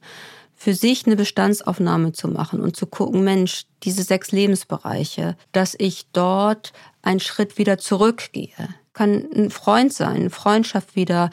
für 0.55 0.74
sich 0.74 1.07
eine 1.07 1.16
Bestandsaufnahme 1.16 2.12
zu 2.12 2.28
machen 2.28 2.61
und 2.61 2.76
zu 2.76 2.87
gucken, 2.87 3.24
Mensch, 3.24 3.64
diese 3.83 4.03
sechs 4.03 4.33
Lebensbereiche, 4.33 5.37
dass 5.51 5.74
ich 5.76 6.07
dort 6.12 6.74
einen 7.01 7.18
Schritt 7.20 7.57
wieder 7.59 7.78
zurückgehe. 7.78 8.68
Kann 8.93 9.26
ein 9.35 9.51
Freund 9.51 9.93
sein, 9.93 10.28
Freundschaft 10.30 10.95
wieder 10.95 11.30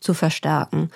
zu 0.00 0.12
verstärken 0.12 0.90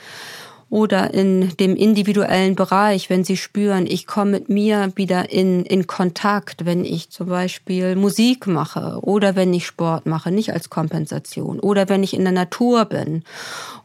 oder 0.72 1.12
in 1.12 1.54
dem 1.58 1.76
individuellen 1.76 2.54
Bereich, 2.54 3.10
wenn 3.10 3.24
Sie 3.24 3.36
spüren, 3.36 3.86
ich 3.86 4.06
komme 4.06 4.30
mit 4.30 4.48
mir 4.48 4.90
wieder 4.94 5.28
in, 5.28 5.66
in 5.66 5.86
Kontakt, 5.86 6.64
wenn 6.64 6.86
ich 6.86 7.10
zum 7.10 7.28
Beispiel 7.28 7.94
Musik 7.94 8.46
mache 8.46 8.98
oder 9.02 9.36
wenn 9.36 9.52
ich 9.52 9.66
Sport 9.66 10.06
mache, 10.06 10.30
nicht 10.30 10.54
als 10.54 10.70
Kompensation 10.70 11.60
oder 11.60 11.90
wenn 11.90 12.02
ich 12.02 12.14
in 12.14 12.22
der 12.22 12.32
Natur 12.32 12.86
bin 12.86 13.22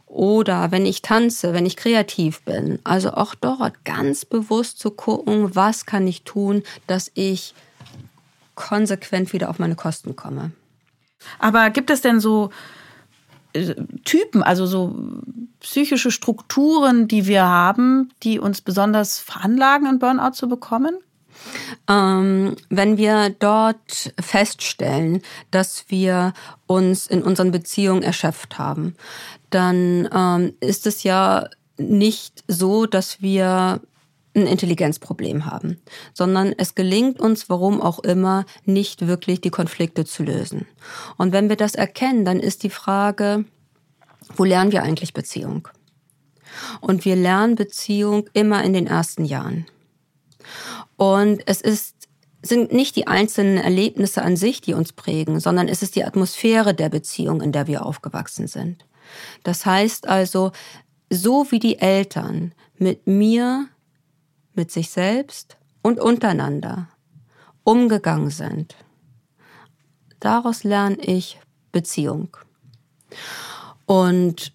oder 0.06 0.70
wenn 0.70 0.86
ich 0.86 1.02
tanze, 1.02 1.52
wenn 1.52 1.66
ich 1.66 1.76
kreativ 1.76 2.40
bin. 2.40 2.78
Also 2.84 3.10
auch 3.10 3.34
dort 3.34 3.84
ganz 3.84 4.24
bewusst 4.24 4.78
zu 4.78 4.90
gucken, 4.90 5.54
was 5.54 5.84
kann 5.84 6.06
ich 6.06 6.22
tun, 6.22 6.62
dass 6.86 7.10
ich 7.12 7.52
konsequent 8.54 9.34
wieder 9.34 9.50
auf 9.50 9.58
meine 9.58 9.76
Kosten 9.76 10.16
komme. 10.16 10.52
Aber 11.38 11.68
gibt 11.68 11.90
es 11.90 12.00
denn 12.00 12.18
so 12.18 12.48
Typen, 14.04 14.42
also 14.42 14.66
so 14.66 14.94
psychische 15.60 16.10
Strukturen, 16.10 17.08
die 17.08 17.26
wir 17.26 17.44
haben, 17.46 18.10
die 18.22 18.38
uns 18.38 18.60
besonders 18.60 19.18
veranlagen, 19.18 19.86
einen 19.86 19.98
Burnout 19.98 20.32
zu 20.32 20.48
bekommen? 20.48 20.98
Ähm, 21.88 22.56
wenn 22.68 22.96
wir 22.96 23.30
dort 23.30 24.12
feststellen, 24.20 25.22
dass 25.50 25.84
wir 25.88 26.32
uns 26.66 27.06
in 27.06 27.22
unseren 27.22 27.52
Beziehungen 27.52 28.02
erschöpft 28.02 28.58
haben, 28.58 28.94
dann 29.50 30.08
ähm, 30.12 30.54
ist 30.60 30.86
es 30.86 31.04
ja 31.04 31.48
nicht 31.78 32.44
so, 32.48 32.86
dass 32.86 33.22
wir 33.22 33.80
ein 34.34 34.46
Intelligenzproblem 34.46 35.46
haben, 35.46 35.80
sondern 36.14 36.54
es 36.56 36.74
gelingt 36.74 37.20
uns, 37.20 37.48
warum 37.48 37.80
auch 37.80 37.98
immer, 38.00 38.44
nicht 38.64 39.06
wirklich 39.06 39.40
die 39.40 39.50
Konflikte 39.50 40.04
zu 40.04 40.22
lösen. 40.22 40.66
Und 41.16 41.32
wenn 41.32 41.48
wir 41.48 41.56
das 41.56 41.74
erkennen, 41.74 42.24
dann 42.24 42.40
ist 42.40 42.62
die 42.62 42.70
Frage, 42.70 43.44
wo 44.36 44.44
lernen 44.44 44.72
wir 44.72 44.82
eigentlich 44.82 45.14
Beziehung? 45.14 45.68
Und 46.80 47.04
wir 47.04 47.16
lernen 47.16 47.56
Beziehung 47.56 48.28
immer 48.32 48.62
in 48.64 48.72
den 48.72 48.86
ersten 48.86 49.24
Jahren. 49.24 49.66
Und 50.96 51.42
es 51.46 51.60
ist 51.60 51.98
sind 52.40 52.72
nicht 52.72 52.94
die 52.94 53.08
einzelnen 53.08 53.58
Erlebnisse 53.58 54.22
an 54.22 54.36
sich, 54.36 54.60
die 54.60 54.74
uns 54.74 54.92
prägen, 54.92 55.40
sondern 55.40 55.68
es 55.68 55.82
ist 55.82 55.96
die 55.96 56.04
Atmosphäre 56.04 56.72
der 56.72 56.88
Beziehung, 56.88 57.40
in 57.40 57.50
der 57.50 57.66
wir 57.66 57.84
aufgewachsen 57.84 58.46
sind. 58.46 58.84
Das 59.42 59.66
heißt 59.66 60.08
also, 60.08 60.52
so 61.10 61.50
wie 61.50 61.58
die 61.58 61.78
Eltern 61.78 62.52
mit 62.76 63.06
mir 63.06 63.66
mit 64.58 64.70
sich 64.70 64.90
selbst 64.90 65.56
und 65.80 65.98
untereinander 65.98 66.88
umgegangen 67.64 68.30
sind. 68.30 68.76
Daraus 70.20 70.64
lerne 70.64 70.96
ich 70.96 71.38
Beziehung. 71.72 72.36
Und 73.86 74.52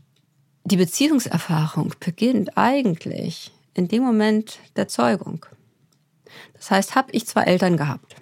die 0.66 0.78
Beziehungserfahrung 0.78 1.94
beginnt 2.00 2.58
eigentlich 2.58 3.52
in 3.74 3.88
dem 3.88 4.04
Moment 4.04 4.60
der 4.76 4.88
Zeugung. 4.88 5.46
Das 6.54 6.70
heißt, 6.70 6.96
habe 6.96 7.12
ich 7.12 7.26
zwei 7.26 7.44
Eltern 7.44 7.78
gehabt, 7.78 8.16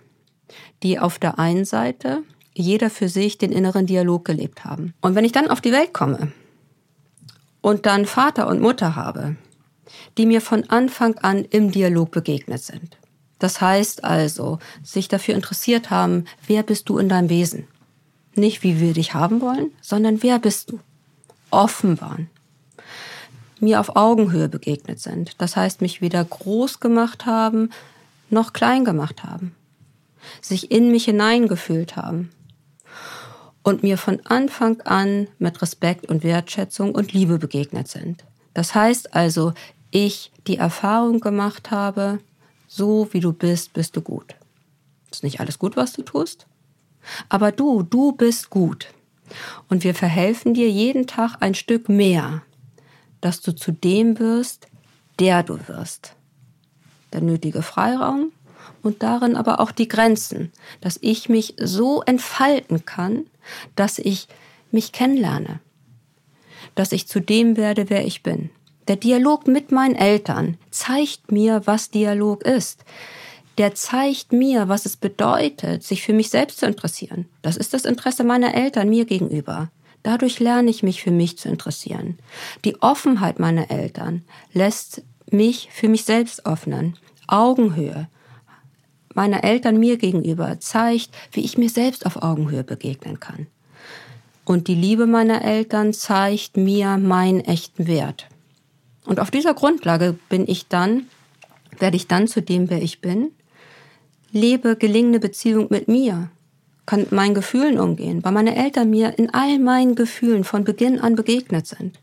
die 0.83 0.99
auf 0.99 1.19
der 1.19 1.39
einen 1.39 1.65
Seite 1.65 2.23
jeder 2.53 2.89
für 2.89 3.09
sich 3.09 3.37
den 3.37 3.51
inneren 3.51 3.85
Dialog 3.85 4.25
gelebt 4.25 4.65
haben. 4.65 4.93
Und 5.01 5.15
wenn 5.15 5.25
ich 5.25 5.31
dann 5.31 5.49
auf 5.49 5.61
die 5.61 5.71
Welt 5.71 5.93
komme 5.93 6.31
und 7.61 7.85
dann 7.85 8.05
Vater 8.05 8.47
und 8.47 8.61
Mutter 8.61 8.95
habe, 8.95 9.35
die 10.17 10.25
mir 10.25 10.41
von 10.41 10.69
Anfang 10.69 11.17
an 11.19 11.45
im 11.45 11.71
Dialog 11.71 12.11
begegnet 12.11 12.61
sind. 12.63 12.97
Das 13.41 13.59
heißt 13.59 14.03
also, 14.03 14.59
sich 14.83 15.07
dafür 15.07 15.33
interessiert 15.33 15.89
haben, 15.89 16.25
wer 16.45 16.61
bist 16.61 16.89
du 16.89 16.99
in 16.99 17.09
deinem 17.09 17.29
Wesen? 17.29 17.67
Nicht 18.35 18.61
wie 18.61 18.79
wir 18.79 18.93
dich 18.93 19.15
haben 19.15 19.41
wollen, 19.41 19.71
sondern 19.81 20.21
wer 20.21 20.37
bist 20.37 20.71
du? 20.71 20.79
Offen 21.49 21.99
waren. 21.99 22.29
Mir 23.59 23.79
auf 23.79 23.95
Augenhöhe 23.95 24.47
begegnet 24.47 24.99
sind. 24.99 25.41
Das 25.41 25.55
heißt, 25.55 25.81
mich 25.81 26.01
weder 26.01 26.23
groß 26.23 26.79
gemacht 26.79 27.25
haben, 27.25 27.71
noch 28.29 28.53
klein 28.53 28.85
gemacht 28.85 29.23
haben. 29.23 29.55
Sich 30.39 30.71
in 30.71 30.91
mich 30.91 31.05
hineingefühlt 31.05 31.95
haben. 31.95 32.31
Und 33.63 33.83
mir 33.83 33.97
von 33.97 34.21
Anfang 34.25 34.81
an 34.81 35.27
mit 35.39 35.61
Respekt 35.61 36.05
und 36.09 36.23
Wertschätzung 36.23 36.93
und 36.93 37.11
Liebe 37.11 37.39
begegnet 37.39 37.87
sind. 37.87 38.23
Das 38.53 38.75
heißt 38.75 39.13
also, 39.13 39.53
ich 39.91 40.31
die 40.47 40.57
Erfahrung 40.57 41.19
gemacht 41.19 41.71
habe, 41.71 42.19
so 42.67 43.09
wie 43.11 43.19
du 43.19 43.33
bist, 43.33 43.73
bist 43.73 43.95
du 43.95 44.01
gut. 44.01 44.35
Ist 45.11 45.23
nicht 45.23 45.39
alles 45.39 45.59
gut, 45.59 45.75
was 45.75 45.93
du 45.93 46.03
tust? 46.03 46.47
Aber 47.29 47.51
du, 47.51 47.83
du 47.83 48.13
bist 48.13 48.49
gut. 48.49 48.87
Und 49.69 49.83
wir 49.83 49.93
verhelfen 49.93 50.53
dir 50.53 50.69
jeden 50.69 51.07
Tag 51.07 51.37
ein 51.41 51.55
Stück 51.55 51.89
mehr, 51.89 52.41
dass 53.19 53.41
du 53.41 53.53
zu 53.53 53.71
dem 53.71 54.19
wirst, 54.19 54.67
der 55.19 55.43
du 55.43 55.59
wirst. 55.67 56.15
Der 57.13 57.21
nötige 57.21 57.61
Freiraum 57.61 58.31
und 58.81 59.03
darin 59.03 59.35
aber 59.35 59.59
auch 59.59 59.71
die 59.71 59.87
Grenzen, 59.87 60.51
dass 60.79 60.97
ich 61.01 61.29
mich 61.29 61.55
so 61.59 62.01
entfalten 62.01 62.85
kann, 62.85 63.25
dass 63.75 63.99
ich 63.99 64.27
mich 64.71 64.91
kennenlerne, 64.91 65.59
dass 66.75 66.91
ich 66.91 67.07
zu 67.07 67.19
dem 67.19 67.57
werde, 67.57 67.89
wer 67.89 68.05
ich 68.05 68.23
bin. 68.23 68.49
Der 68.91 68.97
Dialog 68.97 69.47
mit 69.47 69.71
meinen 69.71 69.95
Eltern 69.95 70.57
zeigt 70.69 71.31
mir, 71.31 71.61
was 71.63 71.91
Dialog 71.91 72.43
ist. 72.43 72.83
Der 73.57 73.73
zeigt 73.73 74.33
mir, 74.33 74.67
was 74.67 74.85
es 74.85 74.97
bedeutet, 74.97 75.81
sich 75.81 76.01
für 76.01 76.11
mich 76.11 76.29
selbst 76.29 76.59
zu 76.59 76.65
interessieren. 76.65 77.25
Das 77.41 77.55
ist 77.55 77.73
das 77.73 77.85
Interesse 77.85 78.25
meiner 78.25 78.53
Eltern 78.53 78.89
mir 78.89 79.05
gegenüber. 79.05 79.71
Dadurch 80.03 80.41
lerne 80.41 80.69
ich 80.69 80.83
mich 80.83 81.01
für 81.01 81.11
mich 81.11 81.37
zu 81.37 81.47
interessieren. 81.47 82.19
Die 82.65 82.81
Offenheit 82.81 83.39
meiner 83.39 83.71
Eltern 83.71 84.23
lässt 84.51 85.03
mich 85.29 85.69
für 85.71 85.87
mich 85.87 86.03
selbst 86.03 86.45
öffnen. 86.45 86.97
Augenhöhe 87.27 88.09
meiner 89.13 89.45
Eltern 89.45 89.79
mir 89.79 89.95
gegenüber 89.95 90.59
zeigt, 90.59 91.11
wie 91.31 91.45
ich 91.45 91.57
mir 91.57 91.69
selbst 91.69 92.05
auf 92.05 92.21
Augenhöhe 92.21 92.65
begegnen 92.65 93.21
kann. 93.21 93.47
Und 94.43 94.67
die 94.67 94.75
Liebe 94.75 95.05
meiner 95.05 95.45
Eltern 95.45 95.93
zeigt 95.93 96.57
mir 96.57 96.97
meinen 96.97 97.39
echten 97.39 97.87
Wert. 97.87 98.27
Und 99.05 99.19
auf 99.19 99.31
dieser 99.31 99.53
Grundlage 99.53 100.15
bin 100.29 100.47
ich 100.47 100.67
dann, 100.67 101.07
werde 101.79 101.95
ich 101.95 102.07
dann 102.07 102.27
zu 102.27 102.41
dem, 102.41 102.69
wer 102.69 102.81
ich 102.81 103.01
bin, 103.01 103.31
lebe 104.31 104.75
gelingende 104.75 105.19
Beziehung 105.19 105.67
mit 105.69 105.87
mir, 105.87 106.29
kann 106.85 107.01
mit 107.01 107.11
meinen 107.11 107.35
Gefühlen 107.35 107.79
umgehen, 107.79 108.23
weil 108.23 108.31
meine 108.31 108.55
Eltern 108.55 108.89
mir 108.89 109.17
in 109.17 109.33
all 109.33 109.59
meinen 109.59 109.95
Gefühlen 109.95 110.43
von 110.43 110.63
Beginn 110.63 110.99
an 110.99 111.15
begegnet 111.15 111.67
sind. 111.67 111.99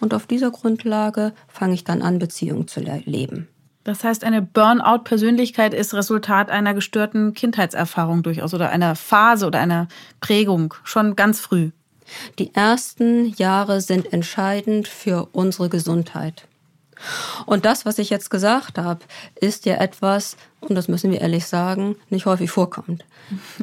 Und 0.00 0.14
auf 0.14 0.26
dieser 0.26 0.50
Grundlage 0.50 1.32
fange 1.48 1.74
ich 1.74 1.84
dann 1.84 2.02
an, 2.02 2.18
Beziehungen 2.18 2.68
zu 2.68 2.80
leben. 2.80 3.48
Das 3.84 4.02
heißt, 4.02 4.24
eine 4.24 4.40
Burnout-Persönlichkeit 4.40 5.74
ist 5.74 5.92
Resultat 5.92 6.50
einer 6.50 6.72
gestörten 6.72 7.34
Kindheitserfahrung 7.34 8.22
durchaus 8.22 8.54
oder 8.54 8.70
einer 8.70 8.96
Phase 8.96 9.46
oder 9.46 9.60
einer 9.60 9.88
Prägung 10.20 10.74
schon 10.84 11.16
ganz 11.16 11.38
früh. 11.38 11.70
Die 12.38 12.54
ersten 12.54 13.34
Jahre 13.34 13.80
sind 13.80 14.12
entscheidend 14.12 14.88
für 14.88 15.28
unsere 15.32 15.68
Gesundheit. 15.68 16.46
Und 17.46 17.64
das, 17.64 17.84
was 17.84 17.98
ich 17.98 18.10
jetzt 18.10 18.30
gesagt 18.30 18.78
habe, 18.78 19.00
ist 19.34 19.66
ja 19.66 19.76
etwas, 19.76 20.36
und 20.60 20.74
das 20.74 20.88
müssen 20.88 21.10
wir 21.10 21.20
ehrlich 21.20 21.46
sagen, 21.46 21.96
nicht 22.10 22.26
häufig 22.26 22.50
vorkommt. 22.50 23.04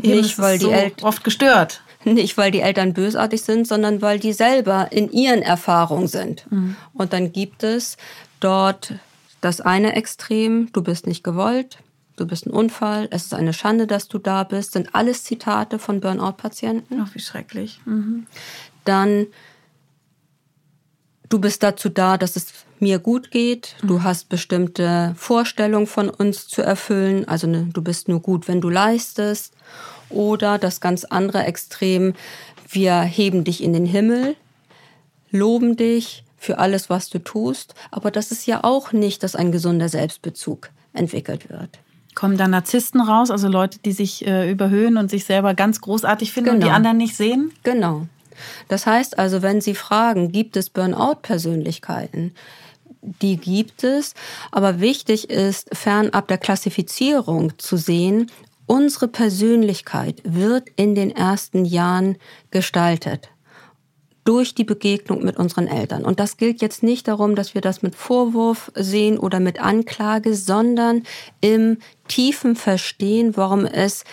Eben 0.02 0.22
nicht, 0.22 0.38
weil 0.40 0.58
die 0.58 0.66
so 0.66 0.72
Eltern 0.72 1.08
oft 1.08 1.24
gestört. 1.24 1.82
Nicht, 2.04 2.38
weil 2.38 2.52
die 2.52 2.62
Eltern 2.62 2.94
bösartig 2.94 3.42
sind, 3.44 3.68
sondern 3.68 4.02
weil 4.02 4.20
die 4.20 4.34
selber 4.34 4.92
in 4.92 5.12
ihren 5.12 5.44
Erfahrungen 5.44 6.08
sind. 6.08 6.52
Mhm. 6.52 6.76
Und 6.94 7.14
dann 7.14 7.32
gibt 7.32 7.64
es 7.64 7.98
dort 8.40 8.96
das 9.40 9.62
eine 9.62 9.96
Extrem, 9.96 10.72
du 10.74 10.82
bist 10.82 11.08
nicht 11.08 11.24
gewollt, 11.24 11.78
du 12.22 12.28
bist 12.28 12.46
ein 12.46 12.52
Unfall, 12.52 13.08
es 13.12 13.26
ist 13.26 13.34
eine 13.34 13.54
Schande, 13.54 13.88
dass 13.88 14.08
du 14.08 14.20
da 14.20 14.44
bist, 14.44 14.74
sind 14.74 14.94
alles 14.94 15.24
Zitate 15.24 15.80
von 15.80 16.00
Burnout-Patienten. 16.00 17.02
Ach, 17.04 17.14
wie 17.16 17.20
schrecklich. 17.20 17.82
Mhm. 17.86 18.28
Dann, 18.86 19.28
du 21.30 21.40
bist 21.40 21.64
dazu 21.64 21.90
da, 21.90 22.18
dass 22.18 22.36
es 22.36 22.54
mir 22.80 23.00
gut 23.00 23.32
geht, 23.32 23.76
mhm. 23.82 23.88
du 23.88 24.04
hast 24.04 24.30
bestimmte 24.30 25.14
Vorstellungen 25.18 25.88
von 25.88 26.10
uns 26.10 26.48
zu 26.48 26.62
erfüllen, 26.62 27.28
also 27.28 27.48
ne, 27.48 27.70
du 27.74 27.82
bist 27.82 28.08
nur 28.08 28.22
gut, 28.22 28.48
wenn 28.48 28.62
du 28.62 28.70
leistest. 28.70 29.54
Oder 30.10 30.58
das 30.58 30.82
ganz 30.82 31.06
andere 31.06 31.46
Extrem, 31.46 32.14
wir 32.70 33.00
heben 33.02 33.46
dich 33.46 33.64
in 33.64 33.72
den 33.72 33.86
Himmel, 33.86 34.36
loben 35.32 35.78
dich, 35.78 36.26
für 36.42 36.58
alles, 36.58 36.90
was 36.90 37.08
du 37.10 37.20
tust. 37.20 37.76
Aber 37.92 38.10
das 38.10 38.32
ist 38.32 38.48
ja 38.48 38.64
auch 38.64 38.94
nicht, 38.94 39.22
dass 39.22 39.36
ein 39.36 39.52
gesunder 39.52 39.90
Selbstbezug 39.90 40.72
entwickelt 40.92 41.50
wird. 41.50 41.80
Kommen 42.16 42.38
da 42.38 42.48
Narzissten 42.48 43.02
raus, 43.02 43.32
also 43.32 43.48
Leute, 43.48 43.80
die 43.80 43.94
sich 43.94 44.26
äh, 44.28 44.52
überhöhen 44.52 44.98
und 44.98 45.10
sich 45.10 45.26
selber 45.26 45.54
ganz 45.54 45.82
großartig 45.82 46.32
finden 46.32 46.52
genau. 46.52 46.56
und 46.56 46.62
die 46.62 46.66
genau. 46.66 46.76
anderen 46.76 46.98
nicht 46.98 47.16
sehen? 47.16 47.52
Genau. 47.64 48.08
Das 48.68 48.86
heißt 48.86 49.20
also, 49.20 49.42
wenn 49.42 49.62
Sie 49.62 49.76
fragen, 49.76 50.32
gibt 50.32 50.58
es 50.58 50.70
Burnout-Persönlichkeiten? 50.70 52.34
Die 53.22 53.38
gibt 53.38 53.84
es, 53.84 54.14
aber 54.52 54.80
wichtig 54.80 55.30
ist, 55.30 55.70
fernab 55.76 56.28
der 56.28 56.38
Klassifizierung 56.38 57.58
zu 57.58 57.78
sehen, 57.78 58.30
unsere 58.68 59.08
Persönlichkeit 59.08 60.22
wird 60.24 60.70
in 60.76 60.94
den 60.96 61.12
ersten 61.12 61.66
Jahren 61.66 62.18
gestaltet 62.52 63.30
durch 64.24 64.54
die 64.54 64.64
Begegnung 64.64 65.24
mit 65.24 65.38
unseren 65.38 65.68
Eltern. 65.68 66.06
Und 66.06 66.20
das 66.20 66.38
gilt 66.38 66.62
jetzt 66.62 66.84
nicht 66.84 67.08
darum, 67.08 67.36
dass 67.36 67.56
wir 67.56 67.62
das 67.62 67.82
mit 67.82 67.96
Vorwurf 67.96 68.72
sehen 68.76 69.18
oder 69.18 69.40
mit 69.40 69.60
Anklage, 69.60 70.36
sondern 70.36 71.04
im 71.42 71.80
tiefen 72.12 72.58
Verstehen, 72.58 73.38
warum 73.38 73.66
es 73.66 74.04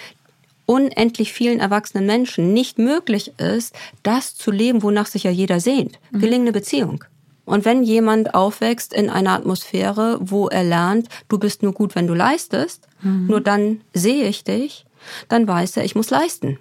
unendlich 0.66 1.32
vielen 1.32 1.58
erwachsenen 1.58 2.06
Menschen 2.06 2.52
nicht 2.52 2.78
möglich 2.78 3.32
ist, 3.38 3.74
das 4.04 4.36
zu 4.36 4.52
leben, 4.52 4.84
wonach 4.84 5.06
sich 5.06 5.24
ja 5.24 5.32
jeder 5.32 5.58
sehnt. 5.58 5.98
Mhm. 6.12 6.20
Gelingende 6.20 6.52
Beziehung. 6.52 7.02
Und 7.44 7.64
wenn 7.64 7.82
jemand 7.82 8.34
aufwächst 8.34 8.92
in 8.92 9.10
einer 9.10 9.32
Atmosphäre, 9.32 10.18
wo 10.20 10.46
er 10.46 10.62
lernt, 10.62 11.08
du 11.28 11.38
bist 11.38 11.64
nur 11.64 11.72
gut, 11.72 11.96
wenn 11.96 12.06
du 12.06 12.14
leistest, 12.14 12.86
mhm. 13.02 13.26
nur 13.26 13.40
dann 13.40 13.80
sehe 13.94 14.28
ich 14.28 14.44
dich, 14.44 14.86
dann 15.28 15.48
weiß 15.48 15.78
er, 15.78 15.84
ich 15.84 15.96
muss 15.96 16.10
leisten. 16.10 16.58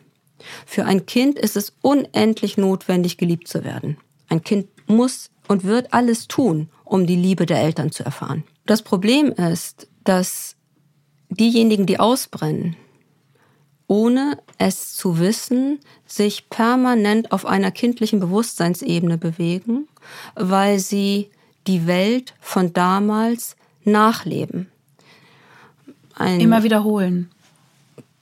Für 0.66 0.86
ein 0.86 1.06
Kind 1.06 1.38
ist 1.38 1.56
es 1.56 1.74
unendlich 1.84 2.58
notwendig, 2.58 3.18
geliebt 3.18 3.48
zu 3.48 3.64
werden. 3.64 3.98
Ein 4.30 4.42
Kind 4.44 4.70
muss 4.88 5.30
und 5.48 5.66
wird 5.66 5.94
alles 5.94 6.28
tun, 6.28 6.70
um 6.84 7.06
die 7.06 7.16
Liebe 7.16 7.46
der 7.46 7.62
Eltern 7.62 7.92
zu 7.92 8.04
erfahren. 8.04 8.44
Das 8.66 8.82
Problem 8.82 9.32
ist, 9.34 9.88
dass 10.04 10.57
diejenigen, 11.30 11.86
die 11.86 12.00
ausbrennen, 12.00 12.76
ohne 13.88 14.38
es 14.58 14.94
zu 14.94 15.20
wissen, 15.20 15.80
sich 16.06 16.50
permanent 16.50 17.32
auf 17.32 17.46
einer 17.46 17.72
kindlichen 17.72 18.20
Bewusstseinsebene 18.20 19.18
bewegen, 19.18 19.88
weil 20.36 20.80
sie 20.80 21.30
die 21.68 21.88
Welt 21.88 22.34
von 22.40 22.74
damals 22.74 23.56
nachleben. 23.84 24.68
Ein 26.16 26.40
Immer 26.40 26.64
wiederholen. 26.64 27.30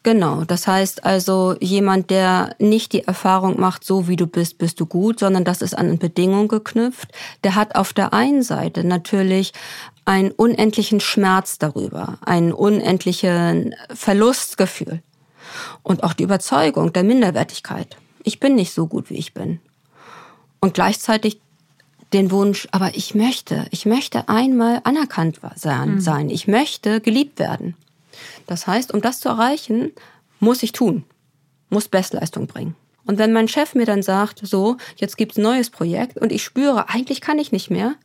Genau, 0.06 0.44
das 0.44 0.68
heißt 0.68 1.04
also 1.04 1.56
jemand, 1.60 2.12
der 2.12 2.56
nicht 2.60 2.94
die 2.94 3.08
Erfahrung 3.08 3.60
macht, 3.60 3.84
so 3.84 4.08
wie 4.08 4.16
du 4.16 4.28
bist, 4.28 4.60
bist 4.60 4.80
du 4.80 4.86
gut, 4.86 5.18
sondern 5.18 5.44
das 5.44 5.64
ist 5.64 5.76
an 5.76 5.98
Bedingungen 5.98 6.48
geknüpft, 6.48 7.12
der 7.44 7.56
hat 7.56 7.74
auf 7.74 7.92
der 7.92 8.14
einen 8.14 8.44
Seite 8.44 8.84
natürlich 8.84 9.52
einen 10.06 10.30
unendlichen 10.30 11.00
Schmerz 11.00 11.58
darüber, 11.58 12.20
einen 12.24 12.54
unendlichen 12.54 13.74
Verlustgefühl 13.96 15.02
und 15.82 16.04
auch 16.04 16.14
die 16.14 16.22
Überzeugung 16.22 16.94
der 16.94 17.04
Minderwertigkeit. 17.04 17.98
Ich 18.22 18.40
bin 18.40 18.54
nicht 18.54 18.74
so 18.74 18.86
gut, 18.86 19.10
wie 19.10 19.18
ich 19.18 19.34
bin. 19.34 19.60
Und 20.60 20.76
gleichzeitig 20.76 21.42
den 22.14 22.30
Wunsch, 22.30 22.68
aber 22.70 22.96
ich 22.96 23.16
möchte, 23.16 23.66
ich 23.72 23.88
möchte 23.88 24.30
einmal 24.30 24.82
anerkannt 24.84 25.40
sein, 25.56 25.96
mhm. 25.96 26.30
ich 26.30 26.48
möchte 26.48 27.02
geliebt 27.02 27.40
werden. 27.40 27.76
Das 28.48 28.68
heißt, 28.68 28.94
um 28.94 29.02
das 29.02 29.20
zu 29.20 29.30
erreichen, 29.30 29.92
muss 30.40 30.64
ich 30.64 30.72
tun, 30.72 31.04
muss 31.70 31.88
Bestleistung 31.88 32.48
bringen. 32.48 32.76
Und 33.06 33.20
wenn 33.20 33.34
mein 33.34 33.48
Chef 33.48 33.76
mir 33.76 33.86
dann 33.86 34.02
sagt, 34.02 34.42
so, 34.44 34.78
jetzt 34.96 35.18
gibt's 35.18 35.38
ein 35.38 35.44
neues 35.44 35.70
Projekt 35.70 36.18
und 36.18 36.32
ich 36.32 36.44
spüre, 36.44 36.90
eigentlich 36.90 37.22
kann 37.22 37.40
ich 37.40 37.52
nicht 37.52 37.70
mehr, 37.70 37.96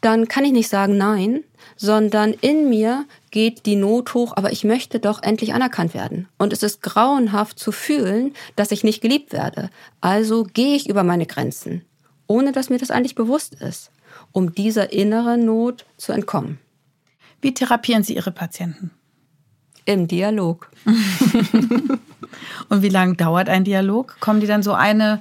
dann 0.00 0.28
kann 0.28 0.44
ich 0.44 0.52
nicht 0.52 0.68
sagen 0.68 0.96
nein, 0.96 1.44
sondern 1.76 2.32
in 2.32 2.68
mir 2.68 3.06
geht 3.30 3.66
die 3.66 3.76
Not 3.76 4.14
hoch, 4.14 4.32
aber 4.36 4.52
ich 4.52 4.64
möchte 4.64 4.98
doch 4.98 5.22
endlich 5.22 5.52
anerkannt 5.52 5.94
werden. 5.94 6.28
Und 6.38 6.52
es 6.52 6.62
ist 6.62 6.82
grauenhaft 6.82 7.58
zu 7.58 7.72
fühlen, 7.72 8.34
dass 8.56 8.70
ich 8.70 8.84
nicht 8.84 9.02
geliebt 9.02 9.32
werde. 9.32 9.70
Also 10.00 10.44
gehe 10.44 10.76
ich 10.76 10.88
über 10.88 11.02
meine 11.02 11.26
Grenzen, 11.26 11.84
ohne 12.26 12.52
dass 12.52 12.70
mir 12.70 12.78
das 12.78 12.90
eigentlich 12.90 13.14
bewusst 13.14 13.54
ist, 13.54 13.90
um 14.32 14.54
dieser 14.54 14.92
inneren 14.92 15.44
Not 15.44 15.84
zu 15.96 16.12
entkommen. 16.12 16.58
Wie 17.42 17.54
therapieren 17.54 18.02
Sie 18.02 18.14
Ihre 18.14 18.32
Patienten? 18.32 18.90
Im 19.84 20.08
Dialog. 20.08 20.70
Und 22.68 22.82
wie 22.82 22.88
lange 22.88 23.14
dauert 23.14 23.48
ein 23.48 23.64
Dialog? 23.64 24.16
Kommen 24.20 24.40
die 24.40 24.46
dann 24.46 24.62
so 24.62 24.72
eine 24.72 25.20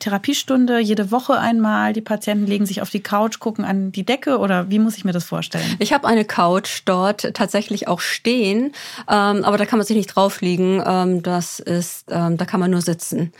Therapiestunde 0.00 0.80
jede 0.80 1.10
Woche 1.12 1.38
einmal. 1.38 1.92
Die 1.92 2.00
Patienten 2.00 2.46
legen 2.46 2.66
sich 2.66 2.82
auf 2.82 2.90
die 2.90 3.00
Couch, 3.00 3.38
gucken 3.38 3.64
an 3.64 3.92
die 3.92 4.04
Decke 4.04 4.38
oder 4.38 4.70
wie 4.70 4.78
muss 4.78 4.96
ich 4.96 5.04
mir 5.04 5.12
das 5.12 5.24
vorstellen? 5.24 5.76
Ich 5.78 5.92
habe 5.92 6.08
eine 6.08 6.24
Couch 6.24 6.82
dort 6.86 7.34
tatsächlich 7.34 7.86
auch 7.86 8.00
stehen, 8.00 8.72
ähm, 9.08 9.44
aber 9.44 9.58
da 9.58 9.66
kann 9.66 9.78
man 9.78 9.86
sich 9.86 9.96
nicht 9.96 10.08
draufliegen. 10.08 10.82
Ähm, 10.84 11.22
das 11.22 11.60
ist, 11.60 12.06
ähm, 12.10 12.36
da 12.36 12.44
kann 12.44 12.60
man 12.60 12.70
nur 12.70 12.80
sitzen. 12.80 13.32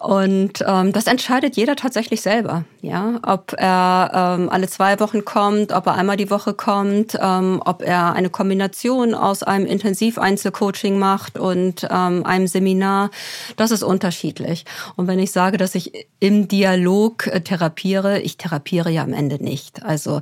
Und 0.00 0.64
ähm, 0.66 0.92
das 0.92 1.06
entscheidet 1.06 1.56
jeder 1.56 1.76
tatsächlich 1.76 2.22
selber. 2.22 2.64
Ja, 2.80 3.20
ob 3.22 3.54
er 3.56 4.38
ähm, 4.38 4.48
alle 4.48 4.68
zwei 4.68 4.98
Wochen 5.00 5.24
kommt, 5.24 5.72
ob 5.72 5.86
er 5.86 5.94
einmal 5.94 6.16
die 6.16 6.30
Woche 6.30 6.54
kommt, 6.54 7.16
ähm, 7.20 7.60
ob 7.64 7.82
er 7.82 8.14
eine 8.14 8.30
Kombination 8.30 9.14
aus 9.14 9.42
einem 9.42 9.66
Intensiv-Einzelcoaching 9.66 10.98
macht 10.98 11.38
und 11.38 11.90
einem 11.90 12.46
Seminar. 12.46 13.10
Das 13.56 13.70
ist 13.70 13.82
unterschiedlich. 13.82 14.64
Und 14.96 15.06
wenn 15.06 15.18
ich 15.18 15.30
sage, 15.30 15.56
dass 15.56 15.74
ich 15.74 16.05
im 16.20 16.48
Dialog 16.48 17.26
äh, 17.26 17.40
therapiere. 17.40 18.20
Ich 18.20 18.36
therapiere 18.36 18.90
ja 18.90 19.02
am 19.02 19.12
Ende 19.12 19.42
nicht. 19.42 19.82
Also 19.82 20.20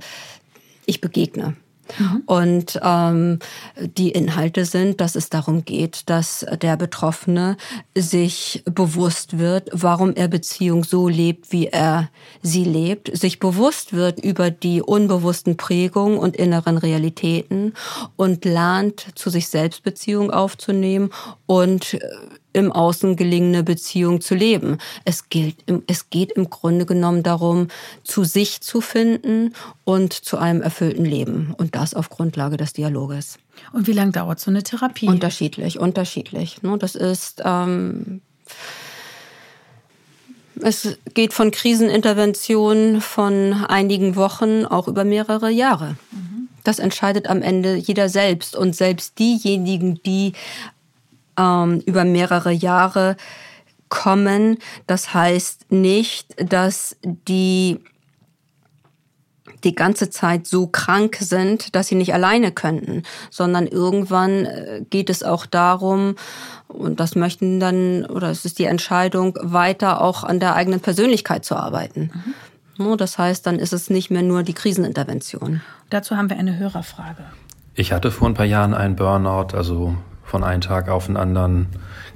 ich 0.87 1.01
begegne. 1.01 1.57
Mhm. 1.99 2.23
Und 2.27 2.81
ähm, 2.83 3.39
die 3.77 4.11
Inhalte 4.11 4.65
sind, 4.65 5.01
dass 5.01 5.17
es 5.17 5.29
darum 5.29 5.65
geht, 5.65 6.09
dass 6.09 6.47
der 6.63 6.77
Betroffene 6.77 7.57
sich 7.95 8.63
bewusst 8.65 9.39
wird, 9.39 9.69
warum 9.73 10.15
er 10.15 10.29
Beziehung 10.29 10.85
so 10.85 11.09
lebt, 11.09 11.53
wie 11.53 11.67
er 11.67 12.11
sie 12.43 12.65
lebt, 12.65 13.17
sich 13.17 13.39
bewusst 13.39 13.93
wird 13.93 14.19
über 14.19 14.51
die 14.51 14.83
unbewussten 14.83 15.57
Prägungen 15.57 16.19
und 16.19 16.37
inneren 16.37 16.79
Realitäten 16.79 17.75
und 18.17 18.45
lernt, 18.45 19.07
zu 19.15 19.31
sich 19.31 19.49
selbst 19.49 19.83
Beziehung 19.83 20.31
aufzunehmen 20.31 21.11
und 21.47 21.95
äh, 21.95 22.01
im 22.55 22.73
Außen 22.73 23.17
gelingende 23.17 23.63
Beziehung 23.63 24.23
zu 24.23 24.35
leben. 24.35 24.79
Es, 25.05 25.29
gilt, 25.29 25.57
es 25.87 26.09
geht 26.09 26.33
im 26.33 26.49
Grunde 26.49 26.87
genommen 26.87 27.23
darum, 27.23 27.69
zu 28.05 28.25
sich 28.25 28.63
zu 28.63 28.81
finden 28.81 29.55
und 29.85 30.13
zu 30.13 30.39
einem 30.39 30.63
erfüllten 30.63 31.05
Leben. 31.05 31.55
Und 31.59 31.75
das 31.75 31.93
auf 31.93 32.09
Grundlage 32.09 32.57
des 32.57 32.73
Dialoges. 32.73 33.39
Und 33.73 33.87
wie 33.87 33.93
lange 33.93 34.13
dauert 34.13 34.41
so 34.41 34.51
eine 34.51 34.63
Therapie? 34.63 35.09
Unterschiedlich, 35.09 35.79
unterschiedlich. 35.79 36.63
Ne, 36.63 36.79
das 36.79 36.95
ist... 36.95 37.43
Ähm, 37.45 38.23
es 40.63 40.97
geht 41.15 41.33
von 41.33 41.51
Krisenintervention 41.51 43.01
von 43.01 43.53
einigen 43.53 44.15
Wochen 44.15 44.65
auch 44.65 44.87
über 44.87 45.03
mehrere 45.05 45.51
Jahre. 45.51 45.97
Das 46.63 46.79
entscheidet 46.79 47.29
am 47.29 47.43
Ende 47.43 47.75
jeder 47.75 48.09
selbst. 48.09 48.57
Und 48.57 48.75
selbst 48.75 49.19
diejenigen, 49.19 50.01
die 50.03 50.33
ähm, 51.39 51.81
über 51.87 52.05
mehrere 52.05 52.53
Jahre 52.53 53.17
kommen. 53.89 54.59
Das 54.87 55.15
heißt 55.15 55.71
nicht, 55.71 56.35
dass 56.51 56.97
die 57.03 57.81
die 59.63 59.75
ganze 59.75 60.11
Zeit 60.11 60.47
so 60.47 60.67
krank 60.67 61.17
sind, 61.21 61.75
dass 61.75 61.89
sie 61.89 61.95
nicht 61.95 62.13
alleine 62.13 62.53
könnten, 62.53 63.03
sondern 63.31 63.67
irgendwann 63.67 64.45
äh, 64.45 64.83
geht 64.91 65.09
es 65.09 65.23
auch 65.23 65.47
darum, 65.47 66.17
und 66.69 66.99
das 66.99 67.15
möchten 67.15 67.61
dann, 67.61 68.05
oder 68.07 68.31
es 68.31 68.45
ist 68.45 68.59
die 68.59 68.65
Entscheidung, 68.65 69.39
weiter 69.41 70.01
auch 70.01 70.25
an 70.25 70.41
der 70.41 70.55
eigenen 70.57 70.81
Persönlichkeit 70.81 71.45
zu 71.45 71.57
arbeiten. 71.57 72.11
Mhm. 72.77 72.97
Das 72.97 73.19
heißt, 73.19 73.47
dann 73.47 73.61
ist 73.61 73.73
es 73.73 73.91
nicht 73.91 74.11
mehr 74.11 74.23
nur 74.23 74.43
die 74.43 74.55
Krisenintervention. 74.55 75.61
Dazu 75.91 76.17
haben 76.17 76.29
wir 76.29 76.37
eine 76.37 76.59
Hörerfrage. 76.59 77.25
Ich 77.75 77.93
hatte 77.93 78.11
vor 78.11 78.29
ein 78.29 78.35
paar 78.35 78.47
Jahren 78.47 78.75
einen 78.75 78.97
Burnout, 78.97 79.57
also 79.57 79.95
von 80.35 80.43
einem 80.43 80.63
Tag 80.63 80.89
auf 80.89 81.07
den 81.07 81.17
anderen 81.17 81.69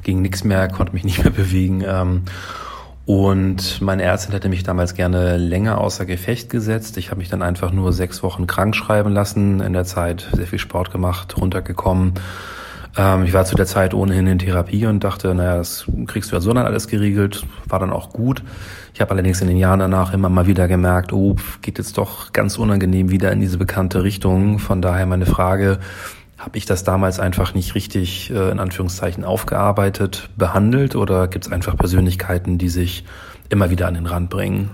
ging 0.03 0.23
nichts 0.23 0.43
mehr, 0.43 0.67
konnte 0.67 0.93
mich 0.93 1.05
nicht 1.11 1.23
mehr 1.23 1.33
bewegen. 1.33 1.85
Ähm, 1.87 2.23
und 3.07 3.81
meine 3.81 4.03
Ärztin 4.03 4.33
hätte 4.33 4.49
mich 4.49 4.65
damals 4.65 4.95
gerne 4.95 5.37
länger 5.37 5.79
außer 5.79 6.05
Gefecht 6.05 6.51
gesetzt. 6.51 6.97
Ich 6.97 7.13
habe 7.13 7.19
mich 7.19 7.29
dann 7.29 7.43
einfach 7.43 7.71
nur 7.71 7.93
sechs 7.93 8.25
Wochen 8.25 8.49
krank 8.49 8.75
schreiben 8.75 9.13
lassen, 9.13 9.61
in 9.61 9.73
der 9.73 9.85
Zeit 9.85 10.29
sehr 10.33 10.49
viel 10.49 10.59
Sport 10.59 10.91
gemacht, 10.91 11.37
runtergekommen. 11.37 12.15
Ähm, 12.97 13.23
ich 13.23 13.33
war 13.33 13.45
zu 13.45 13.55
der 13.55 13.67
Zeit 13.67 13.95
ohnehin 13.95 14.27
in 14.27 14.41
Therapie 14.41 14.87
und 14.87 15.05
dachte, 15.05 15.33
naja, 15.33 15.59
das 15.59 15.87
kriegst 16.09 16.33
du 16.33 16.35
ja 16.35 16.41
so 16.41 16.53
dann 16.53 16.67
alles 16.67 16.89
geregelt, 16.89 17.47
war 17.69 17.79
dann 17.79 17.93
auch 17.93 18.11
gut. 18.13 18.43
Ich 18.95 19.01
habe 19.01 19.13
allerdings 19.13 19.41
in 19.41 19.47
den 19.47 19.59
Jahren 19.59 19.79
danach 19.79 20.13
immer 20.13 20.29
mal 20.29 20.49
wieder 20.49 20.67
gemerkt, 20.67 21.13
oh, 21.13 21.37
geht 21.63 21.79
jetzt 21.79 21.97
doch 21.99 22.33
ganz 22.33 22.59
unangenehm 22.59 23.11
wieder 23.11 23.31
in 23.31 23.39
diese 23.39 23.59
bekannte 23.59 24.03
Richtung. 24.03 24.59
Von 24.59 24.83
daher 24.83 25.07
meine 25.07 25.27
Frage, 25.27 25.79
habe 26.39 26.57
ich 26.57 26.67
das 26.67 26.85
damals 26.85 27.19
einfach 27.19 27.53
nicht 27.53 27.75
richtig 27.75 28.31
äh, 28.31 28.51
in 28.51 28.61
Anführungszeichen 28.61 29.25
aufgearbeitet, 29.25 30.31
behandelt? 30.37 30.95
Oder 30.95 31.27
gibt 31.27 31.47
es 31.47 31.53
einfach 31.53 31.77
Persönlichkeiten, 31.77 32.59
die 32.59 32.69
sich 32.69 33.05
immer 33.51 33.71
wieder 33.71 33.87
an 33.87 33.95
den 33.95 34.07
Rand 34.07 34.31
bringen? 34.31 34.71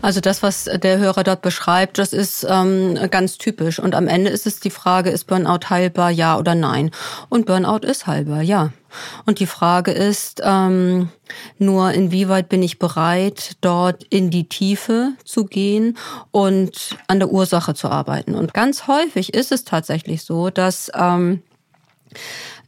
Also 0.00 0.20
das, 0.20 0.42
was 0.42 0.64
der 0.64 0.98
Hörer 0.98 1.24
dort 1.24 1.42
beschreibt, 1.42 1.98
das 1.98 2.12
ist 2.12 2.46
ähm, 2.48 2.98
ganz 3.10 3.38
typisch. 3.38 3.78
Und 3.78 3.94
am 3.94 4.08
Ende 4.08 4.30
ist 4.30 4.46
es 4.46 4.60
die 4.60 4.70
Frage, 4.70 5.10
ist 5.10 5.24
Burnout 5.24 5.68
heilbar, 5.68 6.10
ja 6.10 6.38
oder 6.38 6.54
nein? 6.54 6.90
Und 7.28 7.46
Burnout 7.46 7.86
ist 7.86 8.06
heilbar, 8.06 8.42
ja. 8.42 8.72
Und 9.26 9.40
die 9.40 9.46
Frage 9.46 9.90
ist 9.90 10.40
ähm, 10.44 11.10
nur, 11.58 11.92
inwieweit 11.92 12.48
bin 12.48 12.62
ich 12.62 12.78
bereit, 12.78 13.56
dort 13.60 14.04
in 14.04 14.30
die 14.30 14.48
Tiefe 14.48 15.12
zu 15.24 15.44
gehen 15.44 15.98
und 16.30 16.96
an 17.08 17.18
der 17.18 17.30
Ursache 17.30 17.74
zu 17.74 17.88
arbeiten. 17.88 18.34
Und 18.34 18.54
ganz 18.54 18.86
häufig 18.86 19.34
ist 19.34 19.52
es 19.52 19.64
tatsächlich 19.64 20.22
so, 20.22 20.50
dass 20.50 20.90
ähm, 20.94 21.42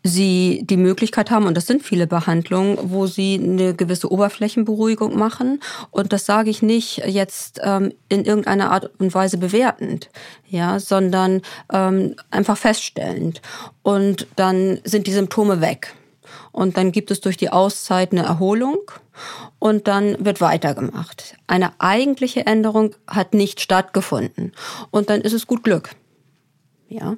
sie 0.09 0.63
die 0.65 0.77
Möglichkeit 0.77 1.31
haben, 1.31 1.47
und 1.47 1.57
das 1.57 1.67
sind 1.67 1.83
viele 1.83 2.07
Behandlungen, 2.07 2.79
wo 2.83 3.07
sie 3.07 3.41
eine 3.43 3.75
gewisse 3.75 4.11
Oberflächenberuhigung 4.11 5.17
machen. 5.17 5.61
Und 5.91 6.13
das 6.13 6.27
sage 6.27 6.51
ich 6.51 6.63
nicht 6.63 7.03
jetzt 7.07 7.61
ähm, 7.63 7.93
in 8.09 8.25
irgendeiner 8.25 8.71
Art 8.71 8.91
und 8.99 9.15
Weise 9.15 9.39
bewertend, 9.39 10.11
ja, 10.49 10.81
sondern 10.81 11.43
ähm, 11.73 12.17
einfach 12.31 12.57
feststellend. 12.57 13.41
Und 13.83 14.27
dann 14.37 14.81
sind 14.85 15.07
die 15.07 15.13
Symptome 15.13 15.61
weg. 15.61 15.95
Und 16.53 16.77
dann 16.77 16.93
gibt 16.93 17.11
es 17.11 17.21
durch 17.21 17.37
die 17.37 17.51
Auszeit 17.51 18.13
eine 18.13 18.23
Erholung 18.23 18.79
und 19.59 19.89
dann 19.89 20.25
wird 20.25 20.41
weitergemacht. 20.41 21.37
Eine 21.47 21.73
eigentliche 21.79 22.47
Änderung 22.47 22.95
hat 23.07 23.35
nicht 23.35 23.61
stattgefunden. 23.61 24.53
Und 24.91 25.11
dann 25.11 25.21
ist 25.21 25.33
es 25.33 25.47
gut 25.47 25.63
Glück. 25.63 25.91
Ja. 26.89 27.17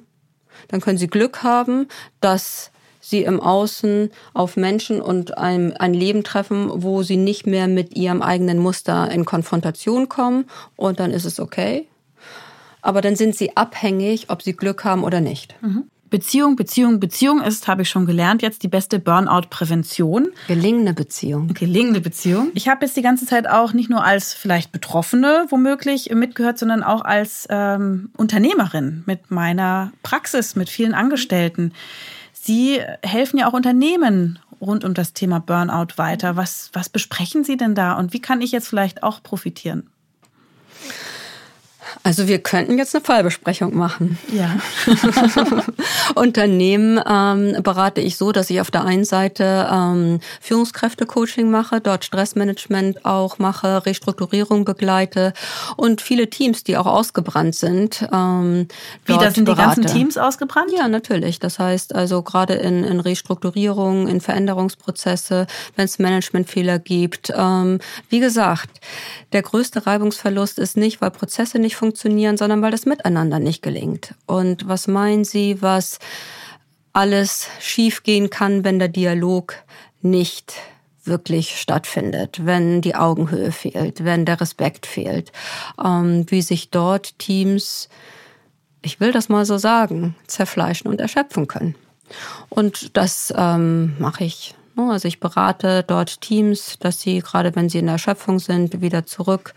Dann 0.67 0.81
können 0.81 0.97
Sie 0.97 1.07
Glück 1.07 1.43
haben, 1.43 1.87
dass 2.19 2.70
Sie 3.01 3.23
im 3.23 3.39
Außen 3.39 4.11
auf 4.33 4.55
Menschen 4.55 5.01
und 5.01 5.37
ein, 5.37 5.75
ein 5.77 5.93
Leben 5.93 6.23
treffen, 6.23 6.69
wo 6.73 7.03
Sie 7.03 7.17
nicht 7.17 7.45
mehr 7.45 7.67
mit 7.67 7.95
Ihrem 7.95 8.21
eigenen 8.21 8.59
Muster 8.59 9.11
in 9.11 9.25
Konfrontation 9.25 10.07
kommen. 10.07 10.45
Und 10.75 10.99
dann 10.99 11.11
ist 11.11 11.25
es 11.25 11.39
okay. 11.39 11.87
Aber 12.81 13.01
dann 13.01 13.15
sind 13.15 13.35
Sie 13.35 13.57
abhängig, 13.57 14.29
ob 14.29 14.41
Sie 14.41 14.53
Glück 14.53 14.83
haben 14.83 15.03
oder 15.03 15.21
nicht. 15.21 15.55
Mhm. 15.61 15.85
Beziehung, 16.11 16.57
Beziehung, 16.57 16.99
Beziehung 16.99 17.41
ist, 17.41 17.69
habe 17.69 17.83
ich 17.83 17.89
schon 17.89 18.05
gelernt, 18.05 18.41
jetzt 18.41 18.63
die 18.63 18.67
beste 18.67 18.99
Burnout-Prävention. 18.99 20.27
Gelingende 20.49 20.93
Beziehung. 20.93 21.47
Gelingende 21.53 22.01
Beziehung. 22.01 22.51
Ich 22.53 22.67
habe 22.67 22.85
jetzt 22.85 22.97
die 22.97 23.01
ganze 23.01 23.25
Zeit 23.25 23.47
auch 23.47 23.71
nicht 23.71 23.89
nur 23.89 24.03
als 24.03 24.33
vielleicht 24.33 24.73
Betroffene 24.73 25.45
womöglich 25.49 26.13
mitgehört, 26.13 26.59
sondern 26.59 26.83
auch 26.83 27.05
als 27.05 27.47
ähm, 27.49 28.09
Unternehmerin 28.17 29.03
mit 29.05 29.31
meiner 29.31 29.93
Praxis, 30.03 30.57
mit 30.57 30.69
vielen 30.69 30.93
Angestellten. 30.93 31.71
Sie 32.43 32.81
helfen 33.03 33.37
ja 33.37 33.47
auch 33.47 33.53
Unternehmen 33.53 34.39
rund 34.59 34.83
um 34.83 34.95
das 34.95 35.13
Thema 35.13 35.39
Burnout 35.39 35.97
weiter. 35.97 36.37
Was, 36.37 36.71
was 36.73 36.89
besprechen 36.89 37.43
Sie 37.43 37.55
denn 37.55 37.75
da 37.75 37.93
und 37.93 38.13
wie 38.13 38.19
kann 38.19 38.41
ich 38.41 38.51
jetzt 38.51 38.67
vielleicht 38.67 39.03
auch 39.03 39.21
profitieren? 39.21 39.91
Also 42.03 42.27
wir 42.27 42.39
könnten 42.39 42.79
jetzt 42.79 42.95
eine 42.95 43.03
Fallbesprechung 43.03 43.75
machen. 43.75 44.17
Ja. 44.33 44.57
Unternehmen 46.15 46.99
ähm, 47.07 47.61
berate 47.61 48.01
ich 48.01 48.17
so, 48.17 48.31
dass 48.31 48.49
ich 48.49 48.59
auf 48.59 48.71
der 48.71 48.85
einen 48.85 49.05
Seite 49.05 49.69
ähm, 49.71 50.19
Führungskräfte-Coaching 50.41 51.51
mache, 51.51 51.79
dort 51.79 52.03
Stressmanagement 52.03 53.05
auch 53.05 53.37
mache, 53.37 53.85
Restrukturierung 53.85 54.65
begleite 54.65 55.33
und 55.77 56.01
viele 56.01 56.29
Teams, 56.29 56.63
die 56.63 56.75
auch 56.75 56.87
ausgebrannt 56.87 57.53
sind. 57.53 58.07
Ähm, 58.11 58.67
Wie, 59.05 59.17
da 59.17 59.29
sind 59.29 59.45
berate. 59.45 59.81
die 59.81 59.81
ganzen 59.81 59.95
Teams 59.95 60.17
ausgebrannt? 60.17 60.71
Ja, 60.75 60.87
natürlich. 60.87 61.39
Das 61.39 61.59
heißt 61.59 61.93
also 61.93 62.23
gerade 62.23 62.55
in, 62.55 62.83
in 62.83 62.99
Restrukturierung, 62.99 64.07
in 64.07 64.21
Veränderungsprozesse, 64.21 65.45
wenn 65.75 65.85
es 65.85 65.99
Managementfehler 65.99 66.79
gibt. 66.79 67.31
Ähm, 67.35 67.77
wie 68.09 68.19
gesagt, 68.19 68.69
der 69.33 69.43
größte 69.43 69.85
Reibungsverlust 69.85 70.57
ist 70.57 70.77
nicht, 70.77 70.99
weil 70.99 71.11
Prozesse 71.11 71.59
nicht 71.59 71.75
funktionieren, 71.75 71.90
sondern 72.37 72.61
weil 72.61 72.71
das 72.71 72.85
Miteinander 72.85 73.39
nicht 73.39 73.61
gelingt. 73.61 74.15
Und 74.25 74.67
was 74.67 74.87
meinen 74.87 75.23
Sie, 75.23 75.61
was 75.61 75.99
alles 76.93 77.47
schiefgehen 77.59 78.29
kann, 78.29 78.63
wenn 78.63 78.79
der 78.79 78.87
Dialog 78.87 79.55
nicht 80.01 80.53
wirklich 81.03 81.59
stattfindet, 81.59 82.45
wenn 82.45 82.81
die 82.81 82.95
Augenhöhe 82.95 83.51
fehlt, 83.51 84.03
wenn 84.03 84.25
der 84.25 84.39
Respekt 84.39 84.85
fehlt, 84.85 85.31
ähm, 85.83 86.25
wie 86.29 86.41
sich 86.41 86.69
dort 86.69 87.17
Teams, 87.17 87.89
ich 88.81 88.99
will 88.99 89.11
das 89.11 89.29
mal 89.29 89.45
so 89.45 89.57
sagen, 89.57 90.15
zerfleischen 90.27 90.89
und 90.89 91.01
erschöpfen 91.01 91.47
können. 91.47 91.75
Und 92.49 92.97
das 92.97 93.33
ähm, 93.35 93.95
mache 93.99 94.25
ich? 94.25 94.53
Also 94.75 95.07
ich 95.07 95.19
berate 95.19 95.83
dort 95.83 96.21
Teams, 96.21 96.77
dass 96.79 97.01
sie, 97.01 97.19
gerade 97.19 97.55
wenn 97.55 97.69
sie 97.69 97.79
in 97.79 97.85
der 97.85 97.93
Erschöpfung 97.93 98.39
sind, 98.39 98.81
wieder 98.81 99.05
zurück 99.05 99.53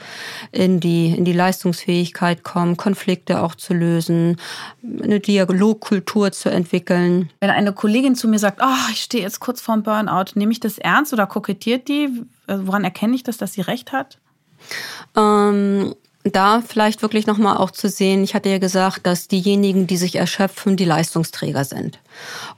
in 0.52 0.80
die, 0.80 1.14
in 1.14 1.24
die 1.24 1.32
Leistungsfähigkeit 1.32 2.42
kommen, 2.42 2.76
Konflikte 2.76 3.42
auch 3.42 3.54
zu 3.54 3.74
lösen, 3.74 4.40
eine 4.82 5.20
Dialogkultur 5.20 6.32
zu 6.32 6.50
entwickeln. 6.50 7.30
Wenn 7.40 7.50
eine 7.50 7.72
Kollegin 7.72 8.16
zu 8.16 8.28
mir 8.28 8.38
sagt, 8.38 8.60
oh, 8.62 8.90
ich 8.92 9.02
stehe 9.02 9.22
jetzt 9.22 9.40
kurz 9.40 9.60
vorm 9.60 9.82
Burnout, 9.82 10.32
nehme 10.34 10.52
ich 10.52 10.60
das 10.60 10.78
ernst 10.78 11.12
oder 11.12 11.26
kokettiert 11.26 11.88
die? 11.88 12.08
Also 12.46 12.66
woran 12.66 12.84
erkenne 12.84 13.14
ich 13.14 13.22
das, 13.22 13.36
dass 13.36 13.52
sie 13.52 13.62
recht 13.62 13.92
hat? 13.92 14.18
Ähm, 15.16 15.94
da 16.24 16.62
vielleicht 16.62 17.02
wirklich 17.02 17.26
nochmal 17.26 17.58
auch 17.58 17.70
zu 17.70 17.88
sehen, 17.88 18.24
ich 18.24 18.34
hatte 18.34 18.48
ja 18.48 18.58
gesagt, 18.58 19.06
dass 19.06 19.28
diejenigen, 19.28 19.86
die 19.86 19.98
sich 19.98 20.16
erschöpfen, 20.16 20.76
die 20.76 20.86
Leistungsträger 20.86 21.64
sind. 21.64 21.98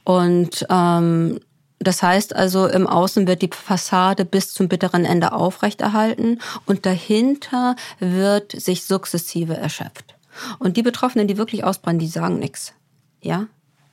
Und 0.04 0.64
ähm, 0.70 1.40
das 1.78 2.02
heißt 2.02 2.34
also, 2.34 2.66
im 2.66 2.86
Außen 2.86 3.26
wird 3.26 3.42
die 3.42 3.50
Fassade 3.52 4.24
bis 4.24 4.52
zum 4.52 4.68
bitteren 4.68 5.04
Ende 5.04 5.32
aufrechterhalten 5.32 6.40
und 6.64 6.86
dahinter 6.86 7.76
wird 7.98 8.52
sich 8.52 8.84
sukzessive 8.84 9.56
erschöpft. 9.56 10.14
Und 10.58 10.76
die 10.76 10.82
Betroffenen, 10.82 11.28
die 11.28 11.36
wirklich 11.36 11.64
ausbrennen, 11.64 11.98
die 11.98 12.08
sagen 12.08 12.38
nichts. 12.38 12.72
Ja? 13.20 13.46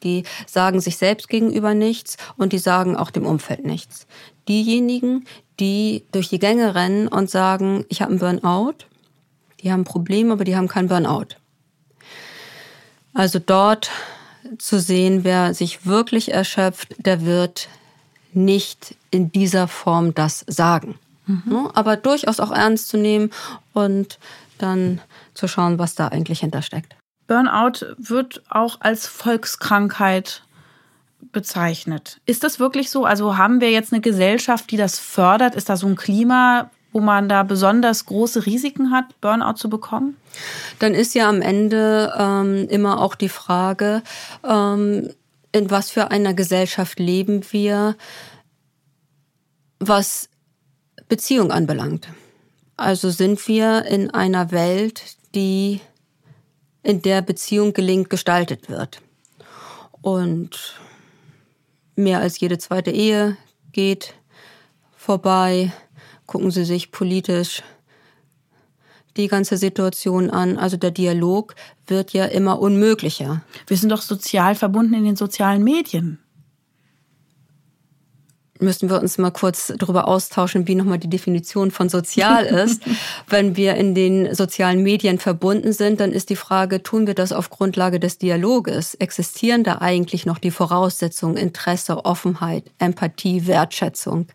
Die 0.04 0.24
sagen 0.48 0.82
sich 0.82 0.98
selbst 0.98 1.30
gegenüber 1.30 1.74
nichts 1.74 2.18
und 2.38 2.54
die 2.54 2.58
sagen 2.58 2.96
auch 2.96 3.12
dem 3.12 3.26
Umfeld 3.26 3.66
nichts. 3.66 4.08
Diejenigen, 4.48 5.26
die 5.60 6.06
durch 6.12 6.30
die 6.30 6.40
Gänge 6.40 6.76
rennen 6.76 7.08
und 7.08 7.30
sagen, 7.30 7.86
ich 7.90 8.02
habe 8.02 8.12
einen 8.12 8.20
Burnout, 8.20 8.86
die 9.62 9.72
haben 9.72 9.82
ein 9.82 9.86
Problem, 9.86 10.32
aber 10.32 10.44
die 10.44 10.56
haben 10.56 10.68
keinen 10.68 10.90
Burnout. 10.90 11.36
Also 13.14 13.40
dort 13.40 13.92
zu 14.58 14.80
sehen, 14.80 15.24
wer 15.24 15.54
sich 15.54 15.86
wirklich 15.86 16.34
erschöpft, 16.34 16.96
der 16.98 17.26
wird 17.26 17.70
nicht 18.34 18.96
in 19.12 19.32
dieser 19.32 19.68
Form 19.68 20.14
das 20.14 20.44
sagen. 20.48 20.96
Mhm. 21.26 21.70
Aber 21.74 21.98
durchaus 21.98 22.40
auch 22.40 22.52
ernst 22.52 22.90
zu 22.90 22.98
nehmen 22.98 23.32
und 23.74 24.20
dann 24.58 25.02
zu 25.34 25.48
schauen, 25.48 25.80
was 25.80 25.96
da 25.96 26.08
eigentlich 26.08 26.42
hintersteckt. 26.42 26.96
Burnout 27.28 27.86
wird 27.98 28.44
auch 28.50 28.82
als 28.82 29.08
Volkskrankheit 29.08 30.44
bezeichnet. 31.32 32.20
Ist 32.26 32.44
das 32.44 32.60
wirklich 32.60 32.90
so? 32.90 33.06
Also 33.06 33.38
haben 33.38 33.62
wir 33.62 33.72
jetzt 33.72 33.94
eine 33.94 34.02
Gesellschaft, 34.02 34.70
die 34.72 34.78
das 34.78 35.00
fördert? 35.00 35.56
Ist 35.56 35.70
da 35.70 35.78
so 35.78 35.88
ein 35.88 35.96
Klima, 35.96 36.70
wo 36.94 37.00
man 37.00 37.28
da 37.28 37.44
besonders 37.44 38.06
große 38.06 38.46
Risiken 38.46 38.92
hat, 38.92 39.20
Burnout 39.20 39.56
zu 39.56 39.70
bekommen? 39.70 40.16
Dann 40.80 40.94
ist 40.94 41.16
ja 41.16 41.28
am 41.28 41.42
Ende 41.42 42.14
ähm, 42.18 42.68
immer 42.70 43.02
auch 43.02 43.16
die 43.16 43.30
Frage, 43.30 44.04
ähm, 44.48 45.10
in 45.52 45.70
was 45.70 45.90
für 45.90 46.12
einer 46.12 46.34
Gesellschaft 46.34 47.00
leben 47.00 47.42
wir, 47.52 47.96
was 49.80 50.30
Beziehung 51.10 51.52
anbelangt. 51.52 52.08
Also 52.78 53.10
sind 53.10 53.48
wir 53.48 53.86
in 53.86 54.12
einer 54.12 54.52
Welt, 54.52 55.18
die 55.36 55.82
in 56.84 57.02
der 57.02 57.22
Beziehung 57.22 57.74
gelingt 57.74 58.10
gestaltet 58.10 58.70
wird. 58.70 59.02
Und 60.02 60.80
mehr 61.96 62.20
als 62.20 62.40
jede 62.40 62.58
zweite 62.58 62.92
Ehe 62.92 63.38
geht 63.72 64.16
vorbei. 64.96 65.72
Gucken 66.26 66.52
Sie 66.52 66.66
sich 66.66 66.92
politisch 66.92 67.64
die 69.18 69.28
ganze 69.28 69.58
Situation 69.58 70.30
an. 70.30 70.58
Also 70.58 70.78
der 70.78 70.92
Dialog 70.92 71.56
wird 71.88 72.14
ja 72.14 72.26
immer 72.26 72.60
unmöglicher. 72.60 73.44
Wir 73.68 73.78
sind 73.78 73.90
doch 73.90 74.02
sozial 74.02 74.56
verbunden 74.56 74.96
in 74.96 75.04
den 75.04 75.16
sozialen 75.16 75.64
Medien 75.64 76.24
müssen 78.64 78.90
wir 78.90 79.00
uns 79.00 79.18
mal 79.18 79.32
kurz 79.32 79.72
darüber 79.78 80.08
austauschen, 80.08 80.68
wie 80.68 80.76
nochmal 80.76 80.98
die 80.98 81.10
Definition 81.10 81.70
von 81.70 81.90
sozial 81.90 82.46
ist. 82.66 82.82
Wenn 83.28 83.56
wir 83.56 83.76
in 83.76 83.94
den 83.94 84.34
sozialen 84.34 84.82
Medien 84.82 85.20
verbunden 85.20 85.74
sind, 85.74 86.00
dann 86.00 86.12
ist 86.12 86.30
die 86.30 86.36
Frage, 86.36 86.82
tun 86.82 87.06
wir 87.06 87.14
das 87.14 87.32
auf 87.32 87.50
Grundlage 87.50 88.00
des 88.00 88.18
Dialoges? 88.18 88.96
Existieren 88.96 89.64
da 89.64 89.80
eigentlich 89.80 90.26
noch 90.26 90.40
die 90.40 90.52
Voraussetzungen, 90.52 91.38
Interesse, 91.38 92.06
Offenheit, 92.06 92.64
Empathie, 92.80 93.46
Wertschätzung? 93.46 94.28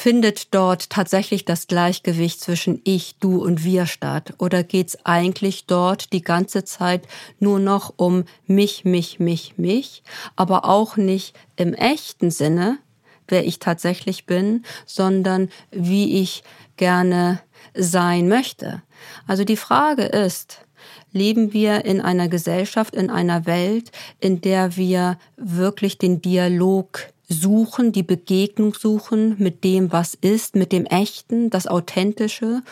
Findet 0.00 0.54
dort 0.54 0.90
tatsächlich 0.90 1.44
das 1.44 1.66
Gleichgewicht 1.66 2.40
zwischen 2.40 2.80
ich, 2.84 3.16
du 3.18 3.42
und 3.42 3.64
wir 3.64 3.84
statt? 3.86 4.32
Oder 4.38 4.62
geht's 4.62 4.96
eigentlich 5.04 5.66
dort 5.66 6.12
die 6.12 6.22
ganze 6.22 6.62
Zeit 6.62 7.08
nur 7.40 7.58
noch 7.58 7.94
um 7.96 8.22
mich, 8.46 8.84
mich, 8.84 9.18
mich, 9.18 9.58
mich, 9.58 10.04
aber 10.36 10.66
auch 10.66 10.96
nicht 10.96 11.34
im 11.56 11.74
echten 11.74 12.30
Sinne, 12.30 12.78
wer 13.26 13.44
ich 13.44 13.58
tatsächlich 13.58 14.24
bin, 14.24 14.62
sondern 14.86 15.48
wie 15.72 16.22
ich 16.22 16.44
gerne 16.76 17.40
sein 17.74 18.28
möchte. 18.28 18.84
Also 19.26 19.42
die 19.42 19.56
Frage 19.56 20.04
ist, 20.04 20.60
leben 21.10 21.52
wir 21.52 21.84
in 21.84 22.00
einer 22.00 22.28
Gesellschaft, 22.28 22.94
in 22.94 23.10
einer 23.10 23.46
Welt, 23.46 23.90
in 24.20 24.42
der 24.42 24.76
wir 24.76 25.18
wirklich 25.36 25.98
den 25.98 26.22
Dialog 26.22 27.08
suchen, 27.28 27.92
die 27.92 28.02
Begegnung 28.02 28.74
suchen 28.74 29.36
mit 29.38 29.62
dem, 29.64 29.92
was 29.92 30.14
ist, 30.14 30.56
mit 30.56 30.72
dem 30.72 30.86
Echten, 30.86 31.50
das 31.50 31.66
Authentische? 31.66 32.62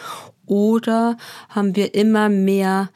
Oder 0.47 1.17
haben 1.49 1.77
wir 1.77 1.95
immer 1.95 2.29
mehr 2.29 2.89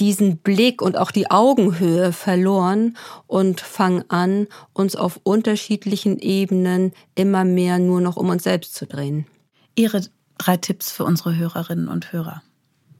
diesen 0.00 0.38
Blick 0.38 0.80
und 0.80 0.96
auch 0.96 1.10
die 1.10 1.30
Augenhöhe 1.30 2.12
verloren 2.12 2.96
und 3.26 3.60
fangen 3.60 4.04
an, 4.08 4.46
uns 4.72 4.94
auf 4.94 5.20
unterschiedlichen 5.24 6.18
Ebenen 6.18 6.92
immer 7.14 7.44
mehr 7.44 7.78
nur 7.78 8.00
noch 8.00 8.16
um 8.16 8.28
uns 8.28 8.44
selbst 8.44 8.74
zu 8.74 8.86
drehen. 8.86 9.26
Ihre 9.74 10.02
drei 10.38 10.56
Tipps 10.56 10.92
für 10.92 11.04
unsere 11.04 11.36
Hörerinnen 11.36 11.88
und 11.88 12.12
Hörer. 12.12 12.42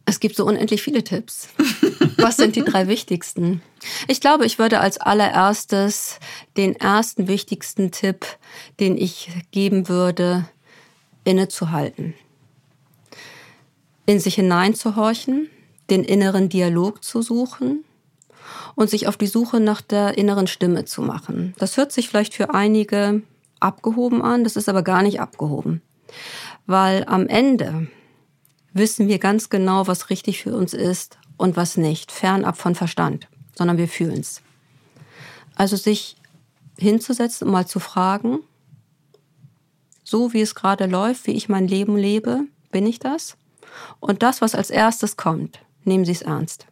Es 0.08 0.20
gibt 0.20 0.36
so 0.36 0.46
unendlich 0.46 0.80
viele 0.82 1.04
Tipps. 1.04 1.48
Was 2.16 2.38
sind 2.38 2.56
die 2.56 2.62
drei 2.62 2.88
wichtigsten? 2.88 3.60
Ich 4.06 4.22
glaube, 4.22 4.46
ich 4.46 4.58
würde 4.58 4.80
als 4.80 4.96
allererstes 4.96 6.18
den 6.56 6.74
ersten 6.74 7.28
wichtigsten 7.28 7.90
Tipp, 7.90 8.24
den 8.80 8.96
ich 8.96 9.30
geben 9.50 9.86
würde, 9.90 10.48
innezuhalten. 11.24 12.14
In 14.06 14.18
sich 14.18 14.36
hineinzuhorchen, 14.36 15.50
den 15.90 16.04
inneren 16.04 16.48
Dialog 16.48 17.04
zu 17.04 17.20
suchen 17.20 17.84
und 18.76 18.88
sich 18.88 19.08
auf 19.08 19.18
die 19.18 19.26
Suche 19.26 19.60
nach 19.60 19.82
der 19.82 20.16
inneren 20.16 20.46
Stimme 20.46 20.86
zu 20.86 21.02
machen. 21.02 21.52
Das 21.58 21.76
hört 21.76 21.92
sich 21.92 22.08
vielleicht 22.08 22.32
für 22.32 22.54
einige 22.54 23.20
abgehoben 23.60 24.22
an, 24.22 24.42
das 24.42 24.56
ist 24.56 24.70
aber 24.70 24.82
gar 24.82 25.02
nicht 25.02 25.20
abgehoben, 25.20 25.82
weil 26.64 27.04
am 27.06 27.26
Ende 27.26 27.88
wissen 28.72 29.08
wir 29.08 29.18
ganz 29.18 29.50
genau, 29.50 29.86
was 29.86 30.10
richtig 30.10 30.42
für 30.42 30.54
uns 30.54 30.74
ist 30.74 31.18
und 31.36 31.56
was 31.56 31.76
nicht, 31.76 32.12
fernab 32.12 32.56
von 32.56 32.74
Verstand, 32.74 33.28
sondern 33.56 33.78
wir 33.78 33.88
fühlen 33.88 34.20
es. 34.20 34.42
Also 35.54 35.76
sich 35.76 36.16
hinzusetzen 36.78 37.48
und 37.48 37.52
mal 37.52 37.66
zu 37.66 37.80
fragen, 37.80 38.40
so 40.04 40.32
wie 40.32 40.40
es 40.40 40.54
gerade 40.54 40.86
läuft, 40.86 41.26
wie 41.26 41.32
ich 41.32 41.48
mein 41.48 41.68
Leben 41.68 41.96
lebe, 41.96 42.42
bin 42.70 42.86
ich 42.86 42.98
das? 42.98 43.36
Und 44.00 44.22
das, 44.22 44.40
was 44.40 44.54
als 44.54 44.70
erstes 44.70 45.16
kommt, 45.16 45.60
nehmen 45.84 46.04
Sie 46.04 46.12
es 46.12 46.22
ernst. 46.22 46.66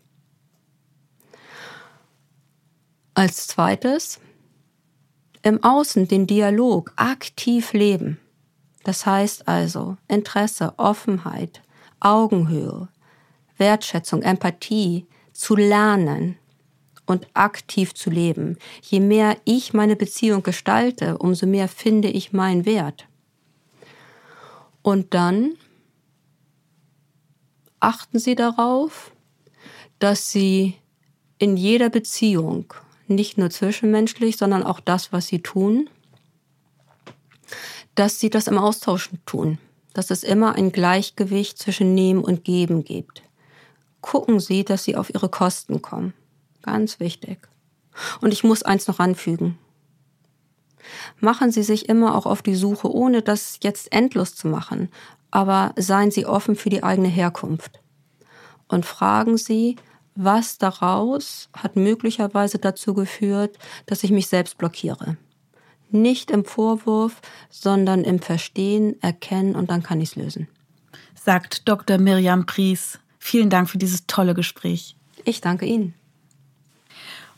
Als 3.15 3.47
zweites, 3.47 4.21
im 5.43 5.63
Außen 5.63 6.09
den 6.09 6.27
Dialog 6.27 6.93
aktiv 6.97 7.73
leben. 7.73 8.19
Das 8.85 9.07
heißt 9.07 9.49
also 9.49 9.97
Interesse, 10.09 10.75
Offenheit, 10.77 11.63
Augenhöhe, 12.01 12.89
Wertschätzung, 13.57 14.23
Empathie 14.23 15.07
zu 15.33 15.57
lernen 15.57 16.37
und 17.07 17.27
aktiv 17.35 17.95
zu 17.95 18.11
leben. 18.11 18.59
Je 18.83 19.01
mehr 19.01 19.37
ich 19.45 19.73
meine 19.73 19.97
Beziehung 19.97 20.43
gestalte, 20.43 21.19
umso 21.19 21.47
mehr 21.47 21.69
finde 21.69 22.09
ich 22.09 22.33
meinen 22.33 22.67
Wert. 22.67 23.07
Und 24.83 25.15
dann 25.15 25.55
achten 27.81 28.19
Sie 28.19 28.35
darauf, 28.35 29.13
dass 29.99 30.31
Sie 30.31 30.75
in 31.39 31.57
jeder 31.57 31.91
Beziehung, 31.91 32.73
nicht 33.09 33.39
nur 33.39 33.51
zwischenmenschlich, 33.51 34.37
sondern 34.37 34.63
auch 34.63 34.81
das, 34.81 35.13
was 35.13 35.29
Sie 35.29 35.41
tun, 35.41 35.89
dass 37.95 38.21
Sie 38.21 38.31
das 38.31 38.47
im 38.47 38.59
Austausch 38.59 39.11
tun, 39.27 39.59
dass 39.97 40.11
es 40.11 40.25
immer 40.25 40.57
ein 40.57 40.73
Gleichgewicht 40.73 41.59
zwischen 41.59 41.95
Nehmen 41.95 42.23
und 42.23 42.45
Geben 42.45 42.85
gibt. 42.85 43.23
Gucken 44.03 44.41
Sie, 44.41 44.63
dass 44.63 44.85
Sie 44.85 44.95
auf 44.95 45.09
Ihre 45.09 45.31
Kosten 45.31 45.81
kommen. 45.81 46.13
Ganz 46.61 47.01
wichtig. 47.01 47.49
Und 48.21 48.35
ich 48.35 48.45
muss 48.45 48.63
eins 48.63 48.87
noch 48.89 48.99
anfügen. 48.99 49.59
Machen 51.19 51.51
Sie 51.51 51.63
sich 51.63 51.89
immer 51.89 52.15
auch 52.15 52.27
auf 52.27 52.43
die 52.43 52.55
Suche, 52.55 52.93
ohne 52.93 53.23
das 53.23 53.59
jetzt 53.63 53.91
endlos 53.91 54.35
zu 54.35 54.49
machen, 54.49 54.91
aber 55.31 55.73
seien 55.77 56.11
Sie 56.11 56.27
offen 56.27 56.57
für 56.57 56.69
die 56.69 56.83
eigene 56.83 57.09
Herkunft 57.09 57.81
und 58.69 58.85
fragen 58.85 59.39
Sie, 59.39 59.77
was 60.15 60.59
daraus 60.59 61.49
hat 61.55 61.77
möglicherweise 61.77 62.59
dazu 62.59 62.93
geführt, 62.93 63.59
dass 63.87 64.05
ich 64.05 64.11
mich 64.11 64.29
selbst 64.29 64.59
blockiere. 64.59 65.17
Nicht 65.91 66.31
im 66.31 66.45
Vorwurf, 66.45 67.21
sondern 67.51 68.05
im 68.05 68.21
Verstehen, 68.21 69.01
Erkennen 69.03 69.55
und 69.55 69.71
dann 69.71 69.83
kann 69.83 70.01
ich 70.01 70.11
es 70.11 70.17
lösen. 70.17 70.49
Sagt 71.15 71.69
Dr. 71.69 71.99
Miriam 71.99 72.47
Pries. 72.47 72.99
Vielen 73.19 73.51
Dank 73.51 73.69
für 73.69 73.79
dieses 73.79 74.07
tolle 74.07 74.35
Gespräch. 74.35 74.97
Ich 75.25 75.41
danke 75.41 75.67
Ihnen. 75.67 75.95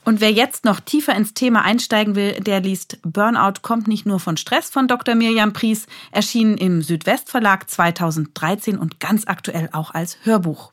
Und 0.05 0.22
wer 0.22 0.32
jetzt 0.32 0.64
noch 0.64 0.80
tiefer 0.80 1.14
ins 1.14 1.34
Thema 1.34 1.62
einsteigen 1.62 2.14
will, 2.14 2.40
der 2.40 2.61
liest 2.61 2.99
Burnout 3.03 3.61
kommt 3.61 3.88
nicht 3.88 4.07
nur 4.07 4.20
von 4.20 4.38
Stress 4.38 4.70
von 4.70 4.88
Dr. 4.88 5.14
Mirjam 5.14 5.53
Pries, 5.53 5.86
erschienen 6.12 6.57
im 6.57 6.80
Südwestverlag 6.80 7.68
2013 7.68 8.78
und 8.78 9.01
ganz 9.01 9.26
aktuell 9.26 9.68
auch 9.72 9.92
als 9.92 10.16
Hörbuch. 10.22 10.72